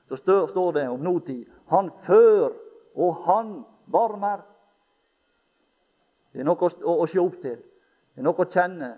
så 0.09 0.17
står 0.49 0.73
det 0.73 0.87
om 0.89 1.03
notid 1.05 1.45
han 1.71 1.91
før 2.07 2.55
og 2.97 3.19
han 3.27 3.51
varmer. 3.93 4.41
Det 6.33 6.41
er 6.41 6.49
noe 6.49 6.65
å, 6.65 6.95
å 7.05 7.07
se 7.11 7.21
opp 7.21 7.37
til. 7.43 7.59
Det 7.61 8.23
er 8.23 8.27
noe 8.27 8.41
å 8.41 8.49
kjenne. 8.49 8.89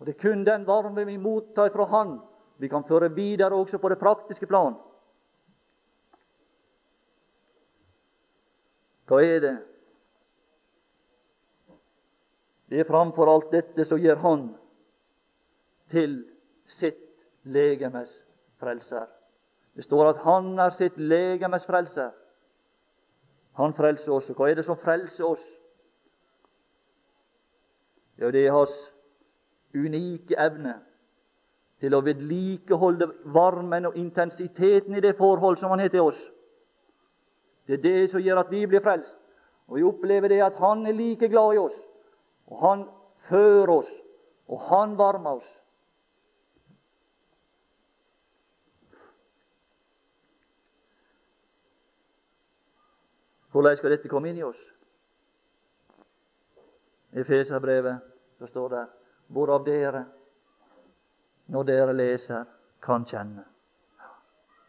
Og 0.00 0.08
Det 0.08 0.14
er 0.14 0.22
kun 0.22 0.46
den 0.46 0.64
varme 0.64 1.04
vi 1.04 1.18
mottar 1.20 1.68
fra 1.74 1.84
Han, 1.92 2.14
vi 2.56 2.70
kan 2.72 2.86
føre 2.88 3.10
videre 3.12 3.54
også 3.54 3.78
på 3.82 3.90
det 3.92 3.98
praktiske 4.00 4.48
plan. 4.48 4.78
Hva 9.08 9.20
er 9.24 9.44
det? 9.44 9.52
Det 12.72 12.80
er 12.80 12.88
framfor 12.88 13.28
alt 13.28 13.52
dette 13.52 13.84
som 13.84 14.00
gjør 14.00 14.24
Han 14.24 14.48
til 15.90 16.24
sitt 16.66 17.04
legemes 17.44 18.12
frelser. 18.60 19.06
Det 19.76 19.84
står 19.84 20.08
at 20.08 20.16
Han 20.24 20.58
er 20.58 20.70
sitt 20.70 20.98
legemes 20.98 21.66
frelser. 21.66 22.10
Han 23.56 23.74
frelser 23.74 24.12
oss. 24.12 24.30
Og 24.30 24.36
hva 24.36 24.50
er 24.50 24.54
det 24.54 24.64
som 24.64 24.76
frelser 24.78 25.24
oss? 25.24 25.44
Ja, 28.18 28.30
det 28.30 28.46
er 28.46 28.52
hans 28.52 28.74
unike 29.74 30.34
evne 30.38 30.74
til 31.78 31.94
å 31.94 32.02
vedlikeholde 32.02 33.06
varmen 33.34 33.86
og 33.86 33.96
intensiteten 33.98 34.96
i 34.98 35.02
det 35.02 35.14
forhold 35.18 35.56
som 35.60 35.70
han 35.70 35.82
har 35.84 35.92
til 35.94 36.10
oss. 36.10 36.18
Det 37.66 37.78
er 37.78 37.82
det 37.82 38.10
som 38.10 38.22
gjør 38.22 38.42
at 38.42 38.50
vi 38.50 38.64
blir 38.66 38.82
frelst. 38.82 39.18
Og 39.68 39.76
vi 39.76 39.84
opplever 39.84 40.32
det 40.32 40.40
at 40.42 40.56
han 40.56 40.86
er 40.86 40.96
like 40.96 41.28
glad 41.28 41.54
i 41.54 41.60
oss, 41.60 41.76
og 42.48 42.60
han 42.62 42.84
fører 43.28 43.70
oss, 43.70 43.90
og 44.48 44.60
han 44.70 44.94
varmer 44.98 45.36
oss. 45.38 45.48
Hvordan 53.58 53.76
skal 53.76 53.90
dette 53.90 54.06
komme 54.06 54.28
inn 54.30 54.36
i 54.38 54.42
oss? 54.46 54.58
I 57.18 57.24
Feserbrevet 57.26 57.96
så 58.38 58.46
står 58.46 58.68
det 58.70 58.82
hvorav 59.34 59.64
dere, 59.66 60.04
når 61.50 61.66
dere 61.66 61.96
leser, 61.96 62.44
kan 62.78 63.02
kjenne. 63.02 63.42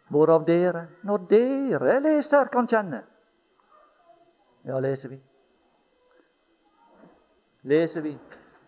Hvorav 0.09 0.47
dere, 0.47 0.87
når 1.05 1.29
dere 1.29 1.99
leser, 2.01 2.49
kan 2.49 2.65
kjenne. 2.65 3.03
Ja, 4.65 4.81
leser 4.81 5.13
vi. 5.13 5.21
Leser 7.69 8.07
vi. 8.09 8.17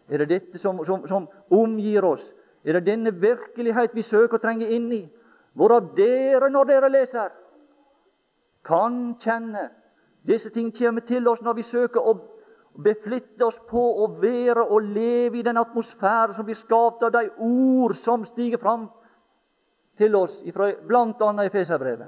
Er 0.05 0.21
det 0.21 0.29
dette 0.35 0.61
som, 0.61 0.85
som, 0.85 1.09
som 1.09 1.25
omgir 1.49 2.05
oss? 2.05 2.29
Er 2.61 2.77
det 2.77 2.85
denne 2.93 3.17
virkelighet 3.17 3.97
vi 3.97 4.05
søker 4.05 4.37
å 4.37 4.45
trenge 4.45 4.69
inn 4.69 4.91
i? 4.93 5.03
Hvorav 5.57 5.95
dere, 5.97 6.53
når 6.53 6.73
dere 6.75 6.93
leser, 6.93 7.33
kan 8.61 9.15
kjenne. 9.17 9.71
Disse 10.27 10.49
ting 10.49 10.69
kommer 10.77 11.01
til 11.01 11.27
oss 11.27 11.41
når 11.41 11.57
vi 11.57 11.63
søker 11.65 12.05
å 12.05 12.13
beflitte 12.83 13.45
oss 13.45 13.57
på 13.69 13.81
å 14.03 14.07
være 14.21 14.63
og 14.63 14.85
leve 14.93 15.39
i 15.39 15.45
den 15.45 15.57
atmosfære 15.59 16.35
som 16.37 16.45
blir 16.47 16.59
skapt 16.59 17.03
av 17.03 17.11
de 17.15 17.25
ord 17.41 17.95
som 17.99 18.25
stiger 18.25 18.61
fram 18.61 18.87
til 19.97 20.15
oss, 20.15 20.37
bl.a. 20.43 21.31
i 21.45 21.49
Feserbrevet. 21.51 22.07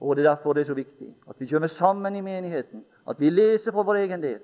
Og 0.00 0.16
Det 0.16 0.22
er 0.24 0.30
derfor 0.30 0.52
det 0.52 0.60
er 0.60 0.70
så 0.70 0.74
viktig 0.74 1.10
at 1.28 1.40
vi 1.40 1.46
kommer 1.46 1.68
sammen 1.68 2.14
i 2.16 2.20
menigheten, 2.24 2.84
at 3.08 3.20
vi 3.20 3.30
leser 3.30 3.72
for 3.72 3.84
vår 3.84 4.04
egen 4.04 4.22
del, 4.22 4.38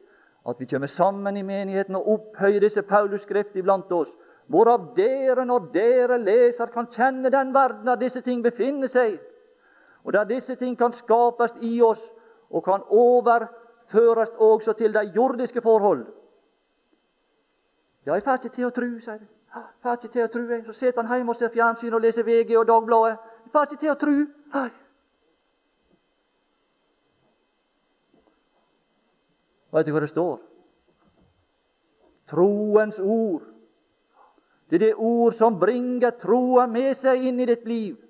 at 0.49 0.61
vi 0.61 0.67
kommer 0.67 0.87
sammen 0.87 1.37
i 1.37 1.43
menigheten 1.43 1.97
og 1.97 2.09
opphøyer 2.09 2.61
disse 2.61 2.83
Paulus-skrift 2.83 3.57
iblant 3.57 3.93
oss, 3.93 4.13
hvorav 4.53 4.93
dere, 4.97 5.45
når 5.45 5.71
dere 5.73 6.19
leser, 6.19 6.67
kan 6.67 6.91
kjenne 6.93 7.33
den 7.33 7.55
verden 7.55 7.89
der 7.89 7.97
disse 8.01 8.21
ting 8.21 8.45
befinner 8.45 8.91
seg, 8.91 9.17
og 10.07 10.13
der 10.13 10.25
disse 10.25 10.55
ting 10.55 10.79
kan 10.79 10.93
skapes 10.93 11.55
i 11.61 11.81
oss 11.83 12.13
og 12.51 12.65
kan 12.65 12.83
overføres 12.89 14.31
også 14.39 14.73
til 14.73 14.95
de 14.95 15.03
jordiske 15.15 15.61
forhold. 15.61 16.07
Ja, 18.07 18.15
jeg 18.15 18.23
får 18.23 18.35
ikke 18.35 18.55
til 18.55 18.67
å 18.67 18.71
tru, 18.71 18.87
sier 19.03 19.19
de. 19.19 19.27
Jeg 19.55 19.65
får 19.83 19.99
ikke 19.99 20.13
til 20.13 20.23
å 20.23 20.29
tru. 20.31 20.45
Så 20.67 20.73
sitter 20.73 21.03
han 21.03 21.19
hjemme 21.19 21.35
og 21.35 21.37
ser 21.37 21.51
fjernsyn 21.51 21.95
og 21.95 22.05
leser 22.05 22.23
VG 22.23 22.55
og 22.59 22.69
Dagbladet. 22.69 23.19
Jeg 23.45 23.53
får 23.53 23.67
ikke 23.67 23.81
til 23.83 23.91
å 23.91 23.99
tru. 23.99 24.15
Nei. 24.55 24.69
Vet 29.75 29.91
du 29.91 29.93
hva 29.93 30.07
det 30.07 30.13
står? 30.15 30.39
Troens 32.31 33.03
ord. 33.03 33.43
Det 34.71 34.79
er 34.79 34.87
det 34.87 34.95
ord 34.95 35.35
som 35.35 35.59
bringer 35.59 36.15
troa 36.15 36.71
med 36.71 36.95
seg 36.95 37.27
inn 37.27 37.43
i 37.43 37.51
ditt 37.51 37.67
liv. 37.67 38.06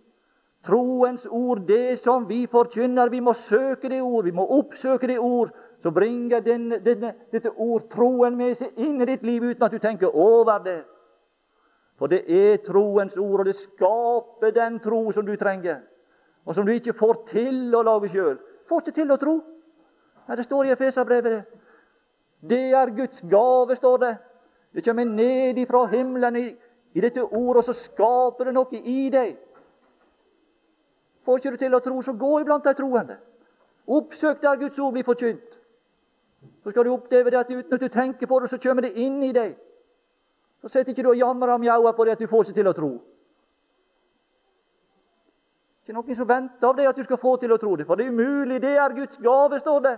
Troens 0.66 1.26
ord, 1.30 1.60
det 1.68 1.98
som 2.00 2.24
vi 2.28 2.46
forkynner, 2.50 3.08
vi 3.08 3.20
må 3.20 3.32
søke 3.38 3.88
det 3.88 4.00
ord, 4.02 4.24
vi 4.24 4.34
må 4.34 4.46
oppsøke 4.58 5.06
det 5.06 5.18
ord. 5.22 5.52
Så 5.82 5.92
bringer 5.94 6.40
denne, 6.42 6.80
denne, 6.82 7.12
dette 7.30 7.52
ord 7.52 7.84
troen 7.92 8.34
med 8.34 8.56
seg 8.58 8.74
inn 8.80 8.96
i 9.02 9.06
ditt 9.06 9.22
liv 9.22 9.44
uten 9.44 9.62
at 9.62 9.74
du 9.74 9.78
tenker 9.78 10.10
over 10.10 10.58
det. 10.64 10.80
For 12.00 12.10
det 12.10 12.24
er 12.26 12.58
troens 12.66 13.14
ord, 13.16 13.44
og 13.44 13.46
det 13.46 13.54
skaper 13.56 14.52
den 14.56 14.80
tro 14.82 15.04
som 15.14 15.26
du 15.26 15.36
trenger, 15.38 15.84
og 16.44 16.56
som 16.56 16.66
du 16.66 16.74
ikke 16.74 16.96
får 16.96 17.22
til 17.30 17.76
å 17.76 17.84
lage 17.86 18.10
sjøl. 18.12 18.36
Får 18.66 18.82
ikke 18.82 18.96
til 18.98 19.14
å 19.14 19.20
tro. 19.22 19.36
Nei, 20.26 20.36
det 20.36 20.48
står 20.48 20.66
i 20.66 20.74
Efeserbrevet. 20.74 21.46
Det 22.42 22.62
er 22.74 22.94
Guds 22.96 23.22
gave, 23.30 23.76
står 23.78 23.98
det. 24.02 24.14
Det 24.74 24.84
kommer 24.84 25.06
ned 25.08 25.58
ifra 25.62 25.86
himmelen 25.92 26.36
i, 26.36 26.46
i 26.96 27.04
dette 27.04 27.22
ordet, 27.22 27.62
og 27.62 27.68
så 27.68 27.76
skaper 27.76 28.50
det 28.50 28.56
noe 28.58 28.82
i 28.82 29.06
deg. 29.14 29.36
Får 31.26 31.40
ikke 31.40 31.50
du 31.50 31.56
til 31.58 31.74
å 31.74 31.82
tro, 31.82 32.00
så 32.02 32.14
gå 32.14 32.32
iblant 32.40 32.64
de 32.64 32.74
troende. 32.78 33.16
Oppsøk 33.86 34.42
der 34.42 34.58
Guds 34.60 34.78
ord 34.78 34.92
blir 34.94 35.06
forkynt. 35.06 35.58
Så 36.62 36.70
skal 36.70 36.86
du 36.86 36.92
oppleve 36.92 37.30
det 37.30 37.40
at 37.40 37.50
uten 37.50 37.74
at 37.74 37.82
du 37.82 37.88
tenker 37.90 38.30
på 38.30 38.38
det, 38.40 38.50
så 38.50 38.58
kommer 38.62 38.86
det 38.86 38.94
inn 38.94 39.18
i 39.22 39.32
deg. 39.34 39.56
Så 40.62 40.70
sitter 40.70 40.94
ikke 40.94 41.02
du 41.02 41.10
og 41.10 41.18
jamrer 41.18 41.52
og 41.54 41.60
mjauer 41.60 41.92
på 41.98 42.06
det 42.06 42.14
at 42.14 42.22
du 42.22 42.30
får 42.30 42.46
ikke 42.46 42.58
til 42.60 42.70
å 42.70 42.76
tro. 42.78 42.90
Det 45.86 45.92
er 45.92 45.94
ikke 45.94 45.98
noen 45.98 46.18
som 46.18 46.30
venter 46.30 46.68
av 46.68 46.78
deg 46.78 46.88
at 46.90 46.98
du 46.98 47.04
skal 47.06 47.20
få 47.22 47.36
til 47.42 47.54
å 47.54 47.58
tro 47.62 47.76
det, 47.78 47.86
for 47.86 47.98
det 47.98 48.06
er 48.06 48.14
umulig. 48.14 48.62
Det 48.62 48.74
er 48.74 48.94
Guds 48.94 49.18
gave, 49.22 49.58
står 49.62 49.82
det. 49.84 49.96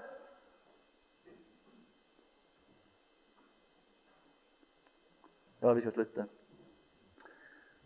Ja, 5.61 5.73
vi 5.73 5.81
skal 5.81 5.93
slutte. 5.93 6.29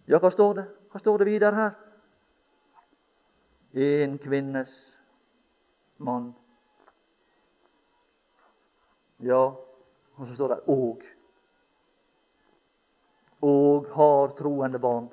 Ja, 0.07 0.18
hva 0.18 0.30
står 0.30 0.59
det? 0.59 0.64
Hva 0.90 1.01
står 1.01 1.22
det 1.22 1.30
videre 1.30 1.57
her? 1.57 1.91
En 3.72 4.18
kvinnes 4.18 4.72
mann. 5.98 6.34
Ja, 9.20 9.54
og 10.16 10.26
så 10.26 10.34
står 10.34 10.48
det 10.48 10.60
'og'. 10.68 11.06
Og 13.42 13.86
har 13.94 14.34
troende 14.36 14.78
barn. 14.78 15.10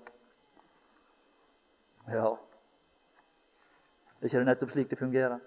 Ja, 2.08 2.36
er 4.22 4.26
ikke 4.28 4.40
det 4.40 4.46
nettopp 4.46 4.72
slik 4.74 4.90
det 4.90 4.98
fungerer? 5.00 5.40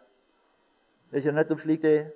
Er 1.13 1.17
ikke 1.17 1.29
det 1.29 1.35
nettopp 1.35 1.61
slik 1.61 1.83
det 1.83 1.91
er? 1.99 2.07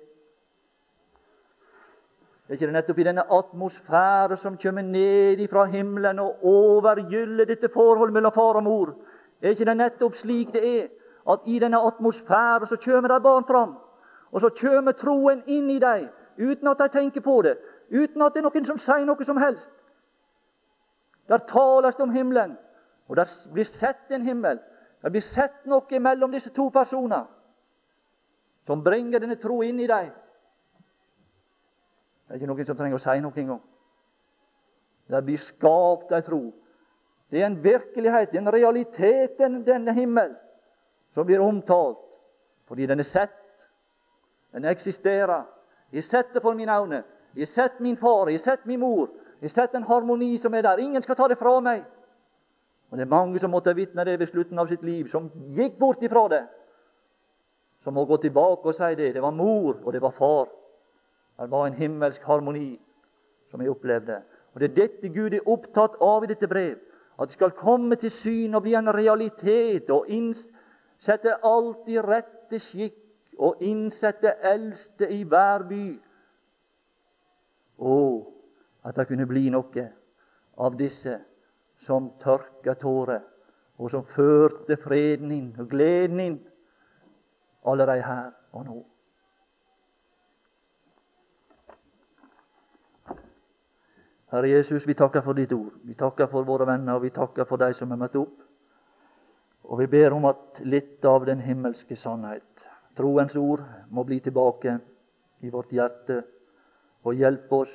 Er 2.47 2.55
ikke 2.55 2.65
det 2.65 2.73
nettopp 2.73 2.99
i 2.99 3.03
denne 3.05 3.25
atmosfære 3.37 4.37
som 4.41 4.57
kommer 4.57 4.81
ned 4.81 5.43
ifra 5.43 5.65
himmelen 5.69 6.19
og 6.19 6.45
overgyller 6.47 7.45
dette 7.45 7.69
forholdet 7.69 8.13
mellom 8.13 8.33
far 8.33 8.57
og 8.57 8.63
mor? 8.63 8.95
Er 9.41 9.49
ikke 9.49 9.65
det 9.65 9.77
nettopp 9.77 10.15
slik 10.15 10.53
det 10.53 10.63
er? 10.65 10.87
At 11.29 11.39
i 11.45 11.59
denne 11.59 11.79
atmosfæren 11.83 12.67
så 12.67 12.77
kommer 12.85 13.07
det 13.07 13.23
barn 13.23 13.43
fram. 13.47 13.75
Og 14.31 14.41
så 14.41 14.49
kommer 14.61 14.91
troen 14.91 15.43
inn 15.47 15.69
i 15.69 15.79
dem 15.79 16.09
uten 16.37 16.67
at 16.67 16.79
de 16.79 16.87
tenker 16.93 17.21
på 17.21 17.41
det. 17.41 17.57
Uten 17.91 18.21
at 18.21 18.33
det 18.33 18.43
er 18.43 18.49
noen 18.49 18.65
som 18.65 18.77
sier 18.77 19.05
noe 19.05 19.25
som 19.25 19.37
helst. 19.37 19.71
Der 21.27 21.37
tales 21.37 21.95
det 21.95 22.03
om 22.03 22.11
himmelen, 22.11 22.57
og 23.07 23.15
der 23.15 23.31
blir 23.53 23.65
sett 23.67 24.11
en 24.11 24.21
himmel. 24.21 24.59
Det 25.03 25.11
blir 25.11 25.21
sett 25.21 25.65
noe 25.65 25.99
mellom 25.99 26.31
disse 26.31 26.53
to 26.55 26.69
personer 26.69 27.25
som 28.67 28.83
bringer 28.83 29.19
denne 29.19 29.35
tro 29.39 29.61
inn 29.63 29.79
i 29.79 29.87
dem. 29.87 30.11
Det 32.27 32.35
er 32.35 32.39
ikke 32.39 32.49
noen 32.49 32.67
som 32.67 32.77
trenger 32.77 32.99
å 32.99 33.03
si 33.03 33.19
noe 33.23 33.39
engang. 33.39 33.61
Det 35.07 35.23
blir 35.23 35.39
skapt 35.39 36.11
ei 36.11 36.23
tro 36.25 36.41
det 37.31 37.41
er 37.41 37.45
en 37.45 37.63
virkelighet, 37.63 38.35
en 38.35 38.53
realitet, 38.53 39.37
denne 39.65 39.93
himmel, 39.93 40.35
som 41.11 41.25
blir 41.25 41.43
omtalt. 41.43 41.99
Fordi 42.67 42.85
den 42.85 42.99
er 42.99 43.03
sett. 43.03 43.67
Den 44.53 44.65
eksisterer. 44.65 45.43
Jeg 45.91 45.97
har 45.97 46.01
sett 46.01 46.33
det 46.33 46.41
for 46.41 46.53
mine 46.53 46.71
øyne. 46.71 47.03
Jeg 47.35 47.41
har 47.41 47.45
sett 47.45 47.79
min 47.79 47.97
far, 47.97 48.27
jeg 48.27 48.39
har 48.39 48.43
sett 48.43 48.65
min 48.65 48.79
mor. 48.79 49.09
Jeg 49.41 49.49
har 49.49 49.49
sett 49.49 49.75
en 49.75 49.83
harmoni 49.83 50.37
som 50.37 50.53
er 50.53 50.61
der. 50.61 50.77
Ingen 50.77 51.01
skal 51.01 51.15
ta 51.15 51.27
det 51.27 51.37
fra 51.37 51.59
meg. 51.59 51.83
Og 52.89 52.97
Det 52.97 53.03
er 53.03 53.09
mange 53.09 53.39
som 53.39 53.51
måtte 53.51 53.75
vitne 53.75 54.05
det 54.05 54.19
ved 54.19 54.27
slutten 54.27 54.59
av 54.59 54.67
sitt 54.67 54.83
liv, 54.83 55.07
som 55.07 55.31
gikk 55.51 55.77
bort 55.79 56.03
ifra 56.03 56.27
det. 56.27 56.45
Som 57.83 57.93
må 57.93 58.05
gå 58.05 58.17
tilbake 58.17 58.67
og 58.67 58.75
si 58.75 58.95
det. 58.95 59.13
Det 59.13 59.21
var 59.21 59.31
mor, 59.31 59.77
og 59.83 59.93
det 59.93 60.01
var 60.01 60.11
far. 60.11 60.47
Det 61.39 61.51
var 61.51 61.67
en 61.67 61.73
himmelsk 61.73 62.23
harmoni 62.23 62.79
som 63.51 63.61
jeg 63.61 63.69
opplevde. 63.69 64.21
Og 64.53 64.59
Det 64.59 64.71
er 64.71 64.75
dette 64.75 65.09
Gud 65.09 65.33
er 65.33 65.47
opptatt 65.47 65.95
av 66.01 66.23
i 66.23 66.27
dette 66.27 66.47
brev. 66.47 66.77
At 67.19 67.27
det 67.27 67.33
skal 67.33 67.51
komme 67.51 67.95
til 67.95 68.11
syn 68.11 68.55
og 68.55 68.61
bli 68.65 68.75
en 68.77 68.93
realitet 68.93 69.89
og 69.89 70.05
innsette 70.07 71.33
alt 71.43 71.89
i 71.89 71.97
rette 72.01 72.59
skikk 72.61 73.37
og 73.37 73.61
innsette 73.61 74.35
eldste 74.45 75.09
i 75.13 75.23
hver 75.23 75.65
by. 75.69 75.85
Og 77.77 78.33
at 78.85 78.95
det 78.95 79.07
kunne 79.07 79.27
bli 79.29 79.49
noe 79.53 79.87
av 80.57 80.77
disse 80.77 81.17
som 81.77 82.11
tørka 82.21 82.73
tårer, 82.73 83.21
og 83.77 83.91
som 83.93 84.05
førte 84.09 84.77
freden 84.81 85.31
inn 85.31 85.49
og 85.61 85.69
gleden 85.69 86.19
inn 86.19 86.37
allerede 87.67 88.05
her 88.05 88.31
og 88.57 88.65
nå. 88.65 88.77
Herre 94.31 94.49
Jesus, 94.49 94.87
vi 94.87 94.93
takker 94.93 95.23
for 95.23 95.33
ditt 95.33 95.53
ord. 95.55 95.73
Vi 95.83 95.95
takker 95.95 96.27
for 96.27 96.43
våre 96.47 96.67
venner, 96.67 96.97
og 96.97 97.05
vi 97.05 97.13
takker 97.15 97.47
for 97.47 97.61
de 97.61 97.71
som 97.73 97.91
er 97.91 98.01
møtt 98.01 98.17
opp. 98.19 98.43
Og 99.67 99.79
vi 99.79 99.87
ber 99.91 100.15
om 100.15 100.27
at 100.27 100.61
litt 100.63 101.05
av 101.05 101.25
den 101.27 101.39
himmelske 101.43 101.95
sannhet, 101.95 102.67
troens 102.95 103.35
ord, 103.39 103.63
må 103.89 104.03
bli 104.03 104.19
tilbake 104.23 104.77
i 105.43 105.51
vårt 105.53 105.71
hjerte 105.71 106.21
og 107.03 107.15
hjelpe 107.15 107.61
oss 107.63 107.73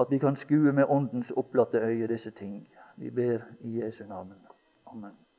at 0.00 0.10
vi 0.10 0.18
kan 0.18 0.38
skue 0.38 0.72
med 0.72 0.88
Åndens 0.88 1.32
opplatte 1.36 1.82
øye 1.84 2.06
disse 2.10 2.30
ting. 2.30 2.62
Vi 2.96 3.10
ber 3.10 3.44
i 3.60 3.80
Jesu 3.82 4.06
navn. 4.06 4.34
Amen. 4.86 5.29